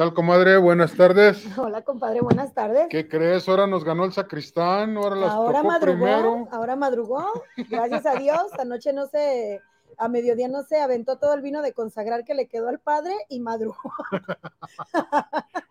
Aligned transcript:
¿Qué 0.00 0.04
tal, 0.06 0.14
comadre? 0.14 0.56
Buenas 0.56 0.94
tardes. 0.94 1.44
Hola, 1.58 1.82
compadre, 1.82 2.22
buenas 2.22 2.54
tardes. 2.54 2.86
¿Qué 2.88 3.06
crees? 3.06 3.46
Ahora 3.50 3.66
nos 3.66 3.84
ganó 3.84 4.06
el 4.06 4.14
sacristán, 4.14 4.96
ahora 4.96 5.14
las 5.14 5.30
ahora 5.30 5.58
tocó 5.58 5.68
madrugó, 5.68 5.98
primero. 5.98 6.48
ahora 6.50 6.74
madrugó. 6.74 7.26
Gracias 7.68 8.06
a 8.06 8.14
Dios, 8.14 8.46
anoche 8.58 8.94
no 8.94 9.04
se, 9.08 9.60
a 9.98 10.08
mediodía 10.08 10.48
no 10.48 10.62
se 10.62 10.80
aventó 10.80 11.18
todo 11.18 11.34
el 11.34 11.42
vino 11.42 11.60
de 11.60 11.74
consagrar 11.74 12.24
que 12.24 12.32
le 12.32 12.48
quedó 12.48 12.70
al 12.70 12.78
padre 12.78 13.14
y 13.28 13.40
madrugó. 13.40 13.92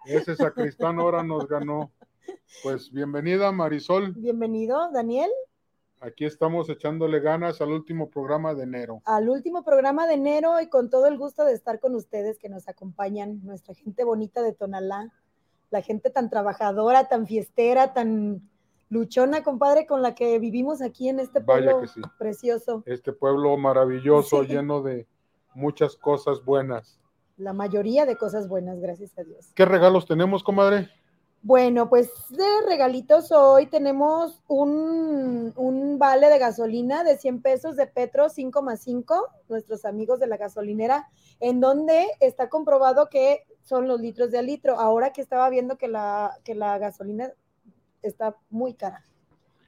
Ese 0.06 0.36
sacristán 0.36 1.00
ahora 1.00 1.24
nos 1.24 1.48
ganó. 1.48 1.92
Pues 2.62 2.92
bienvenida, 2.92 3.52
Marisol. 3.52 4.14
Bienvenido, 4.14 4.92
Daniel, 4.92 5.32
Aquí 6.02 6.24
estamos 6.26 6.70
echándole 6.70 7.20
ganas 7.20 7.60
al 7.60 7.72
último 7.72 8.10
programa 8.10 8.54
de 8.54 8.64
enero. 8.64 9.02
al 9.06 9.28
último 9.30 9.64
programa 9.64 10.08
de 10.08 10.14
enero 10.14 10.62
y 10.62 10.68
con 10.68 10.90
todo 10.90 11.08
el 11.08 11.18
gusto 11.18 11.44
de 11.44 11.54
estar 11.54 11.80
con 11.82 11.94
ustedes 11.96 12.40
que 12.40 12.48
nos 12.48 12.70
acompañan, 12.70 13.42
nuestra 13.44 13.74
gente 13.76 14.06
bonita 14.06 14.42
de 14.42 14.54
Tonalá, 14.54 15.12
la 15.72 15.82
gente 15.82 16.10
tan 16.10 16.30
trabajadora, 16.30 17.10
tan 17.10 17.28
fiestera, 17.28 17.94
tan 17.94 18.50
luchona, 18.90 19.44
compadre, 19.44 19.86
con 19.86 20.02
la 20.02 20.16
que 20.16 20.40
vivimos 20.40 20.82
aquí 20.82 21.10
en 21.10 21.20
este 21.20 21.42
Vaya 21.42 21.72
pueblo 21.72 21.82
que 21.82 21.88
sí. 21.90 22.02
precioso. 22.18 22.82
Este 22.86 23.12
pueblo 23.12 23.56
maravilloso, 23.58 24.44
Sí. 24.44 24.50
lleno 24.54 24.82
de 24.82 25.06
muchas 25.54 25.96
cosas 25.98 26.44
buenas. 26.46 26.98
La 27.38 27.52
mayoría 27.54 28.06
de 28.06 28.16
cosas 28.16 28.48
buenas, 28.48 28.80
gracias 28.80 29.18
a 29.20 29.24
Dios. 29.24 29.52
¿Qué 29.54 29.66
regalos 29.66 30.08
tenemos, 30.08 30.44
comadre? 30.44 30.90
Bueno, 31.42 31.88
pues 31.90 32.10
de 32.30 32.44
regalitos 32.68 33.32
hoy 33.32 33.68
tenemos 33.68 34.42
un, 34.48 35.54
un 35.56 35.98
vale 35.98 36.30
de 36.30 36.38
gasolina 36.38 37.06
de 37.06 37.18
100 37.18 37.42
pesos 37.42 37.76
de 37.78 37.88
Petro 37.88 38.28
5 38.28 38.62
más 38.62 38.82
5, 38.82 39.28
nuestros 39.48 39.86
amigos 39.86 40.20
de 40.20 40.28
la 40.28 40.36
gasolinera, 40.36 41.08
en 41.40 41.62
donde 41.62 42.08
está 42.20 42.50
comprobado 42.50 43.08
que 43.10 43.46
son 43.64 43.88
los 43.88 44.02
litros 44.02 44.32
de 44.32 44.40
a 44.40 44.42
litro. 44.42 44.80
Ahora 44.80 45.14
que 45.14 45.22
estaba 45.22 45.50
viendo 45.50 45.78
que 45.78 45.88
la, 45.88 46.38
que 46.44 46.56
la 46.56 46.78
gasolina 46.78 47.32
está 48.02 48.36
muy 48.50 48.74
cara. 48.74 49.06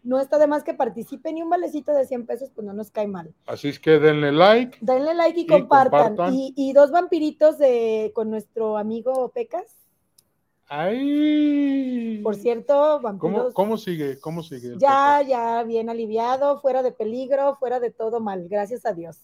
No 0.04 0.20
está 0.20 0.40
de 0.40 0.48
más 0.48 0.64
que 0.64 0.74
participen 0.74 1.38
y 1.38 1.44
un 1.44 1.50
valecito 1.50 1.94
de 1.94 2.06
100 2.06 2.26
pesos 2.26 2.50
pues 2.54 2.68
no 2.68 2.74
nos 2.74 2.92
cae 2.92 3.08
mal. 3.08 3.34
Así 3.46 3.70
es 3.70 3.80
que 3.80 4.00
denle 4.00 4.34
like. 4.34 4.78
Denle 4.82 5.14
like 5.14 5.40
y, 5.40 5.44
Y 5.44 5.48
compartan. 5.48 6.10
compartan. 6.10 6.34
Y, 6.34 6.54
y 6.58 6.74
dos 6.74 6.92
vampiritos 6.92 7.58
de, 7.60 8.12
con 8.14 8.30
nuestro 8.30 8.78
amigo 8.78 9.30
Pecas. 9.30 9.81
¡Ay! 10.74 12.22
Por 12.24 12.38
cierto, 12.38 13.02
vampiros. 13.02 13.38
¿Cómo, 13.38 13.54
cómo 13.54 13.78
sigue? 13.78 14.18
¿Cómo 14.22 14.42
sigue? 14.42 14.76
Ya, 14.78 15.22
ya, 15.22 15.64
bien 15.64 15.90
aliviado, 15.90 16.62
fuera 16.62 16.82
de 16.82 16.94
peligro, 16.94 17.58
fuera 17.58 17.82
de 17.82 17.92
todo 17.92 18.22
mal, 18.22 18.48
gracias 18.48 18.86
a 18.86 18.94
Dios. 18.94 19.18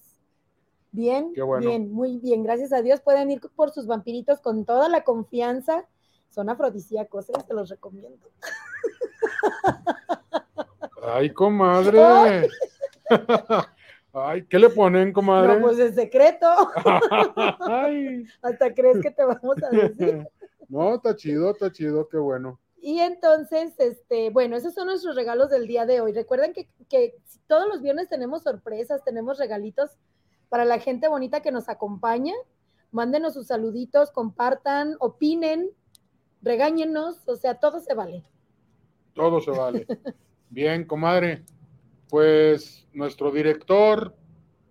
Bien, 0.91 1.31
bueno. 1.33 1.69
bien, 1.69 1.89
muy 1.89 2.17
bien, 2.17 2.43
gracias 2.43 2.73
a 2.73 2.81
Dios. 2.81 2.99
Pueden 2.99 3.31
ir 3.31 3.39
por 3.55 3.71
sus 3.71 3.87
vampiritos 3.87 4.41
con 4.41 4.65
toda 4.65 4.89
la 4.89 5.05
confianza. 5.05 5.87
Son 6.27 6.49
afrodisíacos, 6.49 7.29
¿eh? 7.29 7.33
se 7.47 7.53
los 7.53 7.69
recomiendo. 7.69 8.27
¡Ay, 11.01 11.29
comadre! 11.29 12.49
¡Ay! 14.11 14.43
¿Qué 14.49 14.59
le 14.59 14.69
ponen, 14.69 15.13
comadre? 15.13 15.55
No, 15.55 15.61
pues 15.61 15.79
es 15.79 15.95
secreto. 15.95 16.45
¡Ay! 17.61 18.25
Hasta 18.41 18.73
crees 18.73 18.99
que 19.01 19.11
te 19.11 19.23
vamos 19.23 19.63
a 19.63 19.69
decir. 19.69 20.27
No, 20.69 20.95
está 20.95 21.15
chido, 21.15 21.51
está 21.51 21.71
chido, 21.71 22.07
qué 22.09 22.17
bueno. 22.17 22.59
Y 22.79 22.99
entonces, 22.99 23.73
este, 23.79 24.29
bueno, 24.29 24.55
esos 24.55 24.73
son 24.73 24.87
nuestros 24.87 25.15
regalos 25.15 25.49
del 25.49 25.67
día 25.67 25.85
de 25.85 26.01
hoy. 26.01 26.13
Recuerden 26.13 26.53
que, 26.53 26.69
que 26.89 27.15
todos 27.47 27.67
los 27.67 27.81
viernes 27.81 28.09
tenemos 28.09 28.43
sorpresas, 28.43 29.03
tenemos 29.03 29.39
regalitos 29.39 29.91
para 30.49 30.65
la 30.65 30.79
gente 30.79 31.07
bonita 31.07 31.41
que 31.41 31.51
nos 31.51 31.69
acompaña. 31.69 32.33
Mándenos 32.91 33.33
sus 33.33 33.47
saluditos, 33.47 34.11
compartan, 34.11 34.95
opinen, 34.99 35.71
regáñenos, 36.41 37.27
o 37.27 37.35
sea, 37.35 37.55
todo 37.55 37.79
se 37.79 37.93
vale. 37.93 38.23
Todo 39.13 39.41
se 39.41 39.51
vale. 39.51 39.85
Bien, 40.49 40.85
comadre. 40.85 41.43
Pues 42.09 42.87
nuestro 42.93 43.31
director, 43.31 44.15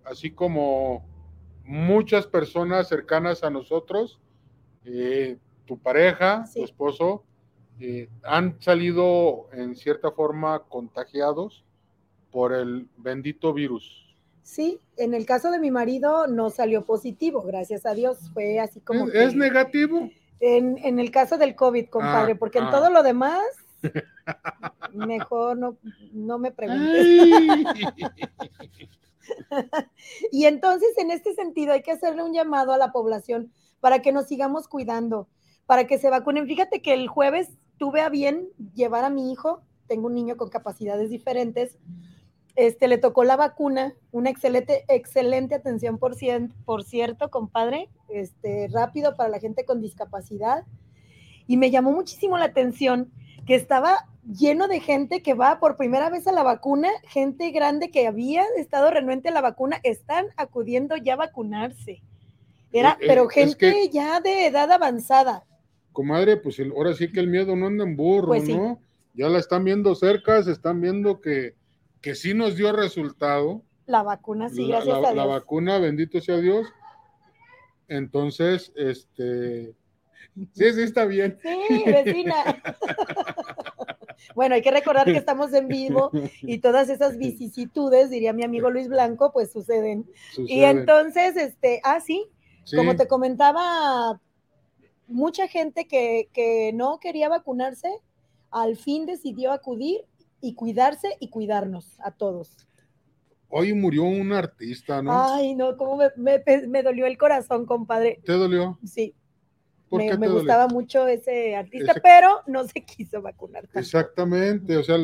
así 0.05 0.31
como 0.31 1.05
muchas 1.65 2.27
personas 2.27 2.89
cercanas 2.89 3.45
a 3.45 3.51
nosotros, 3.51 4.21
eh, 4.85 5.39
tu 5.67 5.79
pareja, 5.79 6.47
Sí. 6.47 6.61
tu 6.61 6.65
esposo, 6.65 7.25
eh, 7.81 8.09
han 8.23 8.61
salido 8.61 9.49
en 9.53 9.77
cierta 9.77 10.11
forma 10.11 10.61
contagiados 10.69 11.65
por 12.31 12.53
el 12.55 12.89
bendito 12.97 13.53
virus. 13.53 14.03
Sí, 14.43 14.79
en 14.97 15.13
el 15.15 15.27
caso 15.27 15.51
de 15.51 15.59
mi 15.59 15.71
marido 15.71 16.27
no 16.29 16.51
salió 16.51 16.85
positivo, 16.85 17.43
gracias 17.43 17.85
a 17.85 17.95
Dios. 17.95 18.31
Fue 18.33 18.61
así 18.61 18.81
como 18.81 19.07
¿Es, 19.07 19.13
que- 19.13 19.25
es 19.25 19.35
negativo? 19.35 20.09
en, 20.41 20.79
en 20.79 20.99
el 21.01 21.11
caso 21.11 21.37
del 21.39 21.55
COVID, 21.57 21.87
compadre, 21.89 22.33
Ah, 22.33 22.37
porque 22.39 22.59
en 22.59 22.65
ah. 22.67 22.71
todo 22.71 22.91
lo 22.91 23.03
demás, 23.03 23.43
mejor 24.95 25.57
no, 25.59 25.77
no 26.13 26.39
me 26.39 26.51
preguntes. 26.53 27.07
Y 30.31 30.45
entonces, 30.45 30.97
en 30.99 31.11
este 31.11 31.35
sentido, 31.35 31.73
hay 31.73 31.83
que 31.83 31.91
hacerle 31.91 32.23
un 32.23 32.33
llamado 32.33 32.73
a 32.73 32.79
la 32.79 32.93
población 32.93 33.51
para 33.81 34.01
que 34.01 34.13
nos 34.13 34.27
sigamos 34.29 34.69
cuidando, 34.69 35.27
para 35.67 35.87
que 35.87 35.99
se 35.99 36.11
vacunen. 36.11 36.47
Fíjate 36.47 36.81
que 36.81 36.95
el 36.95 37.09
jueves 37.09 37.51
tuve 37.79 38.01
a 38.01 38.09
bien 38.09 38.49
llevar 38.75 39.05
a 39.05 39.11
mi 39.11 39.33
hijo, 39.33 39.63
tengo 39.87 40.07
un 40.07 40.15
niño 40.15 40.37
con 40.37 40.49
capacidades 40.49 41.11
diferentes, 41.11 41.77
este, 42.55 42.89
le 42.89 42.97
tocó 42.99 43.23
la 43.25 43.37
vacuna, 43.37 43.95
una 44.13 44.31
excelente, 44.31 44.85
excelente 44.89 45.55
atención 45.55 45.99
por, 45.99 46.17
cien- 46.17 46.53
por 46.65 46.85
cierto, 46.85 47.31
compadre, 47.31 47.91
este, 48.09 48.69
rápido 48.73 49.15
para 49.15 49.29
la 49.29 49.39
gente 49.41 49.65
con 49.67 49.81
discapacidad. 49.83 50.65
Y 51.47 51.59
me 51.59 51.71
llamó 51.71 51.93
muchísimo 51.93 52.39
la 52.39 52.47
atención 52.47 53.13
que 53.47 53.55
estaba 53.57 54.09
lleno 54.25 54.67
de 54.69 54.81
gente 54.81 55.23
que 55.23 55.35
va 55.35 55.61
por 55.61 55.77
primera 55.77 56.09
vez 56.11 56.27
a 56.27 56.33
la 56.33 56.43
vacuna, 56.43 56.89
gente 57.05 57.51
grande 57.51 57.91
que 57.91 58.07
había 58.07 58.45
estado 58.57 58.91
renuente 58.91 59.29
a 59.29 59.33
la 59.33 59.43
vacuna, 59.43 59.79
están 59.85 60.27
acudiendo 60.37 60.97
ya 60.97 61.13
a 61.13 61.17
vacunarse. 61.17 62.03
Era, 62.73 62.93
Eh, 62.93 62.97
eh, 63.01 63.05
pero 63.07 63.29
gente 63.29 63.57
que- 63.59 63.89
ya 63.91 64.21
de 64.21 64.47
edad 64.47 64.73
avanzada. 64.73 65.45
Comadre, 65.97 66.37
pues 66.37 66.59
el- 66.59 66.73
ahora 66.73 66.93
sí 66.93 67.11
que 67.11 67.21
el 67.21 67.29
miedo 67.29 67.57
no 67.57 67.69
anda 67.69 67.85
en 67.85 67.97
burro, 67.97 68.29
Pues 68.29 68.45
sí. 68.45 68.55
¿no? 68.55 68.79
Ya 69.15 69.31
la 69.31 69.39
están 69.39 69.65
viendo 69.65 69.95
cerca, 69.95 70.43
se 70.43 70.53
están 70.53 70.83
viendo 70.83 71.23
que, 71.23 71.55
que 72.03 72.15
sí 72.15 72.35
nos 72.35 72.55
dio 72.55 72.71
resultado. 72.73 73.63
La 73.87 74.03
vacuna, 74.03 74.51
sí, 74.51 74.67
la, 74.67 74.77
gracias 74.77 75.01
la- 75.01 75.09
a 75.09 75.15
la 75.15 75.23
Dios. 75.25 75.35
vacuna, 75.35 75.79
bendito 75.79 76.21
sea 76.21 76.37
Dios. 76.37 76.67
Entonces, 77.89 78.73
este, 78.77 79.73
sí, 80.53 80.73
sí 80.75 80.83
está 80.83 81.07
bien. 81.07 81.39
Sí, 81.43 81.85
vecina. 81.87 82.35
bueno, 84.35 84.55
hay 84.55 84.61
que 84.63 84.71
recordar 84.71 85.07
que 85.07 85.17
estamos 85.17 85.53
en 85.55 85.69
vivo 85.69 86.11
y 86.43 86.59
todas 86.59 86.89
esas 86.91 87.17
vicisitudes, 87.17 88.11
diría 88.11 88.35
mi 88.35 88.45
amigo 88.45 88.71
Luis 88.71 88.89
Blanco, 88.89 89.33
pues 89.33 89.51
suceden. 89.51 90.05
Y 90.37 90.63
entonces, 90.65 91.37
este, 91.37 91.81
ah, 91.85 92.01
sí, 92.01 92.27
Sí, 92.65 92.77
como 92.77 92.97
te 92.97 93.07
comentaba, 93.07 94.21
mucha 95.07 95.49
gente 95.49 95.87
que, 95.87 96.29
que 96.33 96.73
no 96.75 96.99
quería 97.01 97.29
vacunarse, 97.29 97.89
al 98.51 98.77
fin 98.77 99.07
decidió 99.07 99.53
acudir 99.53 100.01
y 100.41 100.55
cuidarse 100.55 101.09
y 101.21 101.29
cuidarnos 101.31 101.99
a 102.01 102.11
todos. 102.13 102.67
Hoy 103.49 103.73
murió 103.75 104.03
un 104.05 104.33
artista, 104.33 105.03
¿no? 105.03 105.13
Ay, 105.13 105.55
no, 105.55 105.77
cómo 105.77 105.97
me, 105.97 106.09
me- 106.17 106.67
me 106.67 106.83
dolió 106.83 107.07
el 107.07 107.17
corazón, 107.17 107.65
compadre. 107.65 108.21
¿Te 108.25 108.33
dolió? 108.33 108.79
Sí, 108.85 109.15
¿Por 109.89 110.01
me, 110.01 110.09
qué 110.09 110.19
me 110.19 110.27
dolió? 110.27 110.41
gustaba 110.41 110.67
mucho 110.67 111.07
ese 111.07 111.55
artista, 111.55 111.93
Ese- 111.93 112.01
pero 112.01 112.41
no 112.47 112.65
se 112.65 112.85
quiso 112.85 113.23
vacunar. 113.23 113.69
Exactamente, 113.75 114.77
o 114.77 114.83
sea, 114.83 114.97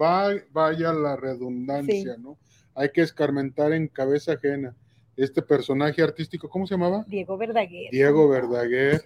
va, 0.00 0.30
vaya 0.52 0.92
la 0.92 1.16
redundancia, 1.16 2.16
¿no? 2.18 2.38
Hay 2.74 2.90
que 2.90 3.02
escarmentar 3.02 3.72
en 3.72 3.88
cabeza 3.88 4.32
ajena. 4.32 4.74
Este 5.14 5.42
personaje 5.42 6.02
artístico, 6.02 6.48
¿cómo 6.48 6.66
se 6.66 6.74
llamaba? 6.74 7.04
Diego 7.06 7.36
Verdaguer. 7.36 7.90
Diego 7.90 8.28
Verdaguer. 8.30 9.02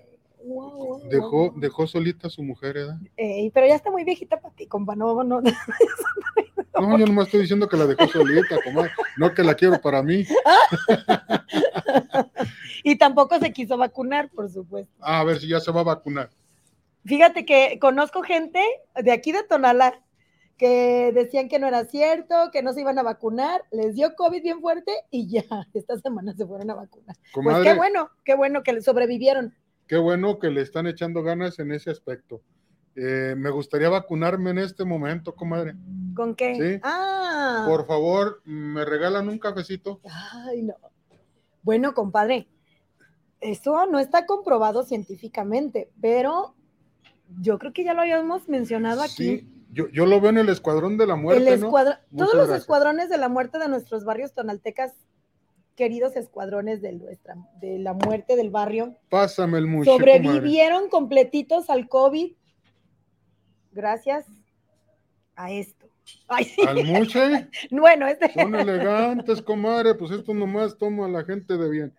Wow, 0.47 1.09
Dejó, 1.09 1.51
wow. 1.51 1.61
dejó 1.61 1.87
solita 1.87 2.29
a 2.29 2.31
su 2.31 2.43
mujer, 2.43 2.75
¿verdad? 2.75 2.99
Ey, 3.17 3.51
pero 3.51 3.67
ya 3.67 3.75
está 3.75 3.91
muy 3.91 4.05
viejita 4.05 4.41
para 4.41 4.55
ti, 4.55 4.67
compa. 4.67 4.95
No, 4.95 5.23
no, 5.25 5.41
No, 5.41 6.99
yo 6.99 7.07
nomás 7.07 7.27
estoy 7.27 7.41
diciendo 7.41 7.69
que 7.69 7.77
la 7.77 7.87
dejó 7.87 8.07
solita, 8.07 8.57
comadre. 8.63 8.91
No 9.17 9.33
que 9.35 9.43
la 9.43 9.55
quiero 9.55 9.81
para 9.81 10.03
mí. 10.03 10.25
Y 12.85 12.99
tampoco 12.99 13.41
se 13.41 13.53
quiso 13.53 13.77
vacunar, 13.77 14.31
por 14.31 14.49
supuesto. 14.49 14.95
Ah, 15.01 15.19
a 15.19 15.25
ver 15.25 15.41
si 15.41 15.49
ya 15.49 15.59
se 15.59 15.73
va 15.73 15.81
a 15.81 15.85
vacunar. 15.85 16.31
Fíjate 17.05 17.45
que 17.45 17.79
conozco 17.81 18.23
gente 18.23 18.61
de 18.95 19.11
aquí 19.11 19.33
de 19.33 19.43
Tonalá 19.43 20.01
que 20.57 21.11
decían 21.13 21.49
que 21.49 21.59
no 21.59 21.67
era 21.67 21.85
cierto, 21.87 22.51
que 22.53 22.63
no 22.63 22.73
se 22.73 22.83
iban 22.83 22.97
a 23.01 23.03
vacunar, 23.03 23.63
les 23.73 23.97
dio 23.97 24.15
COVID 24.15 24.41
bien 24.41 24.61
fuerte 24.61 24.93
y 25.11 25.29
ya, 25.29 25.43
esta 25.75 25.99
semana 25.99 26.33
se 26.35 26.47
fueron 26.47 26.71
a 26.71 26.75
vacunar. 26.75 27.17
Comadre, 27.33 27.59
Pues 27.59 27.73
qué 27.73 27.77
bueno, 27.77 28.11
qué 28.25 28.35
bueno 28.37 28.63
que 28.63 28.81
sobrevivieron. 28.81 29.53
Qué 29.87 29.97
bueno 29.97 30.39
que 30.39 30.51
le 30.51 30.61
están 30.63 30.87
echando 30.87 31.23
ganas 31.23 31.59
en 31.59 31.73
ese 31.73 31.91
aspecto. 31.91 32.41
Eh, 32.95 33.35
me 33.37 33.51
gustaría 33.51 33.89
vacunarme 33.91 34.51
en 34.51 34.59
este 34.59 34.85
momento, 34.85 35.35
comadre. 35.35 35.75
¿Con 36.15 36.35
qué? 36.35 36.55
Sí. 36.55 36.81
Ah, 36.83 37.67
Por 37.69 37.87
favor, 37.87 38.41
¿me 38.45 38.85
regalan 38.85 39.29
un 39.29 39.39
cafecito? 39.39 40.01
ay, 40.49 40.63
no. 40.63 40.75
Bueno, 41.63 41.95
compadre, 41.95 42.49
Eso 43.41 43.85
no 43.87 43.99
está 43.99 44.25
comprobado 44.25 44.83
científicamente, 44.83 45.91
pero 46.01 46.55
yo 47.39 47.59
creo 47.59 47.73
que 47.75 47.85
ya 47.85 47.93
lo 47.93 48.01
habíamos 48.01 48.49
mencionado 48.49 49.03
aquí. 49.03 49.13
Sí, 49.41 49.65
yo, 49.73 49.89
yo 49.89 50.07
lo 50.07 50.19
veo 50.23 50.31
en 50.31 50.39
el 50.39 50.49
Escuadrón 50.49 50.97
de 50.97 51.07
la 51.07 51.17
Muerte. 51.17 51.53
El 51.53 51.61
¿no? 51.61 51.67
escuadra- 51.67 52.01
Todos 52.17 52.29
los 52.35 52.47
gracias. 52.47 52.61
escuadrones 52.61 53.11
de 53.11 53.19
la 53.19 53.29
muerte 53.29 53.59
de 53.59 53.69
nuestros 53.69 54.05
barrios 54.07 54.33
tonaltecas, 54.33 54.95
queridos 55.77 56.17
escuadrones 56.17 56.81
de, 56.83 56.93
nuestra, 56.93 57.37
de 57.61 57.79
la 57.79 57.93
muerte 57.93 58.35
del 58.35 58.51
barrio, 58.51 58.97
Pásame 59.09 59.59
el 59.59 59.67
mucho. 59.67 59.93
sobrevivieron 59.93 60.89
completitos 60.89 61.71
al 61.71 61.89
COVID 61.89 62.33
gracias 63.73 64.27
a 65.37 65.53
esto. 65.53 65.87
Ay, 66.29 66.45
sí. 66.45 66.63
Al 66.67 66.85
muche, 66.85 67.49
Bueno, 67.71 68.07
este, 68.07 68.33
son 68.33 68.55
elegantes, 68.55 69.43
comadre. 69.43 69.95
Pues 69.95 70.11
esto 70.13 70.33
nomás 70.35 70.79
toma 70.79 71.07
a 71.07 71.09
la 71.09 71.25
gente 71.25 71.57
de 71.57 71.69
bien. 71.71 71.95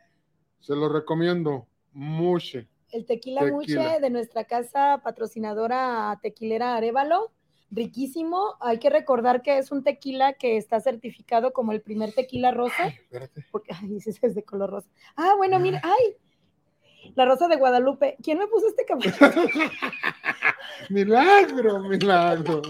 Se 0.59 0.75
lo 0.75 0.89
recomiendo. 0.89 1.67
Muche. 1.93 2.67
el 2.91 3.05
tequila, 3.05 3.41
Tequila. 3.41 3.55
muche 3.55 3.99
de 4.01 4.09
nuestra 4.09 4.43
casa 4.45 5.01
patrocinadora 5.03 6.17
tequilera 6.21 6.75
Arevalo, 6.75 7.31
riquísimo. 7.71 8.55
Hay 8.59 8.79
que 8.79 8.89
recordar 8.89 9.41
que 9.41 9.57
es 9.57 9.71
un 9.71 9.83
tequila 9.83 10.33
que 10.33 10.57
está 10.57 10.79
certificado 10.79 11.53
como 11.53 11.71
el 11.71 11.81
primer 11.81 12.13
tequila 12.13 12.51
rosa. 12.51 12.87
Espérate. 12.87 13.45
porque 13.51 13.73
ay, 13.73 13.97
ese 13.97 14.17
es 14.21 14.35
de 14.35 14.43
color 14.43 14.69
rosa. 14.69 14.89
Ah, 15.15 15.33
bueno, 15.37 15.59
mira, 15.59 15.81
ay, 15.83 16.15
la 17.15 17.25
rosa 17.25 17.47
de 17.47 17.55
Guadalupe. 17.55 18.17
¿Quién 18.21 18.37
me 18.37 18.47
puso 18.47 18.67
este 18.67 18.85
café? 18.85 19.11
Milagro, 20.89 21.79
milagro. 21.79 22.61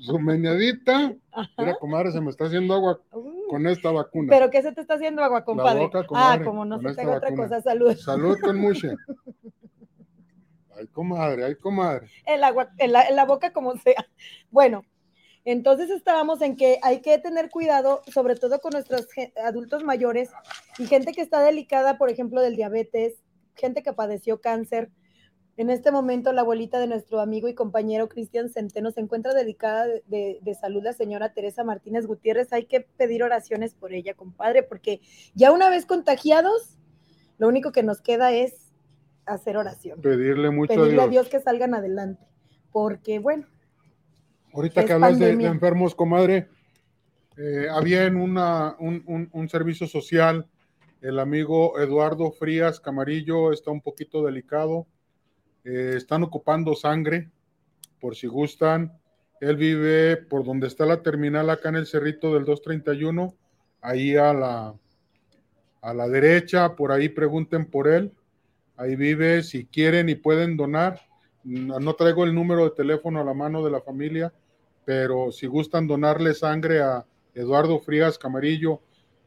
Su 0.00 0.18
meñadita. 0.18 1.14
Mira, 1.58 1.74
comadre, 1.78 2.12
se 2.12 2.20
me 2.20 2.30
está 2.30 2.46
haciendo 2.46 2.74
agua 2.74 3.00
Uh, 3.12 3.48
con 3.48 3.66
esta 3.66 3.90
vacuna. 3.90 4.28
Pero 4.30 4.50
¿qué 4.50 4.62
se 4.62 4.72
te 4.72 4.80
está 4.80 4.94
haciendo 4.94 5.22
agua, 5.22 5.44
compadre? 5.44 5.80
boca, 5.84 6.00
ah, 6.00 6.06
comadre, 6.06 6.44
como 6.44 6.64
no 6.64 6.80
se 6.80 6.94
te 6.94 7.02
haga 7.02 7.16
otra 7.16 7.34
cosa, 7.34 7.60
salud. 7.60 7.94
Salud 7.96 8.36
con 8.40 8.58
muche. 8.58 8.94
Ay, 10.78 10.86
comadre, 10.88 11.44
ay, 11.44 11.54
comadre. 11.56 12.08
El 12.26 12.44
agua, 12.44 12.70
en 12.78 12.92
la, 12.92 13.02
en 13.08 13.16
la 13.16 13.24
boca 13.24 13.52
como 13.52 13.76
sea. 13.76 14.06
Bueno, 14.50 14.84
entonces 15.44 15.90
estábamos 15.90 16.42
en 16.42 16.56
que 16.56 16.78
hay 16.82 17.00
que 17.00 17.18
tener 17.18 17.50
cuidado, 17.50 18.02
sobre 18.12 18.34
todo 18.34 18.60
con 18.60 18.72
nuestros 18.72 19.06
adultos 19.44 19.84
mayores 19.84 20.30
y 20.78 20.86
gente 20.86 21.12
que 21.12 21.22
está 21.22 21.40
delicada, 21.42 21.98
por 21.98 22.10
ejemplo, 22.10 22.40
del 22.40 22.56
diabetes, 22.56 23.22
gente 23.54 23.82
que 23.82 23.92
padeció 23.92 24.40
cáncer. 24.40 24.90
En 25.56 25.70
este 25.70 25.90
momento, 25.90 26.32
la 26.32 26.42
abuelita 26.42 26.78
de 26.78 26.86
nuestro 26.86 27.18
amigo 27.20 27.48
y 27.48 27.54
compañero 27.54 28.08
Cristian 28.10 28.50
Centeno 28.50 28.90
se 28.90 29.00
encuentra 29.00 29.32
delicada 29.32 29.86
de, 29.86 30.02
de- 30.06 30.38
de 30.42 30.54
salud, 30.54 30.82
la 30.82 30.92
señora 30.92 31.32
Teresa 31.32 31.64
Martínez 31.64 32.06
Gutiérrez. 32.06 32.52
Hay 32.52 32.66
que 32.66 32.80
pedir 32.82 33.22
oraciones 33.22 33.74
por 33.74 33.94
ella, 33.94 34.12
compadre, 34.12 34.62
porque 34.62 35.00
ya 35.34 35.52
una 35.52 35.70
vez 35.70 35.86
contagiados, 35.86 36.76
lo 37.38 37.48
único 37.48 37.72
que 37.72 37.82
nos 37.82 38.02
queda 38.02 38.32
es 38.32 38.65
hacer 39.26 39.56
oración 39.56 40.00
Pedirle 40.00 40.50
mucho 40.50 40.74
pedirle 40.74 41.02
a 41.02 41.04
a 41.04 41.08
Dios. 41.08 41.28
Que 41.28 41.40
salgan 41.40 41.74
adelante. 41.74 42.24
Porque, 42.72 43.18
bueno, 43.18 43.46
Ahorita 44.52 44.84
que 44.84 44.92
hablas 44.92 45.18
de, 45.18 45.30
enfermos, 45.32 45.94
comadre, 45.94 46.48
eh, 47.36 47.66
había 47.70 48.04
en 48.04 48.16
una, 48.16 48.74
un, 48.78 49.02
un- 49.06 49.28
un 49.32 49.48
servicio 49.48 49.86
social, 49.86 50.46
el 51.02 51.18
amigo 51.18 51.78
Eduardo 51.78 52.32
Frías 52.32 52.80
Camarillo 52.80 53.52
está 53.52 53.70
un 53.70 53.82
poquito 53.82 54.24
delicado. 54.24 54.86
Eh, 55.64 55.94
están 55.96 56.22
ocupando 56.22 56.74
sangre, 56.74 57.30
por 58.00 58.16
si 58.16 58.26
gustan. 58.28 58.98
Él 59.40 59.56
vive 59.56 60.16
por 60.16 60.44
donde 60.44 60.68
está 60.68 60.86
la 60.86 61.02
terminal 61.02 61.50
acá 61.50 61.68
en 61.68 61.76
el 61.76 61.86
cerrito 61.86 62.32
del 62.32 62.44
231, 62.46 63.34
ahí 63.82 64.16
a 64.16 64.32
la, 64.32 64.74
a 65.82 65.92
la 65.94 66.08
derecha, 66.08 66.74
por 66.76 66.92
ahí 66.92 67.10
pregunten 67.10 67.66
por 67.66 67.88
él. 67.88 68.12
Ahí 68.76 68.96
vive, 68.96 69.42
si 69.42 69.66
quieren 69.66 70.08
y 70.08 70.14
pueden 70.14 70.56
donar. 70.56 71.00
No 71.44 71.94
traigo 71.94 72.24
el 72.24 72.34
número 72.34 72.64
de 72.64 72.70
teléfono 72.70 73.20
a 73.20 73.24
la 73.24 73.34
mano 73.34 73.64
de 73.64 73.70
la 73.70 73.80
familia, 73.80 74.32
pero 74.84 75.30
si 75.30 75.46
gustan 75.46 75.86
donarle 75.86 76.34
sangre 76.34 76.80
a 76.82 77.06
Eduardo 77.34 77.78
Frías 77.78 78.18
Camarillo, 78.18 78.80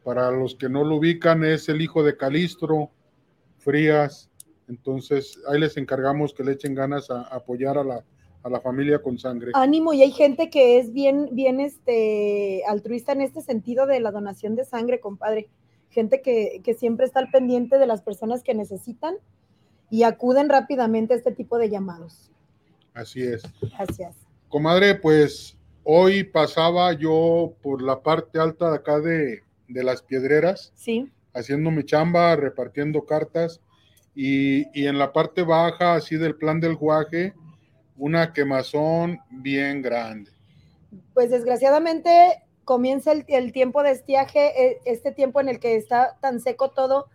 para 0.04 0.30
los 0.30 0.54
que 0.54 0.68
no 0.68 0.84
lo 0.84 0.96
ubican, 0.96 1.44
es 1.44 1.68
el 1.68 1.80
hijo 1.80 2.02
de 2.02 2.16
Calistro 2.16 2.90
Frías. 3.58 4.30
Entonces, 4.68 5.38
ahí 5.48 5.60
les 5.60 5.76
encargamos 5.76 6.32
que 6.32 6.44
le 6.44 6.52
echen 6.52 6.74
ganas 6.74 7.10
a 7.10 7.22
apoyar 7.22 7.76
a 7.76 7.84
la, 7.84 8.04
a 8.42 8.48
la 8.48 8.60
familia 8.60 9.00
con 9.00 9.18
sangre. 9.18 9.52
ánimo 9.54 9.92
y 9.92 10.02
hay 10.02 10.12
gente 10.12 10.48
que 10.50 10.78
es 10.78 10.92
bien, 10.92 11.28
bien 11.32 11.60
este, 11.60 12.62
altruista 12.66 13.12
en 13.12 13.20
este 13.20 13.40
sentido 13.42 13.86
de 13.86 14.00
la 14.00 14.10
donación 14.10 14.54
de 14.56 14.64
sangre, 14.64 15.00
compadre. 15.00 15.48
Gente 15.90 16.22
que, 16.22 16.60
que 16.62 16.74
siempre 16.74 17.04
está 17.04 17.18
al 17.18 17.30
pendiente 17.30 17.78
de 17.78 17.86
las 17.86 18.00
personas 18.02 18.42
que 18.42 18.54
necesitan 18.54 19.16
y 19.90 20.02
acuden 20.04 20.48
rápidamente 20.48 21.14
a 21.14 21.16
este 21.16 21.32
tipo 21.32 21.58
de 21.58 21.68
llamados. 21.70 22.30
Así 22.94 23.22
es. 23.22 23.42
Gracias. 23.76 24.16
Comadre, 24.48 24.94
pues 24.94 25.56
hoy 25.84 26.24
pasaba 26.24 26.92
yo 26.92 27.54
por 27.62 27.82
la 27.82 28.00
parte 28.02 28.38
alta 28.38 28.70
de 28.70 28.76
acá 28.76 28.98
de, 29.00 29.42
de 29.68 29.84
las 29.84 30.02
piedreras, 30.02 30.72
Sí, 30.74 31.10
haciendo 31.34 31.70
mi 31.70 31.84
chamba, 31.84 32.34
repartiendo 32.36 33.04
cartas, 33.04 33.60
y, 34.14 34.66
y 34.78 34.86
en 34.86 34.98
la 34.98 35.12
parte 35.12 35.42
baja, 35.42 35.94
así 35.94 36.16
del 36.16 36.34
plan 36.34 36.58
del 36.60 36.76
guaje, 36.76 37.32
una 37.96 38.32
quemazón 38.32 39.20
bien 39.30 39.82
grande. 39.82 40.30
pues 41.14 41.30
desgraciadamente 41.30 42.42
comienza 42.64 43.12
el, 43.12 43.24
el 43.28 43.52
tiempo 43.52 43.82
de 43.82 43.92
estiaje, 43.92 44.64
eh, 44.64 44.80
este 44.84 45.12
tiempo 45.12 45.40
en 45.40 45.48
el 45.48 45.60
que 45.60 45.76
está 45.76 46.16
tan 46.20 46.40
seco 46.40 46.70
todo, 46.70 47.08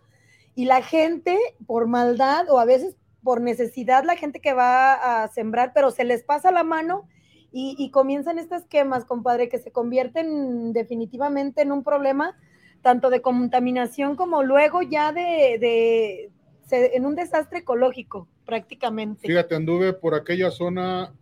y 0.56 0.64
la 0.64 0.82
gente, 0.82 1.38
por 1.66 1.86
maldad 1.86 2.50
o 2.50 2.58
a 2.58 2.64
veces 2.64 2.96
por 3.22 3.40
necesidad, 3.40 4.02
la 4.04 4.16
gente 4.16 4.40
que 4.40 4.52
va 4.54 5.22
a 5.22 5.28
sembrar, 5.28 5.70
pero 5.74 5.90
se 5.92 6.02
les 6.04 6.24
pasa 6.24 6.50
la 6.50 6.64
mano 6.64 7.08
y, 7.52 7.76
y 7.78 7.90
comienzan 7.90 8.38
estas 8.38 8.64
quemas, 8.66 9.04
compadre, 9.04 9.48
que 9.48 9.58
se 9.58 9.70
convierten 9.70 10.72
definitivamente 10.72 11.62
en 11.62 11.72
un 11.72 11.82
problema, 11.84 12.36
tanto 12.82 13.10
de 13.10 13.22
contaminación 13.22 14.16
como 14.16 14.42
luego 14.42 14.82
ya 14.82 15.12
de, 15.12 15.58
de- 15.60 16.30
se- 16.66 16.96
en 16.96 17.04
un 17.06 17.14
desastre 17.16 17.58
ecológico, 17.60 18.28
prácticamente. 18.44 19.26
Fíjate, 19.26 19.54
anduve 19.54 19.92
por 19.92 20.14
aquella 20.14 20.50
zona 20.50 21.12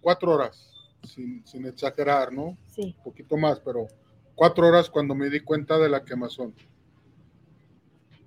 cuatro 0.00 0.32
horas, 0.32 0.70
sin, 1.02 1.46
sin 1.46 1.66
exagerar, 1.66 2.32
¿no? 2.32 2.56
Sí. 2.68 2.94
Un 2.98 3.04
poquito 3.04 3.36
más, 3.36 3.60
pero 3.60 3.86
cuatro 4.34 4.68
horas 4.68 4.90
cuando 4.90 5.14
me 5.14 5.30
di 5.30 5.40
cuenta 5.40 5.78
de 5.78 5.88
la 5.88 6.04
quemazón. 6.04 6.54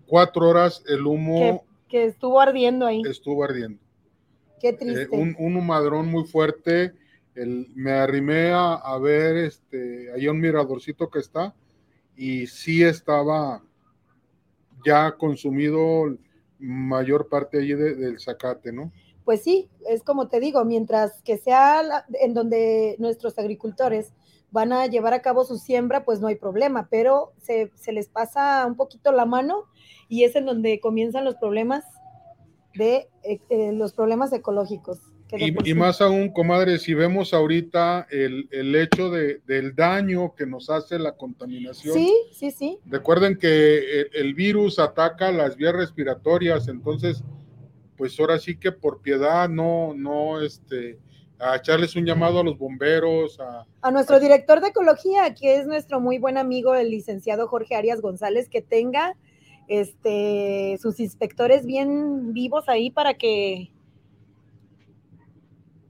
Cuatro 0.10 0.50
horas 0.50 0.84
el 0.88 1.06
humo 1.06 1.64
Que 1.88 2.06
estuvo 2.06 2.42
ardiendo 2.42 2.86
ahí. 2.88 3.02
estuvo 3.06 3.44
ardiendo. 3.44 3.80
Qué 4.60 4.70
Eh, 4.70 4.74
triste. 4.74 5.08
un, 5.16 5.36
un 5.40 5.56
humadrón 5.56 6.08
muy 6.10 6.26
fuerte. 6.26 6.94
El- 7.36 7.68
me 7.76 7.92
arrimé 7.92 8.52
a, 8.52 8.74
a 8.74 8.98
ver 8.98 9.38
este, 9.38 10.12
ahí 10.12 10.28
un 10.28 10.42
miradorcito 10.42 11.10
que 11.10 11.20
está 11.20 11.54
y 12.18 12.48
sí 12.48 12.84
estaba 12.84 13.64
ya 14.86 15.12
consumido 15.18 16.18
mayor 16.58 17.30
parte 17.30 17.60
allí 17.60 17.74
de- 17.74 17.96
del 17.96 18.20
zacate, 18.20 18.72
¿no? 18.74 18.92
Pues 19.24 19.44
sí, 19.44 19.70
es 19.88 20.02
como 20.04 20.28
te 20.28 20.40
digo, 20.40 20.66
mientras 20.66 21.22
que 21.22 21.38
sea 21.38 21.84
la- 21.84 22.06
en 22.20 22.34
donde 22.34 22.96
nuestros 23.00 23.38
agricultores 23.38 24.12
van 24.52 24.74
a 24.74 24.88
llevar 24.88 25.14
a 25.14 25.22
cabo 25.22 25.44
su 25.46 25.58
siembra, 25.58 26.06
pues 26.06 26.20
no 26.20 26.28
hay 26.28 26.36
problema, 26.36 26.88
pero 26.90 27.34
se, 27.42 27.72
se 27.76 27.92
les 27.92 28.08
pasa 28.10 28.66
un 28.66 28.76
poquito 28.76 29.12
la 29.12 29.26
mano 29.26 29.66
y 30.08 30.24
es 30.24 30.36
en 30.36 30.46
donde 30.46 30.80
comienzan 30.80 31.24
los 31.26 31.36
problemas 31.36 31.84
de 32.76 33.10
eh, 33.24 33.40
eh, 33.50 33.72
los 33.74 33.94
problemas 33.94 34.32
ecológicos. 34.34 35.00
Y, 35.64 35.76
más 35.76 36.02
aún, 36.02 36.30
comadre, 36.30 36.80
si 36.80 36.96
vemos 36.96 37.36
ahorita 37.36 38.08
el, 38.10 38.48
el 38.50 38.76
hecho 38.76 39.12
de- 39.12 39.42
del 39.46 39.76
daño 39.76 40.34
que 40.34 40.48
nos 40.48 40.72
hace 40.72 40.98
la 40.98 41.12
contaminación. 41.12 41.94
Sí, 41.94 42.12
sí, 42.32 42.50
sí. 42.50 42.80
Recuerden 42.88 43.38
que 43.38 44.02
el, 44.02 44.10
el 44.14 44.34
virus 44.34 44.80
ataca 44.80 45.32
las 45.32 45.56
vías 45.56 45.76
respiratorias, 45.76 46.68
entonces, 46.68 47.24
pues 47.96 48.20
ahora 48.20 48.40
sí 48.40 48.58
que 48.58 48.72
por 48.72 49.04
piedad, 49.04 49.48
no, 49.48 49.94
no, 49.94 50.42
este, 50.42 50.98
a 51.40 51.56
echarles 51.56 51.96
un 51.96 52.06
llamado 52.06 52.40
a 52.40 52.44
los 52.44 52.58
bomberos, 52.58 53.40
a, 53.40 53.66
A 53.82 53.92
nuestro 53.92 54.20
director 54.20 54.60
de 54.62 54.68
ecología, 54.70 55.34
que 55.34 55.56
es 55.56 55.66
nuestro 55.68 56.00
muy 56.02 56.18
buen 56.20 56.38
amigo, 56.38 56.76
el 56.76 56.90
licenciado 56.92 57.48
Jorge 57.48 57.76
Arias 57.76 58.02
González, 58.02 58.50
que 58.50 58.62
tenga 58.62 59.16
este, 59.68 60.78
sus 60.82 61.00
inspectores 61.00 61.66
bien 61.66 62.34
vivos 62.34 62.68
ahí 62.68 62.90
para 62.92 63.14
que 63.14 63.72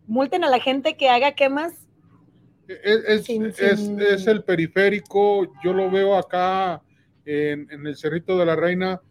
multen 0.07 0.43
a 0.43 0.49
la 0.49 0.59
gente 0.59 0.97
que 0.97 1.09
haga 1.09 1.33
quemas. 1.33 1.73
es, 2.67 3.03
es- 3.07 3.25
Sin- 3.25 3.45
es- 3.47 3.89
es 3.89 4.27
el 4.27 4.43
periférico, 4.43 5.51
yo 5.63 5.73
lo 5.73 5.89
veo 5.89 6.15
acá 6.15 6.83
en, 7.25 7.67
en 7.71 7.87
el 7.87 7.95
Cerrito 7.97 8.37
de 8.37 8.45
la 8.45 8.55
Reina 8.55 9.01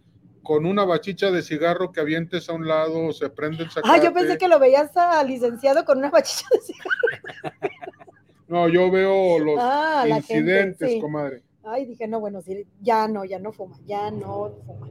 con 0.49 0.65
una 0.65 0.87
bachicha 0.87 1.31
de 1.31 1.43
cigarro 1.43 1.93
que 1.93 2.01
avientes 2.01 2.49
a 2.49 2.55
un 2.55 2.67
lado, 2.67 3.13
se 3.13 3.29
prende 3.29 3.65
el 3.65 3.69
Ah, 3.85 4.03
yo 4.03 4.15
pensé 4.15 4.39
que 4.39 4.49
lo 4.49 4.59
veías 4.59 4.97
al 4.97 5.27
licenciado 5.27 5.85
con 5.85 5.99
una 5.99 6.09
bachicha 6.09 6.47
de 6.51 6.61
cigarro. 6.63 7.69
No, 8.49 8.67
yo 8.67 8.91
veo 8.91 9.39
los 9.41 9.57
Ah, 9.61 10.05
gente, 10.07 10.17
incidentes, 10.39 10.91
sí. 10.93 11.01
comadre. 11.03 11.43
Ay, 11.65 11.85
dije, 11.85 12.09
no, 12.09 12.19
bueno, 12.19 12.41
sí, 12.41 12.67
ya 12.81 13.07
no, 13.07 13.27
ya 13.27 13.39
no 13.39 13.53
fuma, 13.53 13.77
ya 13.85 14.11
no 14.11 14.55
fuma. 14.65 14.89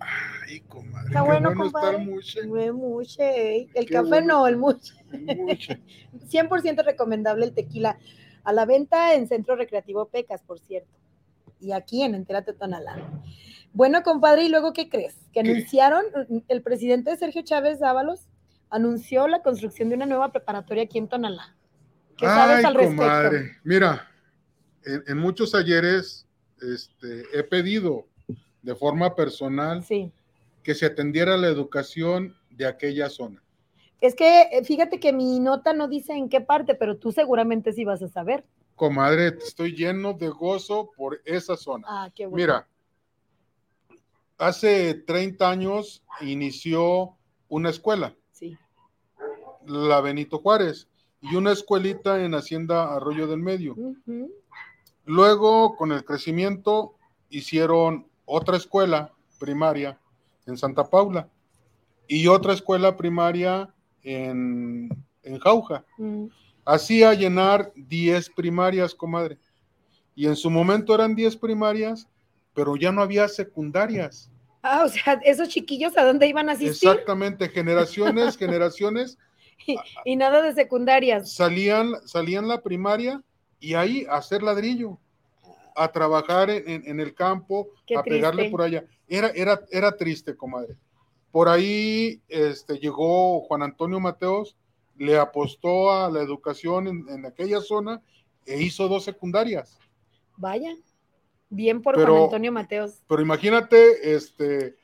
Ay, 0.00 0.60
comadre. 0.60 1.08
Está 1.08 1.20
bueno, 1.20 1.50
bueno 1.50 1.64
compadre. 1.64 1.98
muche. 1.98 2.46
Muche. 2.72 3.56
El 3.74 3.86
Qué 3.86 3.92
café 3.92 4.08
bueno. 4.08 4.26
no, 4.38 4.46
el 4.46 4.56
muche. 4.56 4.94
el 5.12 5.36
muche. 5.36 5.82
100% 6.30 6.82
recomendable 6.82 7.44
el 7.44 7.52
tequila. 7.52 7.98
A 8.42 8.54
la 8.54 8.64
venta 8.64 9.14
en 9.16 9.28
Centro 9.28 9.54
Recreativo 9.54 10.06
Pecas, 10.06 10.40
por 10.42 10.58
cierto. 10.58 10.96
Y 11.60 11.72
aquí 11.72 12.02
en 12.02 12.14
Entérate 12.14 12.54
Tonalá. 12.54 12.96
Bueno, 13.74 14.02
compadre, 14.02 14.44
¿y 14.44 14.48
luego 14.48 14.72
qué 14.72 14.88
crees? 14.88 15.16
Que 15.32 15.40
anunciaron, 15.40 16.04
el 16.48 16.62
presidente 16.62 17.16
Sergio 17.16 17.42
Chávez 17.42 17.78
Dávalos 17.80 18.28
anunció 18.70 19.28
la 19.28 19.42
construcción 19.42 19.88
de 19.88 19.96
una 19.96 20.06
nueva 20.06 20.30
preparatoria 20.32 20.84
aquí 20.84 20.98
en 20.98 21.08
Tonalá. 21.08 21.56
¿Qué 22.16 22.26
sabes 22.26 22.58
Ay, 22.58 22.64
al 22.64 22.74
respecto? 22.74 23.02
comadre. 23.02 23.50
Mira, 23.64 24.08
en, 24.84 25.02
en 25.06 25.18
muchos 25.18 25.54
ayeres 25.54 26.26
este, 26.60 27.24
he 27.32 27.42
pedido 27.42 28.06
de 28.62 28.74
forma 28.74 29.14
personal 29.14 29.82
Sí. 29.82 30.12
que 30.62 30.74
se 30.74 30.86
atendiera 30.86 31.36
la 31.36 31.48
educación 31.48 32.36
de 32.50 32.66
aquella 32.66 33.08
zona. 33.08 33.42
Es 34.00 34.14
que 34.14 34.42
eh, 34.52 34.64
fíjate 34.64 35.00
que 35.00 35.12
mi 35.12 35.40
nota 35.40 35.72
no 35.72 35.88
dice 35.88 36.12
en 36.12 36.28
qué 36.28 36.40
parte, 36.40 36.74
pero 36.74 36.96
tú 36.98 37.12
seguramente 37.12 37.72
sí 37.72 37.84
vas 37.84 38.02
a 38.02 38.08
saber. 38.08 38.44
Comadre, 38.76 39.28
estoy 39.28 39.74
lleno 39.74 40.12
de 40.12 40.28
gozo 40.28 40.90
por 40.96 41.20
esa 41.24 41.56
zona. 41.56 41.86
Ah, 41.88 42.10
qué 42.14 42.26
bueno. 42.26 42.36
Mira, 42.36 42.68
hace 44.42 44.94
30 44.94 45.48
años 45.48 46.02
inició 46.20 47.16
una 47.48 47.70
escuela, 47.70 48.14
Sí. 48.32 48.56
la 49.66 50.00
Benito 50.00 50.38
Juárez, 50.38 50.88
y 51.20 51.36
una 51.36 51.52
escuelita 51.52 52.24
en 52.24 52.34
Hacienda 52.34 52.94
Arroyo 52.94 53.26
del 53.28 53.38
Medio. 53.38 53.76
Luego, 55.04 55.76
con 55.76 55.92
el 55.92 56.04
crecimiento, 56.04 56.94
hicieron 57.30 58.08
otra 58.24 58.56
escuela 58.56 59.12
primaria 59.38 59.98
en 60.46 60.56
Santa 60.58 60.90
Paula 60.90 61.28
y 62.08 62.26
otra 62.26 62.52
escuela 62.52 62.96
primaria 62.96 63.72
en, 64.02 64.88
en 65.22 65.38
Jauja. 65.38 65.84
Mm. 65.98 66.26
Hacía 66.64 67.14
llenar 67.14 67.72
10 67.76 68.30
primarias, 68.30 68.94
comadre. 68.94 69.38
Y 70.14 70.26
en 70.26 70.36
su 70.36 70.50
momento 70.50 70.94
eran 70.94 71.14
10 71.14 71.36
primarias, 71.36 72.08
pero 72.54 72.76
ya 72.76 72.90
no 72.90 73.02
había 73.02 73.28
secundarias. 73.28 74.31
Ah, 74.62 74.84
o 74.84 74.88
sea, 74.88 75.20
esos 75.24 75.48
chiquillos 75.48 75.96
a 75.98 76.04
dónde 76.04 76.28
iban 76.28 76.48
a 76.48 76.52
asistir 76.52 76.90
Exactamente, 76.90 77.48
generaciones, 77.48 78.36
generaciones 78.38 79.18
y 80.04 80.16
nada 80.16 80.42
de 80.42 80.54
secundarias. 80.54 81.32
salían, 81.32 81.92
salían 82.06 82.48
la 82.48 82.62
primaria 82.62 83.22
y 83.60 83.74
ahí 83.74 84.06
a 84.08 84.16
hacer 84.16 84.42
ladrillo, 84.42 84.98
a 85.74 85.90
trabajar 85.90 86.50
en, 86.50 86.68
en- 86.68 86.86
en 86.86 87.00
el 87.00 87.14
campo, 87.14 87.68
Qué 87.86 87.96
a 87.96 88.02
pegarle 88.02 88.50
por 88.50 88.62
allá. 88.62 88.84
Era, 89.08 89.28
era, 89.34 89.60
era 89.70 89.96
triste, 89.96 90.36
comadre. 90.36 90.76
Por 91.30 91.48
ahí 91.48 92.20
este, 92.28 92.78
llegó 92.78 93.40
Juan 93.42 93.62
Antonio 93.62 93.98
Mateos, 94.00 94.56
le 94.98 95.16
apostó 95.18 95.90
a 95.92 96.10
la 96.10 96.20
educación 96.20 96.86
en, 96.88 97.08
en 97.08 97.24
aquella 97.26 97.60
zona 97.60 98.02
e 98.44 98.60
hizo 98.62 98.86
dos 98.88 99.04
secundarias. 99.04 99.78
Vaya. 100.36 100.74
Bien 101.54 101.82
por 101.82 101.96
Pero- 101.96 102.12
Juan 102.14 102.24
Antonio 102.24 102.50
Mateos. 102.50 103.02
Pero 103.06 103.20
imagínate, 103.20 104.14
este, 104.14 104.74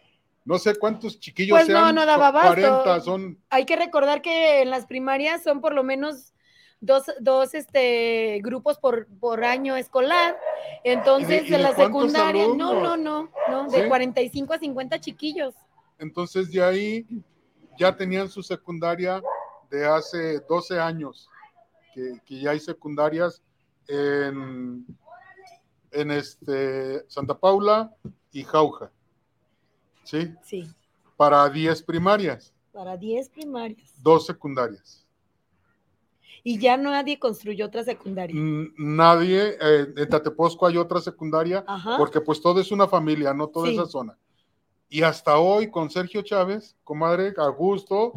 no 0.44 0.58
sé 0.58 0.76
cuántos 0.76 1.18
chiquillos 1.18 1.56
Pues 1.56 1.68
no, 1.68 1.80
sean, 1.80 1.94
no 1.94 2.04
daba 2.04 2.28
abasto. 2.28 2.54
40, 2.84 3.00
son 3.00 3.38
Hay 3.48 3.64
que 3.64 3.74
recordar 3.76 4.20
que 4.20 4.60
en 4.60 4.68
las 4.70 4.84
primarias 4.84 5.42
son 5.42 5.62
por 5.62 5.72
lo 5.72 5.82
menos 5.82 6.34
dos, 6.80 7.04
dos 7.20 7.54
este, 7.54 8.38
grupos 8.42 8.78
por, 8.78 9.06
por 9.18 9.44
año 9.44 9.76
escolar. 9.76 10.38
Entonces, 10.84 11.28
¿Y 11.30 11.44
de- 11.44 11.48
y 11.48 11.50
de, 11.52 11.56
de 11.56 11.62
la 11.62 11.74
secundaria, 11.74 12.44
no, 12.48 12.54
no, 12.74 12.96
no, 12.98 13.30
no, 13.48 13.68
de 13.70 13.82
¿Sí? 13.84 13.88
45 13.88 14.52
a 14.52 14.58
50 14.58 15.00
chiquillos. 15.00 15.54
Entonces 15.98 16.52
de 16.52 16.62
ahí 16.62 17.06
ya 17.78 17.96
tenían 17.96 18.28
su 18.28 18.42
secundaria 18.42 19.22
de 19.70 19.86
hace 19.86 20.40
12 20.40 20.78
años, 20.78 21.30
que, 21.94 22.20
que 22.26 22.40
ya 22.40 22.50
hay 22.50 22.60
secundarias 22.60 23.42
en, 23.88 24.84
en 26.00 26.10
este 26.10 27.08
Santa 27.08 27.38
Paula 27.38 27.92
y 28.32 28.44
Jauja, 28.44 28.90
¿sí? 30.04 30.32
Sí, 30.44 30.64
Para 31.16 31.48
10 31.48 31.82
primarias, 31.82 32.52
para 32.72 32.96
10 32.96 33.28
primarias. 33.30 33.92
dos 34.02 34.26
secundarias. 34.26 35.04
Y 36.44 36.58
ya 36.58 36.76
nadie 36.76 37.18
construyó 37.18 37.66
otra 37.66 37.82
secundaria. 37.82 38.34
Nadie, 38.78 39.56
eh, 39.60 39.92
en 39.96 40.08
Tateposco 40.08 40.66
hay 40.66 40.76
otra 40.76 41.00
secundaria, 41.00 41.64
Ajá. 41.66 41.96
porque 41.98 42.20
pues 42.20 42.40
todo 42.40 42.60
es 42.60 42.70
una 42.70 42.86
familia, 42.86 43.34
no 43.34 43.48
toda 43.48 43.66
Sí. 43.66 43.74
esa 43.74 43.86
zona. 43.86 44.16
Y 44.88 45.02
hasta 45.02 45.38
hoy 45.38 45.70
con 45.70 45.90
Sergio 45.90 46.22
Chávez, 46.22 46.76
comadre, 46.84 47.34
a 47.36 47.48
gusto, 47.48 48.12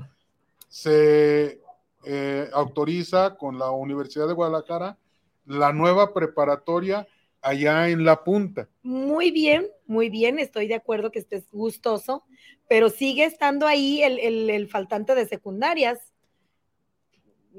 se 0.69 1.59
eh, 2.03 2.49
autoriza 2.53 3.35
con 3.35 3.59
la 3.59 3.69
Universidad 3.71 4.27
de 4.27 4.33
Guadalajara 4.33 4.97
la 5.45 5.73
nueva 5.73 6.13
preparatoria 6.13 7.07
allá 7.41 7.89
en 7.89 8.03
La 8.05 8.23
Punta. 8.23 8.67
Muy 8.83 9.31
bien, 9.31 9.67
muy 9.85 10.09
bien, 10.09 10.39
estoy 10.39 10.67
de 10.67 10.75
acuerdo 10.75 11.11
que 11.11 11.19
estés 11.19 11.49
gustoso, 11.51 12.23
pero 12.67 12.89
sigue 12.89 13.25
estando 13.25 13.67
ahí 13.67 14.01
el, 14.03 14.19
el- 14.19 14.49
el 14.49 14.67
faltante 14.67 15.13
de 15.15 15.27
secundarias. 15.27 15.99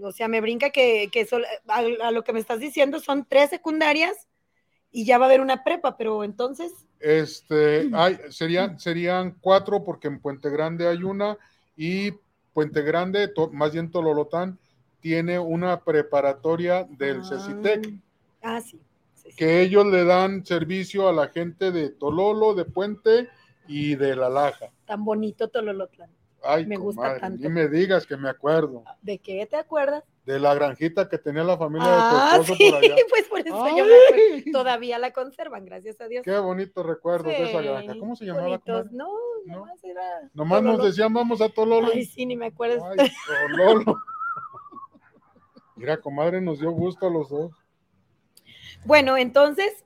O 0.02 0.10
sea, 0.12 0.26
me 0.28 0.40
brinca 0.40 0.70
que, 0.70 1.08
que 1.12 1.26
a, 1.68 1.78
a 2.06 2.10
lo 2.10 2.24
que 2.24 2.32
me 2.32 2.40
estás 2.40 2.60
diciendo 2.60 2.98
son 2.98 3.26
tres 3.28 3.50
secundarias 3.50 4.26
y 4.90 5.04
ya 5.04 5.18
va 5.18 5.26
a 5.26 5.28
haber 5.28 5.40
una 5.40 5.64
prepa, 5.64 5.96
pero 5.96 6.24
entonces, 6.24 6.72
Este, 7.00 7.90
hay, 7.92 8.18
serían, 8.30 8.78
serían 8.78 9.36
cuatro 9.40 9.84
porque 9.84 10.08
en 10.08 10.20
Puente 10.20 10.50
Grande 10.50 10.88
hay 10.88 11.02
una 11.02 11.36
y 11.76 12.12
Puente 12.52 12.82
Grande, 12.82 13.28
to- 13.28 13.50
más 13.50 13.72
bien 13.72 13.90
Tololotán, 13.90 14.58
tiene 15.00 15.38
una 15.38 15.80
preparatoria 15.84 16.84
del 16.84 17.18
Ah, 17.18 17.22
CECITEC. 17.28 17.94
Ah, 18.42 18.60
sí. 18.60 18.78
Sí, 19.22 19.30
sí. 19.30 19.36
que 19.36 19.62
ellos 19.62 19.86
le 19.86 20.04
dan 20.04 20.44
servicio 20.44 21.08
a 21.08 21.12
la 21.12 21.28
gente 21.28 21.70
de 21.72 21.90
Tololo, 21.90 22.54
de 22.54 22.64
Puente 22.64 23.28
y 23.68 23.94
de 23.94 24.16
La 24.16 24.28
Laja. 24.28 24.66
Tan 24.86 25.04
bonito 25.04 25.48
Tololotlán. 25.48 26.10
Ay, 26.44 26.66
Me 26.66 26.76
gusta 26.76 27.00
comadre, 27.02 27.20
tanto. 27.20 27.40
Ni 27.40 27.48
me 27.48 27.68
digas 27.68 28.04
que 28.04 28.16
me 28.16 28.28
acuerdo 28.28 28.82
¿De 29.00 29.18
qué 29.18 29.46
te 29.46 29.54
acuerdas? 29.56 30.02
de 30.26 30.40
la 30.40 30.54
granjita 30.54 31.08
que 31.08 31.16
tenía 31.18 31.44
la 31.44 31.56
familia 31.56 31.86
Ah, 31.88 32.32
de 32.32 32.38
tu 32.38 32.44
sí, 32.46 32.52
esposo 32.64 32.70
por 32.80 32.84
allá. 32.84 32.96
pues 33.10 33.28
por 33.28 33.38
eso 33.40 33.68
yo 33.76 33.84
me 33.84 33.94
acuerdo. 33.94 34.52
Todavía 34.52 34.98
la 34.98 35.12
conservan, 35.12 35.64
gracias 35.64 36.00
a 36.00 36.08
Dios. 36.08 36.24
qué 36.24 36.36
bonito 36.38 36.82
recuerdo 36.82 37.28
de 37.28 37.44
esa 37.44 37.60
Sí, 37.60 37.64
granja. 37.68 37.94
¿Cómo 37.98 38.16
se 38.16 38.24
llamaba? 38.24 38.60
No, 38.66 38.84
¿No? 38.90 39.08
nomás 39.46 39.84
era. 39.84 40.02
Nomás 40.34 40.62
nos 40.62 40.72
Tololo. 40.72 40.88
decían 40.90 41.12
vamos 41.12 41.40
a 41.40 41.48
Tololo. 41.48 41.88
Ay, 41.92 42.04
sí, 42.06 42.26
ni 42.26 42.36
me 42.36 42.46
acuerdo. 42.46 42.84
Ay, 42.86 43.08
Tololo. 43.56 43.98
Mira, 45.76 46.00
comadre, 46.00 46.40
nos 46.40 46.58
dio 46.60 46.70
gusto 46.70 47.06
a 47.06 47.10
los 47.10 47.28
dos. 47.30 47.52
Bueno, 48.84 49.16
entonces, 49.16 49.84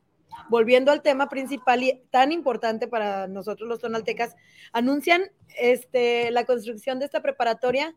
volviendo 0.48 0.90
al 0.92 1.02
tema 1.02 1.28
principal 1.28 1.82
y 1.82 2.02
tan 2.10 2.32
importante 2.32 2.88
para 2.88 3.26
nosotros 3.28 3.68
los 3.68 3.80
tonaltecas, 3.80 4.34
anuncian 4.72 5.30
este, 5.58 6.30
la 6.30 6.44
construcción 6.44 6.98
de 6.98 7.04
esta 7.06 7.22
preparatoria. 7.22 7.94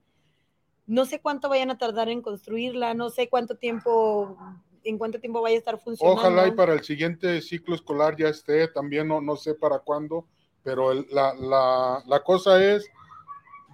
No 0.88 1.06
sé 1.06 1.22
cuánto 1.22 1.50
vayan 1.50 1.70
a 1.70 1.77
tardar 1.77 2.10
en 2.10 2.22
construirla, 2.22 2.94
no 2.96 3.10
sé 3.12 3.29
cuánto 3.29 3.56
tiempo, 3.56 4.38
en 4.84 4.98
cuánto 4.98 5.20
tiempo 5.20 5.41
vaya 5.41 5.56
a 5.56 5.60
estar 5.60 5.79
funcionando. 5.79 6.20
Ojalá 6.22 6.48
y 6.48 6.51
para 6.51 6.74
el 6.74 6.84
siguiente 6.84 7.41
ciclo 7.41 7.75
escolar 7.75 8.15
ya 8.18 8.29
esté, 8.29 8.68
también 8.68 9.08
no, 9.08 9.22
no 9.22 9.36
sé 9.36 9.53
para 9.53 9.79
cuándo, 9.79 10.25
pero 10.63 10.94
la, 10.94 11.34
la- 11.36 12.03
la 12.08 12.24
cosa 12.24 12.63
es 12.63 12.89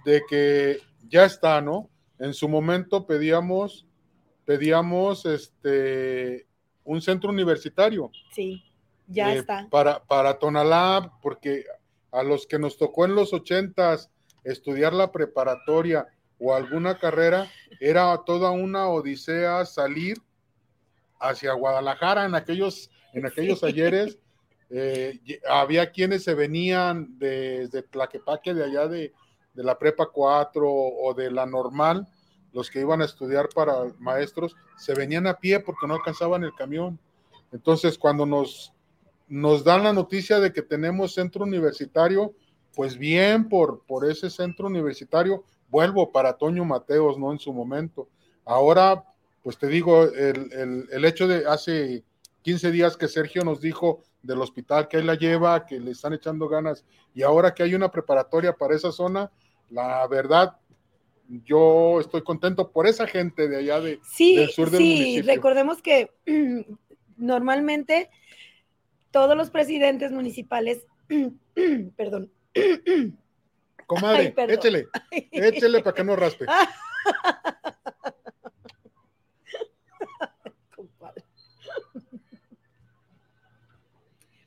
de 0.04 0.22
que 0.28 0.78
ya 1.08 1.24
está, 1.24 1.60
¿no? 1.62 1.88
En 2.18 2.34
su 2.34 2.48
momento 2.48 3.06
pedíamos, 3.06 3.86
pedíamos 4.44 5.24
este, 5.24 6.46
un 6.86 7.02
centro 7.02 7.30
universitario 7.30 8.10
Sí, 8.32 8.64
ya 9.06 9.34
eh, 9.34 9.38
está. 9.38 9.68
Para, 9.70 10.02
para 10.04 10.38
Tonalá, 10.38 11.12
porque 11.22 11.64
a 12.10 12.22
los 12.22 12.46
que 12.46 12.58
nos 12.58 12.78
tocó 12.78 13.04
en 13.04 13.14
los 13.14 13.32
ochentas 13.32 14.10
estudiar 14.44 14.92
la 14.94 15.12
preparatoria 15.12 16.06
o 16.38 16.54
alguna 16.54 16.98
carrera, 16.98 17.50
era 17.80 18.16
toda 18.24 18.50
una 18.50 18.88
odisea 18.88 19.64
salir 19.66 20.18
hacia 21.18 21.52
Guadalajara 21.52 22.24
en 22.26 22.34
aquellos, 22.34 22.90
en 23.12 23.26
aquellos 23.26 23.60
Sí. 23.60 23.66
ayeres. 23.66 24.18
eh, 24.68 25.20
había 25.48 25.92
quienes 25.92 26.24
se 26.24 26.34
venían 26.34 27.16
desde 27.18 27.82
Tlaquepaque, 27.84 28.52
de 28.52 28.64
allá 28.64 28.88
de, 28.88 29.12
de 29.54 29.62
la 29.62 29.78
Prepa 29.78 30.08
4 30.12 30.68
o 30.68 31.14
de 31.14 31.30
la 31.30 31.46
normal, 31.46 32.06
los 32.56 32.70
que 32.70 32.80
iban 32.80 33.02
a 33.02 33.04
estudiar 33.04 33.50
para 33.54 33.74
maestros, 33.98 34.56
se 34.78 34.94
venían 34.94 35.26
a 35.26 35.34
pie 35.38 35.60
porque 35.60 35.86
no 35.86 35.94
alcanzaban 35.94 36.42
el 36.42 36.54
camión. 36.54 36.98
Entonces, 37.52 37.98
cuando 37.98 38.24
nos, 38.24 38.72
nos 39.28 39.62
dan 39.62 39.84
la 39.84 39.92
noticia 39.92 40.40
de 40.40 40.54
que 40.54 40.62
tenemos 40.62 41.12
centro 41.12 41.44
universitario, 41.44 42.32
pues 42.74 42.96
bien 42.96 43.48
por, 43.50 43.82
por 43.86 44.08
ese 44.10 44.30
centro 44.30 44.68
universitario, 44.68 45.44
vuelvo 45.68 46.10
para 46.10 46.32
Toño 46.32 46.64
Mateos, 46.64 47.18
¿no? 47.18 47.30
En 47.30 47.38
su 47.38 47.52
momento. 47.52 48.08
Ahora, 48.46 49.04
pues 49.42 49.58
te 49.58 49.66
digo, 49.66 50.04
el, 50.04 50.88
el- 50.90 51.04
hecho 51.04 51.28
de 51.28 51.46
hace 51.46 52.04
15 52.40 52.70
días 52.70 52.96
que 52.96 53.06
Sergio 53.06 53.44
nos 53.44 53.60
dijo 53.60 54.00
del 54.22 54.40
hospital 54.40 54.88
que 54.88 54.96
él 54.96 55.06
la 55.06 55.14
lleva, 55.14 55.66
que 55.66 55.78
le 55.78 55.90
están 55.90 56.14
echando 56.14 56.48
ganas, 56.48 56.84
y 57.14 57.22
ahora 57.22 57.52
que 57.52 57.62
hay 57.62 57.74
una 57.74 57.90
preparatoria 57.90 58.54
para 58.54 58.74
esa 58.74 58.92
zona, 58.92 59.30
la 59.68 60.06
verdad, 60.06 60.56
yo 61.28 62.00
estoy 62.00 62.22
contento 62.22 62.70
por 62.70 62.86
esa 62.86 63.06
gente 63.06 63.48
de 63.48 63.58
allá 63.58 63.80
de, 63.80 64.00
Sí, 64.02 64.36
del 64.36 64.50
sur 64.50 64.70
del 64.70 64.80
sí, 64.80 64.94
municipio. 64.94 65.34
recordemos 65.34 65.82
que 65.82 66.10
normalmente 67.16 68.10
todos 69.10 69.36
los 69.36 69.50
presidentes 69.50 70.12
municipales, 70.12 70.86
perdón, 71.96 72.30
Comadre, 73.86 74.18
Ay, 74.22 74.32
perdón. 74.32 74.56
échele, 74.56 74.86
échele 75.32 75.82
para 75.82 75.94
que 75.94 76.04
no 76.04 76.16
raspe. 76.16 76.46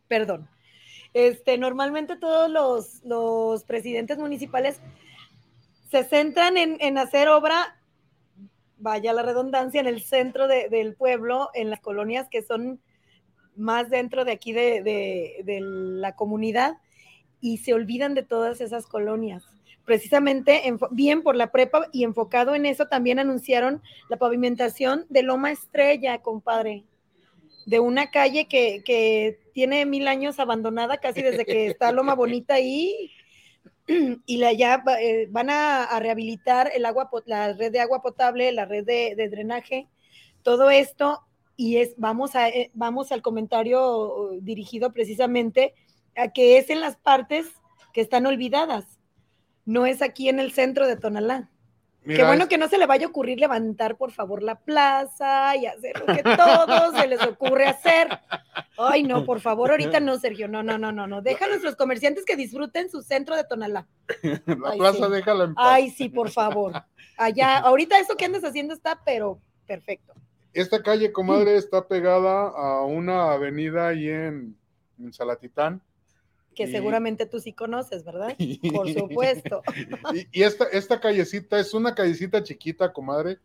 Perdón. 0.08 0.50
Este, 1.14 1.58
normalmente 1.58 2.18
todos 2.18 2.50
los, 2.50 3.04
los 3.04 3.64
presidentes 3.64 4.18
municipales 4.18 4.82
se 5.90 6.04
centran 6.04 6.58
en, 6.58 6.78
en 6.80 6.98
hacer 6.98 7.28
obra, 7.30 7.76
vaya 8.78 9.12
la 9.14 9.24
redundancia, 9.24 9.82
en 9.82 9.88
el 9.88 10.02
centro 10.02 10.48
de- 10.48 10.70
del 10.70 10.96
pueblo, 10.96 11.50
en 11.54 11.70
las 11.70 11.80
colonias 11.80 12.28
que 12.30 12.42
son 12.42 12.80
más 13.56 13.90
dentro 13.90 14.24
de 14.24 14.32
aquí 14.32 14.54
de, 14.54 14.82
de- 14.84 15.60
la 15.62 16.16
comunidad 16.16 16.78
y 17.42 17.58
se 17.58 17.74
olvidan 17.74 18.14
de 18.14 18.24
todas 18.24 18.62
esas 18.62 18.86
colonias. 18.86 19.44
Precisamente, 19.86 20.62
bien 20.92 21.24
por 21.24 21.36
la 21.36 21.52
prepa 21.52 21.88
y 21.92 22.04
enfocado 22.04 22.54
en 22.54 22.66
eso, 22.66 22.86
también 22.88 23.18
anunciaron 23.18 23.82
la 24.10 24.18
pavimentación 24.18 25.06
de 25.10 25.24
Loma 25.24 25.52
Estrella, 25.52 26.20
compadre, 26.20 26.84
de 27.66 27.80
una 27.80 28.12
calle 28.12 28.46
que, 28.48 28.84
que 28.84 29.40
tiene 29.54 29.86
mil 29.86 30.08
años 30.08 30.40
abandonada 30.40 30.98
casi 30.98 31.22
desde 31.22 31.44
que 31.46 31.68
está 31.68 31.92
Loma 31.92 32.14
Bonita 32.14 32.54
ahí. 32.56 33.12
Y 34.26 34.38
la, 34.38 34.54
ya 34.54 34.84
eh, 35.00 35.28
van 35.32 35.50
a, 35.50 36.00
rehabilitar 36.00 36.72
el 36.74 36.86
agua, 36.86 37.10
la 37.26 37.54
red 37.54 37.72
de 37.72 37.80
agua 37.80 38.02
potable, 38.02 38.52
la 38.52 38.66
red 38.66 38.86
de, 38.86 39.30
drenaje, 39.30 39.88
todo 40.44 40.70
esto. 40.70 41.22
Y 41.56 41.78
es, 41.78 41.96
vamos, 41.98 42.36
a, 42.36 42.50
eh, 42.50 42.72
vamos 42.74 43.12
al 43.12 43.22
comentario 43.22 44.32
dirigido 44.42 44.94
precisamente 44.94 45.74
a 46.16 46.30
que 46.30 46.58
es 46.58 46.70
en 46.70 46.80
las 46.80 46.96
partes 46.98 47.48
que 47.94 48.02
están 48.02 48.26
olvidadas. 48.26 48.86
No 49.66 49.86
es 49.86 50.02
aquí 50.02 50.30
en 50.30 50.40
el 50.40 50.52
centro 50.52 50.88
de 50.88 50.96
Tonalá. 50.96 51.50
Qué 52.16 52.24
bueno 52.24 52.48
que 52.48 52.58
no 52.58 52.68
se 52.68 52.78
le 52.78 52.86
vaya 52.86 53.06
a 53.06 53.10
ocurrir 53.10 53.40
levantar, 53.40 53.96
por 53.98 54.12
favor, 54.12 54.42
la 54.42 54.56
plaza 54.56 55.56
y 55.56 55.66
hacer 55.66 56.00
lo 56.00 56.06
que 56.08 56.24
todos 56.24 56.96
se 57.00 57.08
les 57.08 57.22
ocurre 57.22 57.68
hacer. 57.68 58.08
Ay, 58.78 59.04
no, 59.04 59.26
por 59.26 59.40
favor, 59.40 59.72
ahorita 59.72 60.00
no, 60.00 60.18
Sergio. 60.18 60.48
No, 60.48 60.64
no, 60.64 60.78
no, 60.78 60.92
no, 60.92 61.08
no. 61.08 61.22
Deja 61.22 61.46
a 61.46 61.50
nuestros 61.50 61.76
comerciantes 61.76 62.26
que 62.26 62.36
disfruten 62.36 62.90
su 62.90 63.02
centro 63.02 63.36
de 63.36 63.44
Tonalá. 63.44 63.88
la 64.24 64.70
Ay, 64.72 64.80
plaza 64.80 65.06
sí. 65.06 65.12
déjala 65.12 65.44
en 65.46 65.54
paz. 65.56 65.66
Ay, 65.68 65.90
sí, 65.90 66.10
por 66.10 66.30
favor. 66.30 66.74
Allá, 67.18 67.58
ahorita 67.60 68.00
eso 68.00 68.16
que 68.16 68.26
andas 68.26 68.44
haciendo 68.44 68.74
está, 68.74 69.02
pero 69.06 69.40
perfecto. 69.68 70.14
Esta 70.54 70.82
calle, 70.82 71.12
comadre, 71.12 71.58
está 71.58 71.88
pegada 71.88 72.50
a 72.50 72.84
una 72.84 73.34
avenida 73.34 73.90
ahí 73.90 74.10
en, 74.10 74.58
en 74.98 75.14
Salatitán. 75.14 75.82
Que 76.66 76.72
seguramente 76.72 77.26
tú 77.26 77.40
sí 77.40 77.54
conoces, 77.54 78.04
¿verdad? 78.04 78.36
Por 78.74 78.90
supuesto. 78.94 79.62
Y, 80.14 80.40
y 80.40 80.44
esta, 80.44 80.66
esta 80.66 81.00
callecita 81.00 81.60
es 81.60 81.74
una 81.74 81.96
callecita 81.96 82.44
chiquita, 82.44 82.92
comadre, 82.92 83.40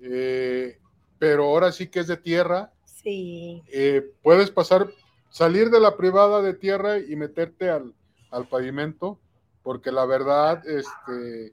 eh, 0.00 0.78
pero 1.18 1.44
ahora 1.44 1.72
sí 1.72 1.88
que 1.88 2.00
es 2.00 2.06
de 2.06 2.16
tierra. 2.16 2.72
Sí. 2.84 3.62
Eh, 3.72 4.02
puedes 4.22 4.50
pasar, 4.50 4.88
salir 5.30 5.70
de 5.70 5.80
la 5.80 5.96
privada 5.96 6.42
de 6.42 6.54
tierra 6.54 6.98
y 6.98 7.16
meterte 7.16 7.70
al, 7.70 7.94
al 8.30 8.48
pavimento, 8.48 9.18
porque 9.62 9.90
la 9.92 10.04
verdad, 10.06 10.62
este, 10.66 11.52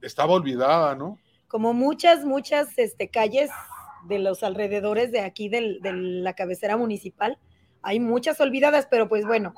estaba 0.00 0.32
olvidada, 0.34 0.94
¿no? 0.94 1.18
como 1.48 1.74
muchas, 1.74 2.24
muchas 2.24 2.78
este, 2.78 3.08
calles 3.08 3.50
de 4.08 4.18
los 4.18 4.42
alrededores 4.42 5.12
de 5.12 5.20
aquí 5.20 5.50
del- 5.50 5.80
de 5.82 5.92
la 5.92 6.32
cabecera 6.32 6.78
municipal, 6.78 7.36
hay 7.82 8.00
muchas 8.00 8.40
olvidadas, 8.40 8.86
pero 8.90 9.08
pues 9.08 9.24
bueno, 9.26 9.54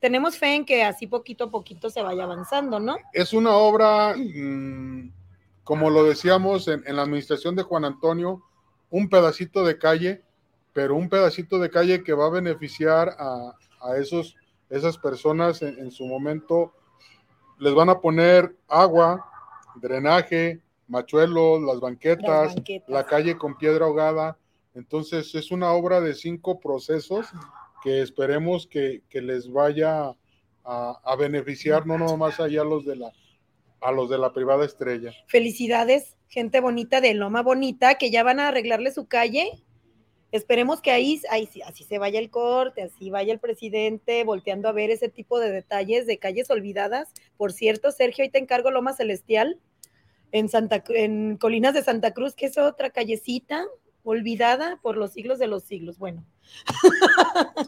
tenemos 0.00 0.36
fe 0.36 0.54
en 0.54 0.64
que 0.64 0.84
así 0.84 1.06
poquito 1.06 1.44
a 1.44 1.50
poquito 1.50 1.90
se 1.90 2.02
vaya 2.02 2.24
avanzando, 2.24 2.80
¿no? 2.80 2.96
Es 3.12 3.32
una 3.32 3.52
obra, 3.52 4.14
mm, 4.16 5.10
como 5.64 5.90
lo 5.90 6.04
decíamos 6.04 6.68
en, 6.68 6.82
en 6.86 6.96
la 6.96 7.02
administración 7.02 7.54
de 7.56 7.62
Juan 7.62 7.84
Antonio, 7.84 8.42
un 8.90 9.08
pedacito 9.08 9.64
de 9.64 9.76
calle, 9.78 10.22
pero 10.72 10.94
un 10.94 11.08
pedacito 11.08 11.58
de 11.58 11.70
calle 11.70 12.02
que 12.04 12.12
va 12.12 12.26
a 12.26 12.30
beneficiar 12.30 13.16
a, 13.18 13.52
a 13.80 13.96
esos, 13.96 14.36
esas 14.70 14.96
personas 14.96 15.60
en, 15.62 15.78
en 15.78 15.90
su 15.90 16.06
momento. 16.06 16.72
Les 17.58 17.74
van 17.74 17.88
a 17.88 18.00
poner 18.00 18.54
agua, 18.68 19.28
drenaje, 19.74 20.60
machuelos, 20.86 21.60
las 21.62 21.80
banquetas, 21.80 22.24
Las 22.46 22.54
banquetas. 22.54 22.88
la 22.88 23.04
calle 23.04 23.36
con 23.36 23.56
piedra 23.58 23.84
ahogada. 23.86 24.38
Entonces 24.74 25.34
es 25.34 25.50
una 25.50 25.72
obra 25.72 26.00
de 26.00 26.14
cinco 26.14 26.60
procesos 26.60 27.26
que 27.82 28.02
esperemos 28.02 28.66
que, 28.66 29.02
que 29.08 29.20
les 29.20 29.50
vaya 29.50 30.14
a, 30.68 31.16
beneficiar, 31.16 31.86
no 31.86 31.96
nomás 31.96 32.40
allá 32.40 32.62
los 32.62 32.84
de 32.84 32.96
la 32.96 33.12
a 33.80 33.92
los 33.92 34.10
de 34.10 34.18
la 34.18 34.32
privada 34.32 34.64
estrella. 34.64 35.12
Felicidades, 35.28 36.16
gente 36.28 36.60
bonita 36.60 37.00
de 37.00 37.14
Loma 37.14 37.42
Bonita, 37.42 37.94
que 37.94 38.10
ya 38.10 38.24
van 38.24 38.40
a 38.40 38.48
arreglarle 38.48 38.90
su 38.90 39.06
calle. 39.06 39.62
Esperemos 40.32 40.82
que 40.82 40.90
ahí, 40.90 41.20
ahí 41.30 41.46
sí, 41.46 41.62
así 41.62 41.84
se 41.84 41.98
vaya 41.98 42.18
el 42.18 42.28
corte, 42.28 42.82
así 42.82 43.08
vaya 43.08 43.32
el 43.32 43.38
presidente 43.38 44.24
volteando 44.24 44.68
a 44.68 44.72
ver 44.72 44.90
ese 44.90 45.08
tipo 45.08 45.38
de 45.38 45.52
detalles 45.52 46.06
de 46.06 46.18
calles 46.18 46.50
olvidadas. 46.50 47.08
Por 47.36 47.52
cierto, 47.52 47.92
Sergio, 47.92 48.24
hoy 48.24 48.30
te 48.30 48.38
encargo 48.38 48.72
Loma 48.72 48.92
Celestial 48.92 49.58
en 50.32 50.48
Santa 50.48 50.82
en 50.88 51.36
Colinas 51.36 51.72
de 51.72 51.84
Santa 51.84 52.12
Cruz, 52.12 52.34
que 52.34 52.46
es 52.46 52.58
otra 52.58 52.90
callecita 52.90 53.64
olvidada 54.10 54.78
por 54.82 54.96
los 54.96 55.12
siglos 55.12 55.38
de 55.38 55.46
los 55.48 55.64
siglos. 55.64 55.98
Bueno, 55.98 56.24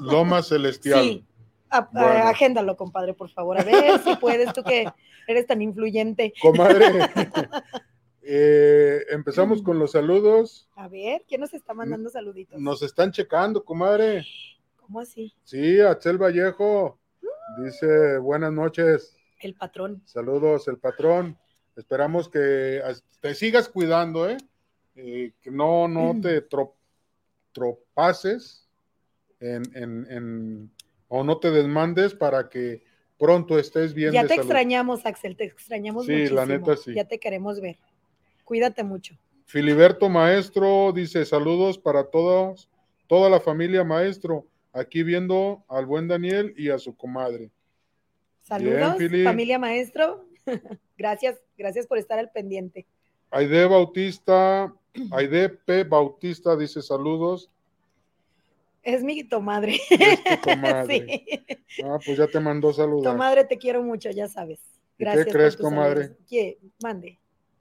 Loma 0.00 0.42
Celestial. 0.42 1.02
sí. 1.02 1.24
A- 1.68 1.78
a- 1.78 1.88
Bueno. 1.92 2.24
agéndalo, 2.28 2.76
compadre, 2.76 3.14
por 3.14 3.28
favor. 3.30 3.60
A 3.60 3.64
ver 3.64 4.00
si 4.00 4.16
puedes, 4.16 4.52
tú 4.52 4.62
que 4.64 4.86
eres 5.28 5.46
tan 5.46 5.62
influyente. 5.62 6.32
Comadre, 6.42 6.86
eh, 8.22 9.04
empezamos 9.10 9.62
con 9.62 9.78
los 9.78 9.92
saludos. 9.92 10.68
A 10.76 10.88
ver, 10.88 11.24
¿quién 11.28 11.40
nos 11.40 11.54
está 11.54 11.74
mandando 11.74 12.10
saluditos? 12.10 12.58
Nos 12.60 12.82
están 12.82 13.12
checando, 13.12 13.64
comadre. 13.64 14.24
¿Cómo 14.76 15.00
así? 15.00 15.32
Sí, 15.44 15.80
Axel 15.80 16.18
Vallejo 16.18 16.98
dice 17.62 18.18
buenas 18.18 18.52
noches. 18.52 19.16
El 19.40 19.54
patrón. 19.54 20.02
Saludos, 20.06 20.66
el 20.68 20.78
patrón. 20.78 21.38
Esperamos 21.76 22.28
que 22.28 22.82
te 23.20 23.34
sigas 23.34 23.68
cuidando, 23.68 24.28
¿eh? 24.28 24.36
Eh, 25.02 25.32
que 25.40 25.50
no, 25.50 25.88
no 25.88 26.20
te 26.20 26.46
tro- 26.48 26.74
tropaces 27.52 28.68
en, 29.40 29.62
en- 29.74 30.06
en- 30.10 30.70
o 31.08 31.24
no 31.24 31.38
te 31.38 31.50
desmandes 31.50 32.14
para 32.14 32.48
que 32.48 32.82
pronto 33.18 33.58
estés 33.58 33.92
bien. 33.94 34.12
Ya 34.12 34.22
de 34.22 34.28
te 34.28 34.34
salud. 34.36 34.50
extrañamos, 34.50 35.06
Axel, 35.06 35.36
te 35.36 35.44
extrañamos 35.44 36.06
Sí, 36.06 36.12
muchísimo. 36.12 36.36
la 36.36 36.46
neta, 36.46 36.76
sí. 36.76 36.94
Ya 36.94 37.04
te 37.04 37.18
queremos 37.18 37.60
ver. 37.60 37.78
Cuídate 38.44 38.84
mucho. 38.84 39.16
Filiberto 39.46 40.08
Maestro 40.08 40.92
dice 40.92 41.24
saludos 41.24 41.78
para 41.78 42.04
todos, 42.04 42.68
toda 43.08 43.28
la 43.28 43.40
familia 43.40 43.82
Maestro, 43.82 44.46
aquí 44.72 45.02
viendo 45.02 45.64
al 45.68 45.86
buen 45.86 46.06
Daniel 46.06 46.54
y 46.56 46.68
a 46.70 46.78
su 46.78 46.94
comadre. 46.94 47.50
Saludos, 48.42 48.96
familia 49.24 49.58
maestro. 49.58 50.24
gracias, 50.96 51.40
gracias 51.56 51.86
por 51.86 51.98
estar 51.98 52.18
al 52.18 52.30
pendiente. 52.30 52.86
Aide 53.30 53.64
Bautista, 53.66 54.74
Aide 55.12 55.48
P. 55.50 55.84
Bautista 55.84 56.56
dice 56.56 56.82
saludos. 56.82 57.50
Es 58.82 59.02
mi 59.02 59.22
tomadre. 59.24 59.78
Es 59.90 60.24
tu 60.24 60.40
comadre. 60.50 61.24
sí. 61.68 61.82
Ah, 61.84 61.98
pues 62.04 62.16
ya 62.18 62.26
te 62.26 62.40
mandó 62.40 62.72
saludar. 62.72 63.12
Tomadre, 63.12 63.44
te 63.44 63.58
quiero 63.58 63.82
mucho, 63.82 64.10
ya 64.10 64.26
sabes. 64.28 64.58
¿Y 64.58 64.98
qué 64.98 65.04
Gracias. 65.04 65.26
por 65.26 65.32
crees, 65.34 65.56
comadre? 65.56 66.02
saludos. 66.04 66.24
¿Qué? 66.28 66.58
Mande. 66.82 67.18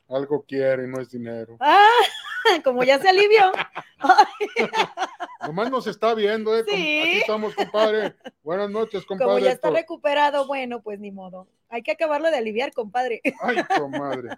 Algo 0.07 0.41
quiere, 0.47 0.87
no 0.87 0.99
es 1.01 1.11
dinero. 1.11 1.57
Ah, 1.59 1.85
como 2.63 2.83
ya 2.83 2.99
se 2.99 3.09
alivió. 3.09 3.51
Nomás 5.45 5.69
nos 5.71 5.87
está 5.87 6.13
viendo, 6.15 6.57
¿eh? 6.57 6.63
Sí. 6.67 7.01
Aquí 7.01 7.17
estamos, 7.19 7.53
compadre. 7.55 8.15
Buenas 8.43 8.69
noches, 8.69 9.05
compadre. 9.05 9.33
Como 9.33 9.39
ya 9.45 9.51
está 9.51 9.69
recuperado, 9.69 10.47
bueno, 10.47 10.81
pues 10.81 10.99
ni 10.99 11.11
modo. 11.11 11.47
Hay 11.69 11.81
que 11.83 11.91
acabarlo 11.91 12.31
de 12.31 12.37
aliviar, 12.37 12.73
compadre. 12.73 13.21
Ay, 13.41 13.57
comadre. 13.77 14.29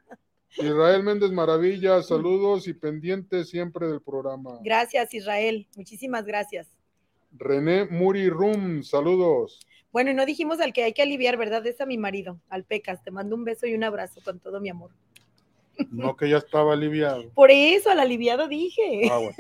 Israel 0.58 1.04
Méndez 1.04 1.32
Maravilla, 1.32 2.02
saludos 2.04 2.68
y 2.68 2.74
pendientes 2.74 3.50
siempre 3.50 3.88
del 3.88 4.02
programa. 4.02 4.60
Gracias, 4.64 5.14
Israel. 5.14 5.68
Muchísimas 5.76 6.26
gracias. 6.26 6.68
René 7.32 7.86
Muri 7.86 8.30
Rum, 8.30 8.84
saludos. 8.84 9.60
Bueno, 9.92 10.12
y 10.12 10.14
no 10.14 10.26
dijimos 10.26 10.60
al 10.60 10.74
que 10.74 10.84
hay 10.84 10.94
que 10.94 11.02
aliviar, 11.02 11.38
¿verdad? 11.38 11.66
Es 11.68 11.80
a 11.82 11.86
mi 11.86 11.98
marido, 11.98 12.40
al 12.50 12.64
Pecas. 12.64 13.04
Te 13.04 13.12
mando 13.12 13.36
un 13.36 13.44
beso 13.44 13.66
y 13.68 13.74
un 13.74 13.84
abrazo 13.84 14.22
con 14.24 14.40
todo 14.40 14.60
mi 14.60 14.70
amor. 14.70 14.92
No 15.90 16.16
que 16.16 16.30
ya 16.30 16.38
estaba 16.38 16.74
aliviado. 16.74 17.30
Por 17.34 17.50
eso, 17.52 17.90
al 17.90 18.00
aliviado 18.00 18.48
dije. 18.48 19.10
Ah, 19.10 19.18
bueno. 19.18 19.36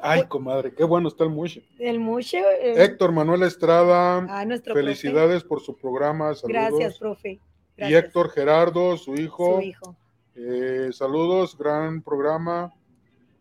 Ay, 0.00 0.24
comadre, 0.28 0.72
qué 0.74 0.84
bueno 0.84 1.08
está 1.08 1.24
el 1.24 1.30
mushe. 1.30 1.64
El 1.78 1.98
mushe. 1.98 2.38
eh, 2.38 2.84
Héctor 2.84 3.10
Manuel 3.10 3.42
Estrada, 3.42 4.18
ah, 4.28 4.44
nuestro 4.44 4.74
felicidades 4.74 5.42
por 5.42 5.60
su 5.60 5.76
programa. 5.76 6.34
Saludos. 6.34 6.48
Gracias, 6.70 6.98
profe. 6.98 7.40
Y. 7.78 7.94
Héctor 7.94 8.30
Gerardo, 8.30 8.96
su 8.96 9.14
hijo. 9.14 9.56
Su 9.56 9.62
hijo. 9.62 9.96
Eh, 10.34 10.90
saludos, 10.92 11.56
gran 11.56 12.02
programa. 12.02 12.72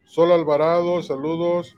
Sol 0.06 0.32
Alvarado, 0.32 1.02
saludos. 1.04 1.76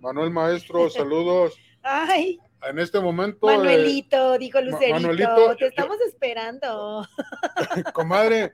Manuel 0.00 0.30
Maestro, 0.30 0.88
saludos. 0.90 1.54
Ay, 1.82 2.38
En 2.68 2.78
este 2.78 3.00
momento, 3.00 3.50
eh, 3.50 3.56
Manuelito, 3.56 4.38
dijo 4.38 4.60
Lucerito. 4.60 4.94
Manuelito, 4.94 5.56
te 5.56 5.66
estamos 5.66 5.96
esperando. 6.06 7.06
comadre, 7.92 8.52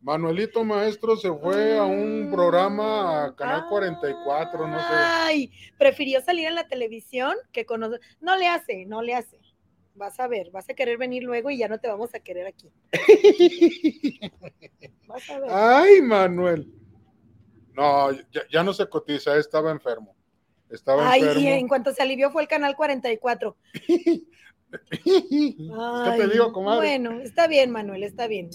Manuelito 0.00 0.64
Maestro 0.64 1.16
se 1.16 1.32
fue 1.32 1.78
a 1.78 1.84
un 1.84 2.30
programa 2.30 3.24
a 3.24 3.34
Canal 3.34 3.62
Ah, 3.64 3.66
44, 3.70 4.66
no 4.68 4.78
sé. 4.78 4.86
Ay, 4.90 5.52
prefirió 5.78 6.20
salir 6.20 6.48
en 6.48 6.56
la 6.56 6.68
televisión 6.68 7.34
que 7.52 7.64
con 7.64 7.80
nosotros. 7.80 8.04
No 8.20 8.36
le 8.36 8.48
hace, 8.48 8.84
no 8.86 9.00
le 9.00 9.14
hace. 9.14 9.40
Vas 9.94 10.18
a 10.18 10.26
ver, 10.26 10.50
vas 10.50 10.68
a 10.68 10.74
querer 10.74 10.98
venir 10.98 11.22
luego 11.22 11.50
y 11.50 11.58
ya 11.58 11.68
no 11.68 11.78
te 11.78 11.86
vamos 11.88 12.14
a 12.14 12.20
querer 12.20 12.46
aquí. 12.46 12.70
Vas 15.06 15.30
a 15.30 15.38
ver. 15.38 15.50
Ay, 15.52 16.02
Manuel. 16.02 16.72
No, 17.74 18.10
ya, 18.10 18.42
ya 18.50 18.64
no 18.64 18.72
se 18.72 18.88
cotiza, 18.88 19.36
estaba 19.36 19.70
enfermo. 19.70 20.16
Estaba 20.68 21.08
Ay, 21.08 21.20
enfermo. 21.20 21.40
y 21.42 21.46
en 21.46 21.68
cuanto 21.68 21.92
se 21.92 22.02
alivió 22.02 22.30
fue 22.30 22.42
el 22.42 22.48
canal 22.48 22.74
44. 22.74 23.56
¿Qué 23.86 24.26
Ay, 25.78 26.18
te 26.18 26.28
digo, 26.28 26.52
comadre? 26.52 26.78
Bueno, 26.78 27.20
está 27.20 27.46
bien, 27.46 27.70
Manuel, 27.70 28.02
está 28.02 28.26
bien. 28.26 28.50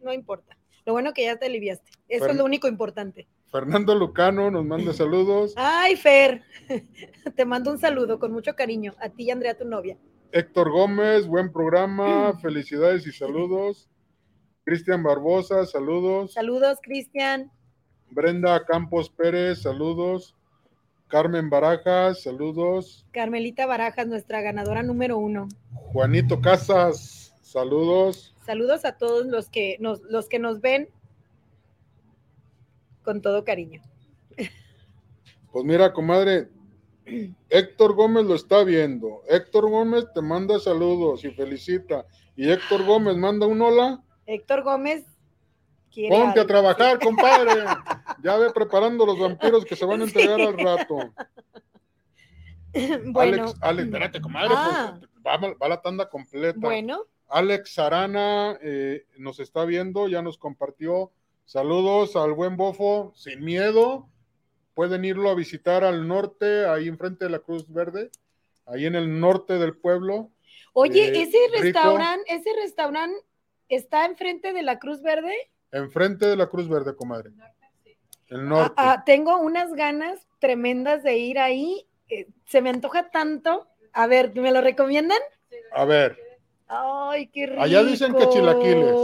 No 0.00 0.12
importa. 0.12 0.56
Lo 0.86 0.92
bueno 0.92 1.12
que 1.12 1.24
ya 1.24 1.36
te 1.36 1.46
aliviaste. 1.46 1.90
Eso 2.08 2.26
es 2.26 2.36
lo 2.36 2.44
único 2.44 2.68
importante. 2.68 3.26
Fernando 3.50 3.94
Lucano 3.94 4.50
nos 4.50 4.64
manda 4.64 4.92
saludos. 4.92 5.52
Ay, 5.56 5.96
Fer, 5.96 6.42
te 7.36 7.44
mando 7.44 7.70
un 7.70 7.78
saludo 7.78 8.18
con 8.18 8.32
mucho 8.32 8.54
cariño 8.54 8.94
a 8.98 9.08
ti 9.08 9.24
y 9.24 9.30
Andrea, 9.30 9.56
tu 9.56 9.64
novia. 9.64 9.98
Héctor 10.36 10.70
Gómez, 10.70 11.26
buen 11.26 11.50
programa, 11.50 12.38
felicidades 12.42 13.06
y 13.06 13.12
saludos. 13.12 13.88
Cristian 14.64 15.02
Barbosa, 15.02 15.64
saludos. 15.64 16.34
Saludos, 16.34 16.78
Cristian. 16.82 17.50
Brenda 18.10 18.62
Campos 18.66 19.08
Pérez, 19.08 19.62
saludos. 19.62 20.36
Carmen 21.08 21.48
Barajas, 21.48 22.22
saludos. 22.22 23.06
Carmelita 23.12 23.64
Barajas, 23.64 24.08
nuestra 24.08 24.42
ganadora 24.42 24.82
número 24.82 25.16
uno. 25.16 25.48
Juanito 25.72 26.42
Casas, 26.42 27.34
saludos. 27.40 28.34
Saludos 28.44 28.84
a 28.84 28.98
todos 28.98 29.24
los 29.24 29.48
que 29.48 29.78
nos, 29.80 30.02
los 30.02 30.28
que 30.28 30.38
nos 30.38 30.60
ven 30.60 30.90
con 33.04 33.22
todo 33.22 33.42
cariño. 33.42 33.80
Pues 35.50 35.64
mira, 35.64 35.94
comadre, 35.94 36.50
Héctor 37.48 37.94
Gómez 37.94 38.24
lo 38.24 38.34
está 38.34 38.64
viendo. 38.64 39.22
Héctor 39.28 39.70
Gómez 39.70 40.06
te 40.14 40.20
manda 40.22 40.58
saludos 40.58 41.24
y 41.24 41.30
felicita. 41.30 42.04
Y 42.36 42.50
Héctor 42.50 42.84
Gómez 42.84 43.16
manda 43.16 43.46
un 43.46 43.62
hola. 43.62 44.02
Héctor 44.26 44.62
Gómez 44.62 45.04
quiere 45.92 46.16
Ponte 46.16 46.40
a 46.40 46.46
trabajar, 46.46 46.98
compadre. 47.02 47.52
Ya 48.22 48.36
ve 48.36 48.50
preparando 48.52 49.06
los 49.06 49.18
vampiros 49.18 49.64
que 49.64 49.76
se 49.76 49.84
van 49.86 50.00
a 50.00 50.04
entregar 50.04 50.40
al 50.40 50.58
rato. 50.58 50.96
Bueno, 53.06 53.44
Alex, 53.44 53.58
Alex, 53.62 53.86
espérate, 53.86 54.20
comadre, 54.20 54.52
Ah. 54.54 54.98
pues, 55.00 55.10
va, 55.26 55.54
va 55.54 55.68
la 55.68 55.80
tanda 55.80 56.10
completa. 56.10 56.58
bueno, 56.60 57.04
Alex 57.28 57.72
Sarana 57.72 58.58
eh, 58.60 59.06
nos 59.16 59.40
está 59.40 59.64
viendo, 59.64 60.08
ya 60.08 60.20
nos 60.20 60.36
compartió. 60.36 61.10
Saludos 61.46 62.16
al 62.16 62.34
buen 62.34 62.58
bofo, 62.58 63.12
sin 63.16 63.42
miedo. 63.44 64.10
Pueden 64.76 65.06
irlo 65.06 65.30
a 65.30 65.34
visitar 65.34 65.84
al 65.84 66.06
norte, 66.06 66.66
ahí 66.66 66.86
enfrente 66.86 67.24
de 67.24 67.30
la 67.30 67.38
Cruz 67.38 67.66
Verde, 67.72 68.10
ahí 68.66 68.84
en 68.84 68.94
el 68.94 69.18
norte 69.20 69.54
del 69.58 69.74
pueblo. 69.74 70.30
oye, 70.74 71.18
Eh, 71.18 71.22
ese 71.22 71.38
restaurante, 71.50 72.30
ese 72.30 72.50
restaurante 72.60 73.18
está 73.70 74.04
enfrente 74.04 74.52
de 74.52 74.62
la 74.62 74.78
Cruz 74.78 75.00
Verde. 75.00 75.32
Enfrente 75.72 76.26
de 76.26 76.36
la 76.36 76.48
Cruz 76.48 76.68
Verde, 76.68 76.94
comadre. 76.94 77.30
El 78.28 78.46
norte. 78.46 78.74
Ah, 78.76 78.92
ah, 78.98 79.02
tengo 79.06 79.38
unas 79.38 79.72
ganas 79.72 80.20
tremendas 80.40 81.02
de 81.02 81.16
ir 81.16 81.38
ahí. 81.38 81.88
eh, 82.10 82.26
se 82.46 82.60
me 82.60 82.68
antoja 82.68 83.10
tanto. 83.10 83.66
A 83.94 84.06
ver, 84.06 84.34
¿me 84.34 84.52
lo 84.52 84.60
recomiendan? 84.60 85.18
A 85.72 85.86
ver, 85.86 86.18
Ay, 86.68 87.28
qué 87.28 87.46
rico. 87.46 87.62
Allá 87.62 87.82
dicen 87.82 88.14
que 88.14 88.28
chilaquiles. 88.28 88.94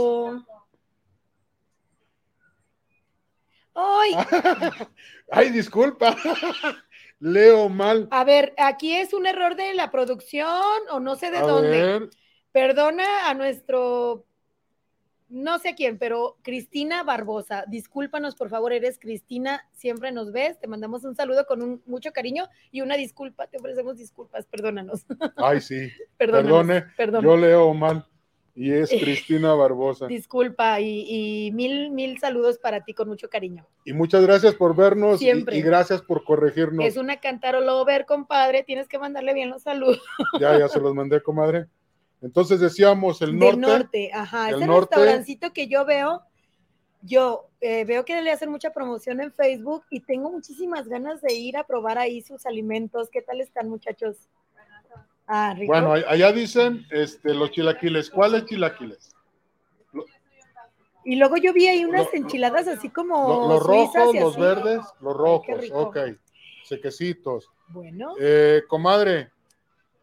Ay, 3.75 4.11
ay, 5.31 5.49
disculpa. 5.51 6.15
Leo 7.19 7.69
mal. 7.69 8.07
a 8.11 8.23
ver, 8.25 8.53
aquí 8.57 8.93
es 8.93 9.13
un 9.13 9.25
error 9.25 9.55
de 9.55 9.73
la 9.73 9.91
producción 9.91 10.51
o 10.91 10.99
no 10.99 11.15
sé 11.15 11.31
de 11.31 11.37
A 11.37 11.41
dónde. 11.41 11.69
ver, 11.69 12.09
Perdona 12.51 13.29
a 13.29 13.33
nuestro, 13.33 14.25
no 15.29 15.57
sé 15.57 15.73
quién, 15.73 15.97
pero 15.97 16.37
Cristina 16.43 17.01
Barbosa. 17.03 17.63
Discúlpanos, 17.67 18.35
por 18.35 18.49
favor, 18.49 18.73
eres 18.73 18.99
Cristina, 18.99 19.67
siempre 19.71 20.11
nos 20.11 20.31
ves. 20.31 20.59
Te 20.59 20.67
mandamos 20.67 21.03
un 21.05 21.15
saludo 21.15 21.45
con 21.47 21.63
un, 21.63 21.81
mucho 21.87 22.11
cariño 22.11 22.47
y 22.71 22.81
una 22.81 22.95
disculpa. 22.95 23.47
Te 23.47 23.57
ofrecemos 23.57 23.97
disculpas, 23.97 24.45
perdónanos. 24.45 25.05
ay, 25.37 25.61
sí. 25.61 25.89
Perdónanos, 26.17 26.67
Perdone, 26.67 26.81
perdón. 26.95 27.23
yo 27.23 27.37
leo 27.37 27.73
mal. 27.73 28.05
Y 28.55 28.71
es 28.71 28.89
Cristina 28.91 29.53
Barbosa. 29.55 30.05
Disculpa 30.07 30.79
y, 30.79 31.05
y 31.47 31.51
mil, 31.51 31.89
mil 31.89 32.19
saludos 32.19 32.59
para 32.59 32.83
ti 32.83 32.93
con 32.93 33.07
mucho 33.07 33.27
cariño. 33.29 33.65
Y 33.83 33.93
muchas 33.93 34.23
gracias 34.23 34.53
por 34.53 34.75
vernos 34.75 35.21
y- 35.21 35.25
Siempre. 35.25 35.57
Y, 35.57 35.61
gracias 35.61 36.01
por 36.03 36.23
corregirnos. 36.23 36.85
Es 36.85 36.97
una 36.97 37.19
cantarolover, 37.19 38.05
compadre. 38.05 38.63
Tienes 38.63 38.87
que 38.87 38.99
mandarle 38.99 39.33
bien 39.33 39.49
los 39.49 39.63
saludos. 39.63 40.01
Ya, 40.39 40.57
ya 40.59 40.67
se 40.67 40.79
los 40.79 40.93
mandé, 40.93 41.21
comadre. 41.21 41.65
Entonces 42.21 42.59
decíamos 42.59 43.21
el 43.21 43.37
norte. 43.37 43.51
Del 43.51 43.61
norte, 43.61 44.11
ajá. 44.13 44.49
el 44.49 44.55
Ese 44.57 44.67
norte. 44.67 44.95
restaurancito 44.95 45.51
que 45.51 45.67
yo 45.67 45.83
veo, 45.85 46.21
yo 47.01 47.49
eh, 47.59 47.83
veo 47.85 48.05
que 48.05 48.21
le 48.21 48.31
hacen 48.31 48.49
mucha 48.49 48.71
promoción 48.71 49.19
en 49.19 49.33
Facebook 49.33 49.83
y 49.89 49.99
tengo 49.99 50.31
muchísimas 50.31 50.87
ganas 50.87 51.21
de 51.21 51.33
ir 51.33 51.57
a 51.57 51.65
probar 51.65 51.97
ahí 51.97 52.21
sus 52.21 52.45
alimentos. 52.45 53.09
¿Qué 53.09 53.21
tal 53.21 53.41
están, 53.41 53.67
muchachos? 53.67 54.29
Ah, 55.27 55.53
rico. 55.57 55.71
Bueno, 55.71 55.93
allá 55.93 56.31
dicen 56.31 56.85
este, 56.91 57.33
los 57.33 57.51
chilaquiles. 57.51 58.09
¿Cuáles 58.09 58.45
chilaquiles? 58.45 59.09
y 61.05 61.17
luego 61.17 61.35
yo 61.37 61.51
vi 61.51 61.67
ahí 61.67 61.83
unas 61.83 62.05
Lo- 62.05 62.13
enchiladas 62.13 62.67
así 62.67 62.89
como 62.89 63.27
Lo- 63.27 63.49
los 63.49 63.63
rojos, 63.63 64.15
y 64.15 64.19
los 64.19 64.31
así. 64.33 64.41
verdes, 64.41 64.81
los 65.01 65.17
rojos. 65.17 65.59
rico. 65.59 65.77
ok. 65.79 65.97
Sequecitos. 66.63 67.49
Bueno. 67.67 68.13
Eh, 68.19 68.61
comadre, 68.69 69.29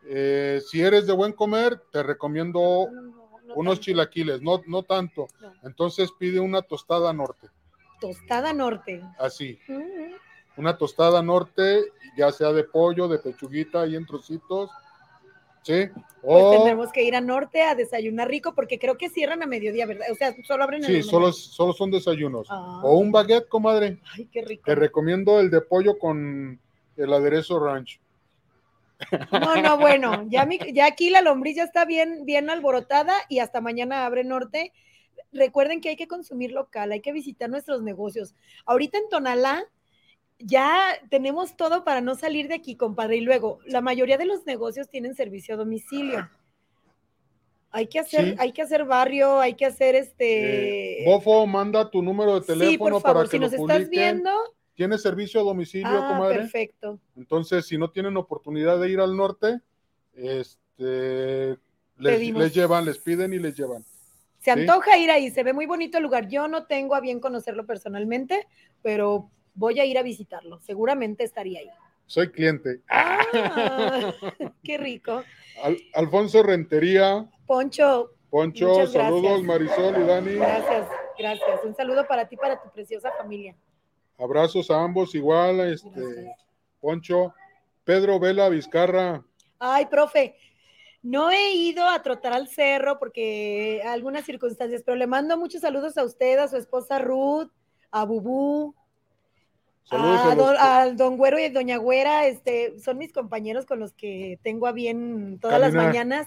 eh, 0.06 0.60
si 0.68 0.82
eres 0.82 1.06
de 1.06 1.14
buen 1.14 1.32
comer, 1.32 1.80
te 1.90 2.02
recomiendo 2.02 2.60
No, 2.92 3.00
no, 3.00 3.40
no 3.46 3.54
unos 3.54 3.74
tanto. 3.76 3.84
chilaquiles, 3.84 4.42
no, 4.42 4.60
no 4.66 4.82
tanto. 4.82 5.28
No. 5.40 5.52
Entonces 5.62 6.10
pide 6.18 6.38
una 6.38 6.60
tostada 6.62 7.12
norte, 7.14 7.48
Tostada 8.00 8.52
norte. 8.52 9.02
así. 9.18 9.58
Mm, 9.68 10.14
Una 10.56 10.76
tostada 10.76 11.22
norte, 11.22 11.84
ya 12.18 12.30
sea 12.32 12.52
de 12.52 12.64
pollo, 12.64 13.08
de 13.08 13.18
pechuguita 13.18 13.86
y 13.86 13.96
en 13.96 14.04
trocitos. 14.04 14.68
¿Sí? 15.62 15.88
Pues 16.22 16.50
tendremos 16.50 16.92
que 16.92 17.02
ir 17.02 17.14
a 17.16 17.20
norte 17.20 17.62
a 17.62 17.74
desayunar 17.74 18.28
rico 18.28 18.54
porque 18.54 18.78
creo 18.78 18.96
que 18.98 19.08
cierran 19.08 19.42
a 19.42 19.46
mediodía, 19.46 19.86
¿verdad? 19.86 20.06
O 20.10 20.14
sea, 20.14 20.34
solo 20.44 20.64
abren 20.64 20.82
en 20.84 20.86
sí, 20.90 20.96
la 20.98 21.02
solo, 21.02 21.32
solo 21.32 21.72
son 21.72 21.90
desayunos. 21.90 22.46
Ah. 22.50 22.80
O 22.82 22.96
un 22.96 23.10
baguette, 23.12 23.48
comadre. 23.48 23.98
Ay, 24.14 24.26
qué 24.26 24.42
rico. 24.42 24.64
Te 24.66 24.74
recomiendo 24.74 25.40
el 25.40 25.50
de 25.50 25.60
pollo 25.62 25.98
con 25.98 26.58
el 26.96 27.12
aderezo 27.12 27.58
ranch. 27.58 28.00
No, 29.32 29.56
no, 29.56 29.78
bueno, 29.78 30.26
ya, 30.28 30.44
mi- 30.44 30.58
ya 30.74 30.84
aquí 30.86 31.08
la 31.08 31.22
lombriz 31.22 31.56
ya 31.56 31.64
está 31.64 31.86
bien, 31.86 32.26
bien 32.26 32.50
alborotada 32.50 33.14
y 33.30 33.38
hasta 33.38 33.62
mañana 33.62 34.04
abre 34.04 34.24
norte. 34.24 34.72
Recuerden 35.32 35.80
que 35.80 35.90
hay 35.90 35.96
que 35.96 36.08
consumir 36.08 36.52
local, 36.52 36.92
hay 36.92 37.00
que 37.00 37.12
visitar 37.12 37.48
nuestros 37.48 37.82
negocios. 37.82 38.34
Ahorita 38.66 38.98
en 38.98 39.08
Tonalá 39.08 39.64
ya 40.40 40.92
tenemos 41.10 41.56
todo 41.56 41.84
para 41.84 42.00
no 42.00 42.14
salir 42.14 42.48
de 42.48 42.54
aquí, 42.54 42.74
compadre. 42.76 43.16
Y 43.16 43.20
luego, 43.20 43.60
la 43.66 43.80
mayoría 43.80 44.18
de 44.18 44.24
los 44.26 44.46
negocios 44.46 44.88
tienen 44.88 45.14
servicio 45.14 45.54
a 45.54 45.58
domicilio. 45.58 46.28
Hay 47.72 47.86
que 47.86 48.00
hacer, 48.00 48.24
Sí. 48.30 48.34
hay 48.38 48.52
que 48.52 48.62
hacer 48.62 48.84
barrio, 48.84 49.38
hay 49.38 49.54
que 49.54 49.64
hacer 49.66 49.94
este. 49.94 51.02
Eh, 51.02 51.04
Bofo, 51.06 51.46
manda 51.46 51.88
tu 51.88 52.02
número 52.02 52.40
de 52.40 52.46
teléfono 52.46 52.70
sí, 52.70 52.78
por 52.78 52.90
para 52.90 53.00
favor, 53.02 53.24
que 53.26 53.30
si 53.30 53.38
lo 53.38 53.44
nos 53.48 53.52
estás 53.52 53.88
viendo, 53.88 54.30
¿Tiene 54.74 54.96
servicio 54.96 55.40
a 55.40 55.44
domicilio, 55.44 55.86
ah, 55.88 56.08
comadre? 56.08 56.38
perfecto. 56.38 56.98
Entonces, 57.14 57.66
si 57.66 57.76
no 57.76 57.90
tienen 57.90 58.16
oportunidad 58.16 58.80
de 58.80 58.88
ir 58.90 58.98
al 59.00 59.14
norte, 59.14 59.60
este, 60.14 61.58
les, 61.98 62.54
llevan, 62.54 62.86
les 62.86 62.98
piden 62.98 63.32
y 63.34 63.38
les 63.38 63.54
llevan. 63.56 63.84
Se 64.38 64.54
Sí. 64.54 64.60
antoja 64.60 64.96
ir 64.96 65.10
ahí, 65.10 65.30
se 65.30 65.42
ve 65.42 65.52
muy 65.52 65.66
bonito 65.66 65.98
el 65.98 66.02
lugar. 66.04 66.28
Yo 66.28 66.48
no 66.48 66.64
tengo 66.64 66.94
a 66.94 67.00
bien 67.00 67.20
conocerlo 67.20 67.66
personalmente, 67.66 68.46
pero 68.80 69.30
voy 69.60 69.78
a 69.78 69.84
ir 69.84 69.98
a 69.98 70.02
visitarlo. 70.02 70.58
Seguramente 70.62 71.22
estaría 71.22 71.60
ahí. 71.60 71.70
Soy 72.06 72.30
cliente. 72.32 72.80
Ah, 72.88 73.20
qué 74.64 74.78
rico. 74.78 75.22
Al- 75.62 75.76
Alfonso 75.94 76.42
Rentería, 76.42 77.28
Poncho, 77.46 78.10
Poncho, 78.30 78.86
saludos. 78.86 79.42
Marisol 79.42 80.02
y 80.02 80.06
Dani. 80.06 80.34
gracias, 80.36 80.88
gracias. 81.18 81.60
Un 81.64 81.74
saludo 81.76 82.06
para 82.08 82.26
ti, 82.26 82.36
para 82.36 82.60
tu 82.60 82.70
preciosa 82.70 83.12
familia. 83.18 83.54
Abrazos 84.18 84.70
a 84.70 84.82
ambos 84.82 85.14
igual. 85.14 85.60
Este, 85.60 85.90
Gracias. 85.90 86.36
Poncho, 86.80 87.34
Pedro 87.84 88.18
Vela 88.18 88.48
Vizcarra. 88.48 89.22
Ay, 89.58 89.86
profe, 89.86 90.36
no 91.02 91.30
he 91.30 91.52
ido 91.52 91.86
a 91.86 92.02
trotar 92.02 92.32
al 92.32 92.48
cerro 92.48 92.98
porque 92.98 93.82
algunas 93.84 94.24
circunstancias, 94.24 94.82
pero 94.84 94.96
le 94.96 95.06
mando 95.06 95.36
muchos 95.36 95.60
saludos 95.60 95.98
a 95.98 96.04
usted, 96.04 96.38
a 96.38 96.48
su 96.48 96.56
esposa 96.56 96.98
Ruth, 96.98 97.50
a 97.90 98.04
Bubú, 98.04 98.74
a, 99.90 100.34
don, 100.34 100.56
al 100.58 100.96
don 100.96 101.16
Güero 101.16 101.38
y 101.38 101.48
doña 101.48 101.76
Güera, 101.76 102.26
este, 102.26 102.78
son 102.80 102.98
mis 102.98 103.12
compañeros 103.12 103.66
con 103.66 103.80
los 103.80 103.92
que 103.92 104.38
tengo 104.42 104.66
a 104.66 104.72
bien 104.72 105.38
todas 105.40 105.60
las 105.60 105.74
mañanas 105.74 106.26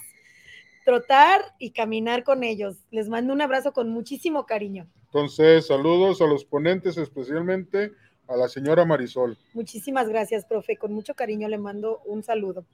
trotar 0.83 1.41
y 1.59 1.71
caminar 1.71 2.23
con 2.23 2.43
ellos. 2.43 2.77
Les 2.91 3.09
mando 3.09 3.33
un 3.33 3.41
abrazo 3.41 3.73
con 3.73 3.89
muchísimo 3.89 4.45
cariño. 4.45 4.87
Entonces, 5.05 5.67
saludos 5.67 6.21
a 6.21 6.25
los 6.25 6.43
ponentes, 6.43 6.97
especialmente 6.97 7.93
a 8.27 8.35
la 8.35 8.47
señora 8.47 8.85
Marisol. 8.85 9.37
Muchísimas 9.53 10.09
gracias, 10.09 10.45
profe. 10.45 10.77
Con 10.77 10.93
mucho 10.93 11.13
cariño 11.13 11.47
le 11.47 11.57
mando 11.57 12.01
un 12.05 12.23
saludo. 12.23 12.65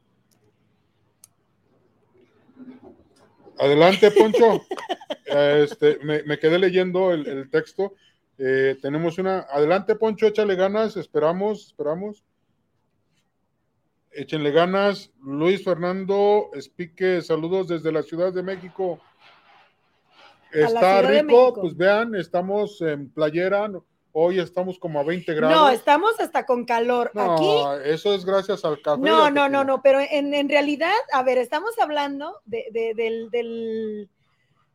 Adelante, 3.57 4.09
Poncho. 4.11 4.61
este, 5.25 5.99
me, 6.03 6.39
quedé 6.39 6.59
leyendo 6.59 7.11
el, 7.11 7.49
texto. 7.49 7.93
Eh, 8.41 8.77
tenemos 8.81 9.17
una. 9.17 9.39
Adelante, 9.51 9.95
Poncho, 9.95 10.27
échale 10.27 10.55
ganas. 10.55 10.95
Esperamos, 10.95 11.67
esperamos. 11.67 12.23
Échenle 14.11 14.51
ganas. 14.51 15.11
Luis 15.21 15.63
Fernando 15.63 16.49
Espique, 16.53 17.21
saludos 17.21 17.67
desde 17.67 17.91
la 17.91 18.01
Ciudad 18.01 18.31
de 18.31 18.41
México. 18.41 18.99
Está 20.51 21.01
rico, 21.01 21.53
pues 21.53 21.75
vean, 21.75 22.15
estamos 22.15 22.81
en 22.81 23.11
playera. 23.11 23.69
Hoy 24.11 24.39
estamos 24.39 24.79
como 24.79 24.99
a 24.99 25.03
20 25.03 25.33
grados. 25.35 25.55
No, 25.55 25.69
estamos 25.69 26.19
hasta 26.19 26.45
con 26.45 26.65
calor. 26.65 27.11
No, 27.13 27.33
Aquí. 27.33 27.89
Eso 27.89 28.15
es 28.15 28.25
gracias 28.25 28.65
al 28.65 28.81
café. 28.81 29.01
No, 29.01 29.29
no, 29.29 29.47
no, 29.49 29.63
no, 29.63 29.81
pero 29.83 29.99
en, 29.99 30.49
realidad, 30.49 30.95
a 31.11 31.21
ver, 31.23 31.37
estamos 31.37 31.77
hablando 31.77 32.41
del, 32.45 33.29
del, 33.29 34.09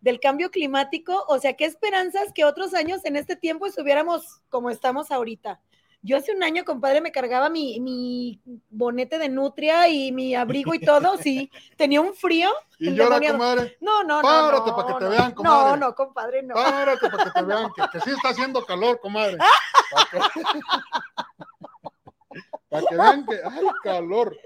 del, 0.04 0.20
cambio 0.20 0.50
climático. 0.50 1.24
O 1.28 1.38
sea, 1.38 1.54
qué 1.54 1.64
esperanzas 1.64 2.32
que 2.34 2.44
otros 2.44 2.74
años 2.74 3.04
en 3.04 3.16
este 3.16 3.36
tiempo 3.36 3.66
estuviéramos 3.66 4.40
como 4.48 4.70
estamos 4.70 5.10
ahorita. 5.10 5.60
Yo 6.06 6.18
hace 6.18 6.32
un 6.34 6.42
año, 6.42 6.66
compadre, 6.66 7.00
me 7.00 7.12
cargaba 7.12 7.48
mi, 7.48 7.80
mi 7.80 8.38
bonete 8.68 9.18
de 9.18 9.30
nutria 9.30 9.88
y 9.88 10.12
mi 10.12 10.34
abrigo 10.34 10.74
y 10.74 10.78
todo, 10.78 11.16
sí. 11.16 11.50
Tenía 11.78 12.02
un 12.02 12.12
frío. 12.14 12.50
Y 12.78 12.94
yo 12.94 13.08
comadre. 13.08 13.78
No, 13.80 14.02
no, 14.02 14.20
no. 14.20 14.28
Párate 14.28 14.70
para 14.72 14.86
que 14.86 15.04
te 15.04 15.08
vean, 15.08 15.32
comadre. 15.32 15.70
No, 15.70 15.76
no, 15.78 15.94
compadre, 15.94 16.42
no. 16.42 16.54
Párate 16.54 17.08
para 17.08 17.24
que 17.24 17.30
te 17.30 17.42
vean, 17.42 17.72
que, 17.72 18.00
sí 18.00 18.10
está 18.10 18.28
haciendo 18.28 18.62
calor, 18.66 19.00
comadre. 19.00 19.38
Para 22.68 22.84
que, 22.88 22.96
vean 22.96 23.24
que 23.24 23.34
hay 23.42 23.66
calor. 23.82 24.36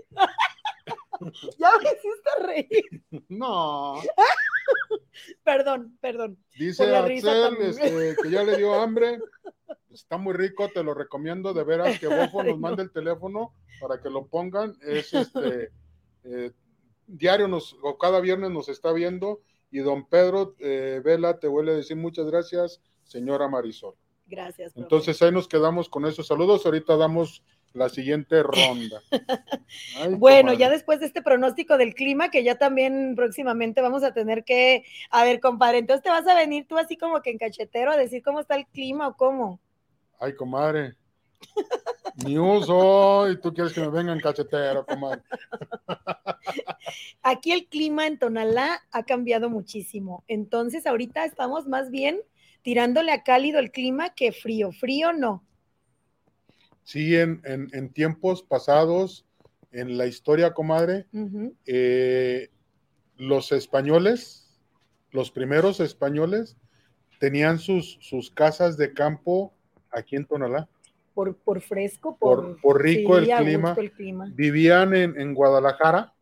Ya 1.59 1.71
me 1.83 1.91
hiciste 1.91 2.31
reír. 2.41 3.25
No. 3.29 3.95
perdón, 5.45 5.99
perdón. 6.01 6.39
Dice 6.59 6.95
Axel 6.97 7.57
este, 7.61 8.17
que 8.23 8.31
ya 8.31 8.43
le 8.45 8.57
dio 8.57 8.75
hambre. 8.75 9.19
Está 9.91 10.17
muy 10.17 10.35
rico, 10.35 10.69
te 10.69 10.83
lo 10.83 10.95
recomiendo 10.95 11.53
de 11.53 11.65
veras 11.65 11.99
que 11.99 12.07
Bofo 12.33 12.43
nos 12.43 12.59
mande 12.59 12.83
el 12.83 12.93
teléfono 12.93 13.53
para 13.81 14.01
que 14.01 14.11
lo 14.11 14.27
pongan. 14.27 14.77
Es 14.83 15.13
este 15.13 15.73
eh, 16.25 16.53
diario 17.07 17.49
nos, 17.49 17.77
o 17.83 17.99
cada 17.99 18.21
viernes 18.21 18.51
nos 18.51 18.69
está 18.69 18.93
viendo. 18.93 19.41
Y 19.71 19.81
don 19.81 20.09
Pedro 20.09 20.55
eh, 20.61 21.03
Vela 21.05 21.39
te 21.39 21.49
vuelve 21.49 21.73
a 21.73 21.77
decir 21.77 21.97
muchas 21.97 22.27
gracias, 22.27 22.81
señora 23.03 23.49
Marisol. 23.49 23.95
Gracias. 24.27 24.77
Entonces 24.77 25.21
ahí 25.23 25.33
nos 25.33 25.49
quedamos 25.49 25.89
con 25.89 26.07
esos 26.07 26.27
saludos. 26.27 26.65
Ahorita 26.65 26.97
damos 26.97 27.43
la 27.75 27.89
siguiente 27.89 28.43
ronda. 28.43 29.03
bueno, 30.19 30.53
ya 30.53 30.71
después 30.71 31.01
de 31.01 31.07
este 31.07 31.23
pronóstico 31.23 31.77
del 31.77 31.95
clima, 31.95 32.31
que 32.31 32.43
ya 32.43 32.57
también 32.57 33.15
próximamente 33.17 33.81
vamos 33.81 34.03
a 34.03 34.13
tener 34.13 34.45
que, 34.45 34.85
a 35.11 35.25
ver, 35.25 35.41
compadre, 35.41 35.79
entonces 35.79 36.03
te 36.03 36.11
vas 36.11 36.27
a 36.27 36.35
venir 36.35 36.67
tú 36.67 36.79
así 36.79 36.97
como 36.97 37.21
que 37.23 37.31
en 37.31 37.39
cachetero 37.39 37.91
a 37.91 37.97
decir 37.97 38.23
cómo 38.23 38.41
está 38.41 38.57
el 38.57 38.67
clima 38.67 39.09
o 39.09 39.17
cómo. 39.17 39.61
Ay, 40.19 40.35
comadre. 40.35 40.97
Ni 42.25 42.37
uso, 42.37 43.31
y 43.31 43.41
tú 43.41 43.55
quieres 43.55 43.73
que 43.73 43.81
me 43.81 43.91
venga 43.91 44.13
en 44.13 44.21
cachetero, 44.21 44.85
comadre. 44.85 45.23
Aquí 47.23 47.53
el 47.53 47.67
clima 47.67 48.07
en 48.07 48.19
Tonalá 48.19 48.83
ha 48.91 49.05
cambiado 49.05 49.49
muchísimo. 49.49 50.25
Entonces, 50.27 50.87
ahorita 50.87 51.25
estamos 51.25 51.69
más 51.69 51.91
bien 51.91 52.21
tirándole 52.63 53.13
a 53.13 53.23
cálido 53.23 53.61
el 53.61 53.71
clima 53.71 54.11
que 54.15 54.33
frío. 54.33 54.73
Frío 54.73 55.13
no 55.13 55.45
Sí, 56.89 57.15
en, 57.17 57.91
tiempos 57.93 58.43
pasados, 58.43 59.27
en 59.73 59.99
la 59.99 60.07
historia, 60.07 60.55
comadre, 60.55 61.05
eh, 61.67 62.49
los 63.19 63.53
españoles, 63.53 64.59
los 65.11 65.31
primeros 65.31 65.81
españoles, 65.81 66.57
tenían 67.21 67.59
sus, 67.59 67.99
sus 68.01 68.31
casas 68.31 68.79
de 68.79 68.95
campo 68.95 69.53
aquí 69.91 70.17
en 70.17 70.25
Tonalá. 70.25 70.67
Por, 71.13 71.37
por 71.37 71.61
fresco, 71.61 72.17
por, 72.17 72.59
por, 72.63 72.83
rico 72.83 73.19
el, 73.19 73.29
clima. 73.37 73.77
el, 73.77 73.93
clima. 73.93 74.33
Vivían 74.35 74.95
en, 74.95 75.21
en 75.21 75.35
Guadalajara, 75.35 76.15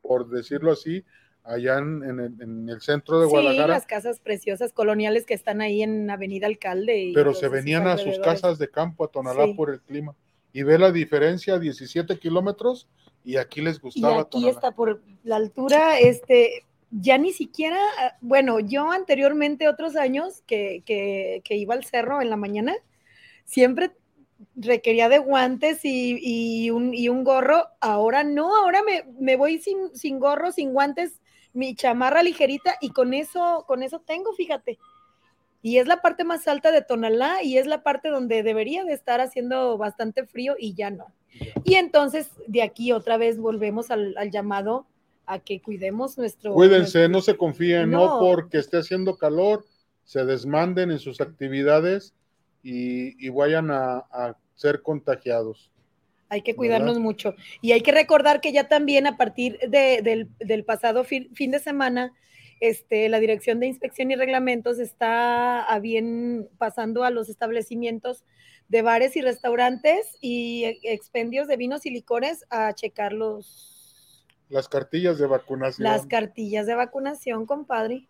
por 0.00 0.28
decirlo 0.28 0.70
así, 0.70 1.04
allá 1.44 1.78
en, 1.78 2.68
el, 2.68 2.80
centro 2.80 3.20
de 3.20 3.26
Guadalajara. 3.26 3.66
Sí, 3.66 3.70
las 3.70 3.86
casas 3.86 4.18
preciosas 4.18 4.72
coloniales 4.72 5.26
que 5.26 5.34
están 5.34 5.60
ahí 5.60 5.82
en 5.82 6.10
Avenida 6.10 6.46
Alcalde. 6.46 7.12
Pero 7.14 7.34
se 7.34 7.48
venían 7.48 7.86
a 7.86 7.98
sus 7.98 8.18
casas 8.18 8.58
de 8.58 8.68
campo 8.70 9.04
a 9.04 9.08
Tonalá 9.08 9.46
por 9.54 9.70
el 9.70 9.80
clima. 9.80 10.14
Y 10.52 10.62
ve 10.62 10.78
la 10.78 10.90
diferencia, 10.90 11.58
17 11.58 12.18
kilómetros, 12.18 12.88
y 13.24 13.36
aquí 13.36 13.60
les 13.60 13.80
gustaba. 13.80 14.16
Y 14.16 14.20
aquí 14.20 14.48
está 14.48 14.70
por 14.70 15.02
la 15.22 15.36
altura, 15.36 15.98
este, 15.98 16.64
ya 16.90 17.18
ni 17.18 17.32
siquiera, 17.32 17.80
bueno, 18.20 18.60
yo 18.60 18.90
anteriormente 18.90 19.68
otros 19.68 19.96
años 19.96 20.42
que, 20.46 20.82
que, 20.86 21.56
iba 21.56 21.74
al 21.74 21.84
cerro 21.84 22.22
en 22.22 22.30
la 22.30 22.36
mañana, 22.36 22.74
siempre 23.44 23.92
requería 24.54 25.08
de 25.08 25.18
guantes 25.18 25.80
y, 25.82 26.70
un, 26.70 26.94
y 26.94 27.08
un, 27.08 27.24
gorro, 27.24 27.66
ahora 27.80 28.22
no, 28.22 28.54
ahora 28.56 28.82
me, 28.82 29.04
me 29.18 29.36
voy 29.36 29.58
sin, 29.58 29.94
sin 29.94 30.20
gorro, 30.20 30.52
sin 30.52 30.72
guantes, 30.72 31.20
mi 31.54 31.74
chamarra 31.74 32.22
ligerita 32.22 32.76
y 32.80 32.90
con 32.90 33.14
eso, 33.14 33.64
con 33.66 33.82
eso 33.82 34.00
tengo, 34.00 34.34
fíjate. 34.34 34.78
Y 35.62 35.78
es 35.78 35.86
la 35.86 36.02
parte 36.02 36.24
más 36.24 36.46
alta 36.46 36.72
de 36.72 36.82
Tonalá 36.82 37.42
y 37.42 37.56
es 37.56 37.66
la 37.66 37.82
parte 37.82 38.10
donde 38.10 38.42
debería 38.42 38.84
de 38.84 38.92
estar 38.92 39.22
haciendo 39.22 39.78
bastante 39.78 40.26
frío 40.26 40.56
y 40.58 40.74
ya 40.74 40.90
no. 40.90 41.06
Y 41.64 41.76
entonces 41.76 42.28
de 42.46 42.62
aquí 42.62 42.92
otra 42.92 43.16
vez 43.16 43.38
volvemos 43.38 43.90
al, 43.90 44.14
llamado 44.30 44.86
a 45.24 45.38
que 45.38 45.62
cuidemos 45.62 46.18
nuestro... 46.18 46.52
Cuídense, 46.52 47.08
no 47.08 47.22
se 47.22 47.36
confíen, 47.36 47.90
no. 47.90 48.18
porque 48.20 48.58
esté 48.58 48.76
haciendo 48.76 49.16
calor, 49.16 49.64
se 50.04 50.24
desmanden 50.26 50.90
en 50.90 50.98
sus 50.98 51.22
actividades 51.22 52.12
y, 52.62 53.28
vayan 53.30 53.70
a 53.70 54.36
ser 54.54 54.82
contagiados. 54.82 55.73
Hay 56.34 56.42
que 56.42 56.56
cuidarnos 56.56 56.98
mucho. 56.98 57.36
Y 57.60 57.70
hay 57.70 57.80
que 57.80 57.92
recordar 57.92 58.40
que 58.40 58.50
ya 58.50 58.66
también 58.66 59.06
a 59.06 59.16
partir 59.16 59.56
del, 59.68 60.64
pasado 60.64 61.04
fin, 61.04 61.30
de 61.32 61.60
semana, 61.60 62.12
este, 62.58 63.08
la 63.08 63.20
Dirección 63.20 63.60
de 63.60 63.68
Inspección 63.68 64.10
y 64.10 64.16
Reglamentos 64.16 64.80
está 64.80 65.62
a 65.62 65.78
bien 65.78 66.48
pasando 66.58 67.04
a 67.04 67.10
los 67.10 67.28
establecimientos 67.28 68.24
de 68.68 68.82
bares 68.82 69.14
y 69.14 69.20
restaurantes 69.20 70.18
y 70.20 70.64
expendios 70.82 71.46
de 71.46 71.56
vinos 71.56 71.86
y 71.86 71.90
licores 71.90 72.44
a 72.50 72.74
checar 72.74 73.12
los... 73.12 74.26
Las 74.48 74.68
cartillas 74.68 75.16
de 75.18 75.28
vacunación. 75.28 75.84
Las 75.84 76.06
cartillas 76.06 76.66
de 76.66 76.74
vacunación, 76.74 77.46
compadre. 77.46 78.08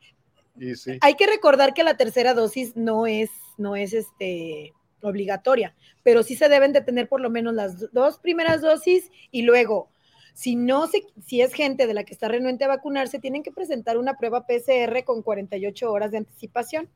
Y 0.58 0.76
sí. 0.76 0.96
Hay 1.02 1.16
que 1.16 1.26
recordar 1.26 1.74
que 1.74 1.84
la 1.84 1.98
tercera 1.98 2.32
dosis 2.32 2.74
no 2.74 3.06
es, 3.06 3.28
no 3.58 3.76
es 3.76 3.92
este 3.92 4.72
obligatoria, 5.08 5.74
pero 6.02 6.22
sí 6.22 6.36
se 6.36 6.48
deben 6.48 6.72
de 6.72 6.80
tener 6.80 7.08
por 7.08 7.20
lo 7.20 7.30
menos 7.30 7.54
las 7.54 7.92
dos 7.92 8.18
primeras 8.18 8.60
dosis 8.60 9.10
y 9.30 9.42
luego, 9.42 9.88
si 10.34 10.56
no 10.56 10.86
se, 10.86 11.04
si 11.24 11.40
es 11.40 11.52
gente 11.52 11.86
de 11.86 11.94
la 11.94 12.04
que 12.04 12.12
está 12.12 12.28
renuente 12.28 12.64
a 12.64 12.68
vacunarse, 12.68 13.18
tienen 13.18 13.42
que 13.42 13.52
presentar 13.52 13.98
una 13.98 14.16
prueba 14.16 14.46
PCR 14.46 15.04
con 15.04 15.22
48 15.22 15.90
horas 15.90 16.10
de 16.10 16.18
anticipación, 16.18 16.88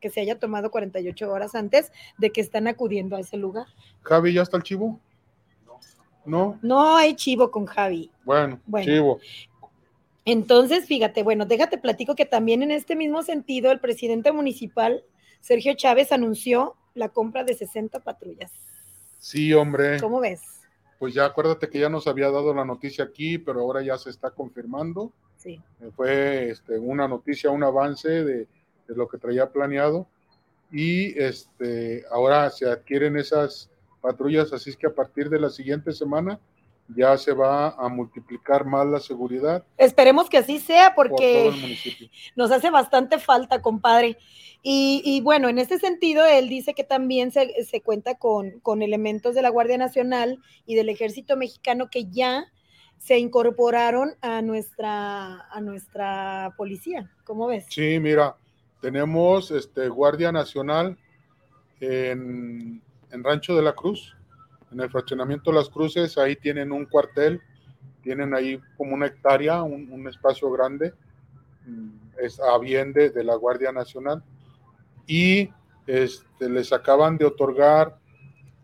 que 0.00 0.10
se 0.10 0.20
haya 0.20 0.38
tomado 0.38 0.70
48 0.70 1.30
horas 1.32 1.54
antes 1.54 1.92
de 2.18 2.30
que 2.30 2.40
están 2.40 2.66
acudiendo 2.66 3.16
a 3.16 3.20
ese 3.20 3.36
lugar. 3.36 3.66
Javi, 4.02 4.34
¿ya 4.34 4.42
está 4.42 4.56
el 4.56 4.62
chivo? 4.64 5.00
No. 6.24 6.58
No 6.62 6.96
hay 6.96 7.14
chivo 7.14 7.50
con 7.50 7.66
Javi. 7.66 8.10
Bueno, 8.24 8.60
bueno. 8.66 8.84
chivo. 8.86 9.20
Entonces, 10.24 10.86
fíjate, 10.86 11.22
bueno, 11.22 11.46
déjate 11.46 11.78
platico 11.78 12.14
que 12.14 12.26
también 12.26 12.62
en 12.62 12.70
este 12.70 12.94
mismo 12.94 13.22
sentido 13.22 13.72
el 13.72 13.80
presidente 13.80 14.30
municipal, 14.30 15.04
Sergio 15.40 15.74
Chávez, 15.74 16.12
anunció 16.12 16.76
la 16.94 17.08
compra 17.08 17.44
de 17.44 17.54
60 17.54 18.00
patrullas. 18.00 18.52
Sí, 19.18 19.52
hombre. 19.52 20.00
¿Cómo 20.00 20.20
ves? 20.20 20.42
Pues 20.98 21.14
ya 21.14 21.24
acuérdate 21.24 21.68
que 21.68 21.80
ya 21.80 21.88
nos 21.88 22.06
había 22.06 22.30
dado 22.30 22.54
la 22.54 22.64
noticia 22.64 23.04
aquí, 23.04 23.38
pero 23.38 23.60
ahora 23.60 23.82
ya 23.82 23.98
se 23.98 24.10
está 24.10 24.30
confirmando. 24.30 25.12
Sí. 25.36 25.60
Eh, 25.80 25.90
fue 25.96 26.50
este, 26.50 26.78
una 26.78 27.08
noticia, 27.08 27.50
un 27.50 27.64
avance 27.64 28.08
de, 28.08 28.46
lo 28.86 29.08
que 29.08 29.18
traía 29.18 29.50
planeado. 29.50 30.06
Y 30.70 31.18
este, 31.18 32.04
ahora 32.10 32.50
se 32.50 32.68
adquieren 32.68 33.16
esas 33.16 33.70
patrullas, 34.00 34.52
así 34.52 34.70
es 34.70 34.76
que 34.76 34.86
a 34.86 34.94
partir 34.94 35.28
de 35.28 35.40
la 35.40 35.50
siguiente 35.50 35.92
semana 35.92 36.38
ya 36.96 37.16
se 37.18 37.32
va 37.32 37.70
a 37.70 37.88
multiplicar 37.88 38.64
más 38.64 38.86
la 38.86 39.00
seguridad. 39.00 39.64
Esperemos 39.76 40.28
que 40.28 40.38
así 40.38 40.58
sea 40.58 40.94
porque 40.94 41.50
nos 42.36 42.50
hace 42.50 42.70
bastante 42.70 43.18
falta, 43.18 43.62
compadre. 43.62 44.18
Y, 44.62 45.02
y 45.04 45.20
bueno, 45.20 45.48
en 45.48 45.58
este 45.58 45.78
sentido, 45.78 46.24
él 46.24 46.48
dice 46.48 46.74
que 46.74 46.84
también 46.84 47.32
se, 47.32 47.64
se 47.64 47.80
cuenta 47.80 48.16
con, 48.16 48.60
con 48.60 48.82
elementos 48.82 49.34
de 49.34 49.42
la 49.42 49.48
Guardia 49.48 49.78
Nacional 49.78 50.38
y 50.66 50.76
del 50.76 50.88
Ejército 50.88 51.36
Mexicano 51.36 51.90
que 51.90 52.04
ya 52.06 52.46
se 52.98 53.18
incorporaron 53.18 54.14
a 54.20 54.42
nuestra, 54.42 55.48
a 55.48 55.60
nuestra 55.60 56.54
policía. 56.56 57.10
¿Cómo 57.24 57.48
ves? 57.48 57.66
Sí, 57.68 57.98
mira, 57.98 58.36
tenemos 58.80 59.50
este 59.50 59.88
Guardia 59.88 60.30
Nacional 60.30 60.96
en, 61.80 62.80
en 63.10 63.24
Rancho 63.24 63.56
de 63.56 63.62
la 63.62 63.74
Cruz, 63.74 64.16
en 64.72 64.80
el 64.80 64.90
fraccionamiento 64.90 65.52
Las 65.52 65.68
Cruces, 65.68 66.16
ahí 66.18 66.36
tienen 66.36 66.72
un 66.72 66.86
cuartel, 66.86 67.40
tienen 68.02 68.34
ahí 68.34 68.60
como 68.76 68.94
una 68.94 69.06
hectárea, 69.06 69.62
un, 69.62 70.08
espacio 70.08 70.50
grande, 70.50 70.92
mm, 71.66 71.90
es 72.22 72.40
a 72.40 72.58
bien 72.58 72.92
de, 72.92 73.12
la 73.22 73.36
Guardia 73.36 73.72
Nacional, 73.72 74.22
y 75.06 75.50
este, 75.86 76.48
les 76.48 76.72
acaban 76.72 77.18
de 77.18 77.26
otorgar 77.26 77.98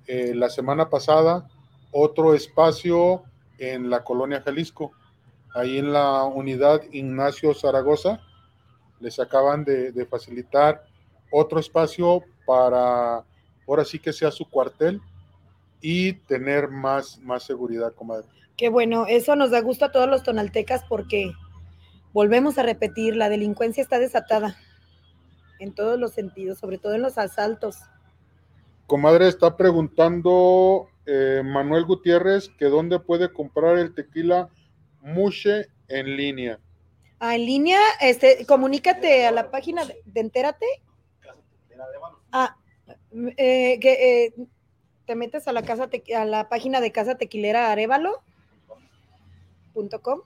eh, 0.06 0.34
la 0.34 0.48
semana 0.48 0.88
pasada 0.88 1.48
otro 1.90 2.34
espacio 2.34 3.22
en 3.58 3.90
la 3.90 4.04
colonia 4.04 4.42
Jalisco, 4.42 4.92
ahí 5.54 5.78
en 5.78 5.92
la 5.92 6.24
unidad 6.24 6.82
Ignacio 6.92 7.54
Zaragoza, 7.54 8.20
les 9.00 9.18
acaban 9.20 9.64
de 9.64 10.06
facilitar 10.10 10.84
otro 11.30 11.60
espacio 11.60 12.22
para, 12.46 13.24
ahora 13.66 13.84
sí 13.84 13.98
que 13.98 14.12
sea 14.12 14.30
su 14.30 14.48
cuartel 14.48 15.00
y 15.80 16.14
tener 16.14 16.68
más, 16.68 17.18
más 17.20 17.44
seguridad, 17.44 17.94
comadre. 17.94 18.26
Qué 18.56 18.68
bueno, 18.68 19.06
eso 19.06 19.36
nos 19.36 19.50
da 19.50 19.60
gusto 19.60 19.84
a 19.84 19.92
todos 19.92 20.08
los 20.08 20.22
tonaltecas 20.22 20.82
porque 20.88 21.32
volvemos 22.12 22.58
a 22.58 22.62
repetir, 22.62 23.14
la 23.14 23.28
delincuencia 23.28 23.82
está 23.82 23.98
desatada 23.98 24.56
en 25.60 25.74
todos 25.74 25.98
los 25.98 26.12
sentidos, 26.12 26.58
sobre 26.58 26.78
todo 26.78 26.94
en 26.94 27.02
los 27.02 27.18
asaltos. 27.18 27.78
Comadre, 28.86 29.28
está 29.28 29.56
preguntando 29.56 30.88
eh, 31.06 31.42
Manuel 31.44 31.84
Gutiérrez 31.84 32.48
que 32.48 32.66
dónde 32.66 32.98
puede 32.98 33.32
comprar 33.32 33.78
el 33.78 33.94
tequila 33.94 34.48
Mushe 35.02 35.68
en 35.88 36.16
línea. 36.16 36.58
Ah, 37.20 37.34
en 37.34 37.46
línea, 37.46 37.80
este, 38.00 38.46
comunícate 38.46 39.26
a 39.26 39.32
la 39.32 39.50
página 39.50 39.84
de, 39.84 40.00
de 40.04 40.20
Entérate. 40.20 40.66
Ah, 42.32 42.56
eh, 43.36 43.78
que 43.80 43.92
eh, 44.26 44.34
te 45.08 45.16
metes 45.16 45.48
a 45.48 45.52
la 45.52 45.62
casa 45.62 45.88
Te- 45.88 46.14
a 46.14 46.24
la 46.26 46.48
página 46.50 46.80
de 46.82 46.92
Casa 46.92 47.16
Tequilera 47.16 47.72
Arevalo 47.72 48.22
punto 49.72 50.02
com, 50.02 50.20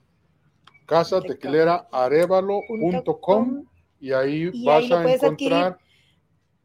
Casa 0.85 1.21
tequilera 1.21 1.87
arevalo.com 1.91 3.65
y 4.01 4.11
ahí 4.11 4.49
Y 4.53 4.65
vas 4.65 4.83
ahí 4.83 4.91
a 4.91 5.13
encontrar 5.13 5.79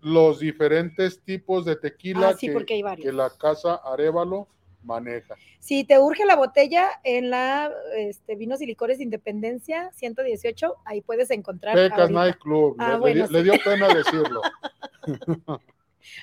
los 0.01 0.41
diferentes 0.41 1.21
tipos 1.23 1.65
de 1.65 1.77
tequila 1.77 2.31
Ah, 2.31 2.35
sí, 2.37 2.49
que, 2.67 3.13
la 3.13 3.31
casa 3.31 3.77
Arevalo 3.85 4.49
maneja. 4.83 5.35
Si 5.61 5.85
te 5.85 5.99
urge 5.99 6.25
la 6.25 6.35
botella 6.37 6.89
en 7.05 7.31
la 7.31 7.71
este, 7.97 8.35
Vinos 8.37 8.61
y 8.61 8.67
Licores 8.67 8.99
de 8.99 9.05
Independencia 9.05 9.91
118, 9.93 10.77
ahí 10.85 11.01
puedes 11.01 11.31
encontrar. 11.31 11.75
Pecas. 11.77 12.11
Night 12.11 12.37
Club, 12.39 12.77
Ah, 12.79 12.93
le- 12.95 12.99
bueno, 12.99 13.27
le 13.29 13.39
sí. 13.39 13.45
dio 13.45 13.55
pena 13.65 13.89
decirlo. 13.89 14.41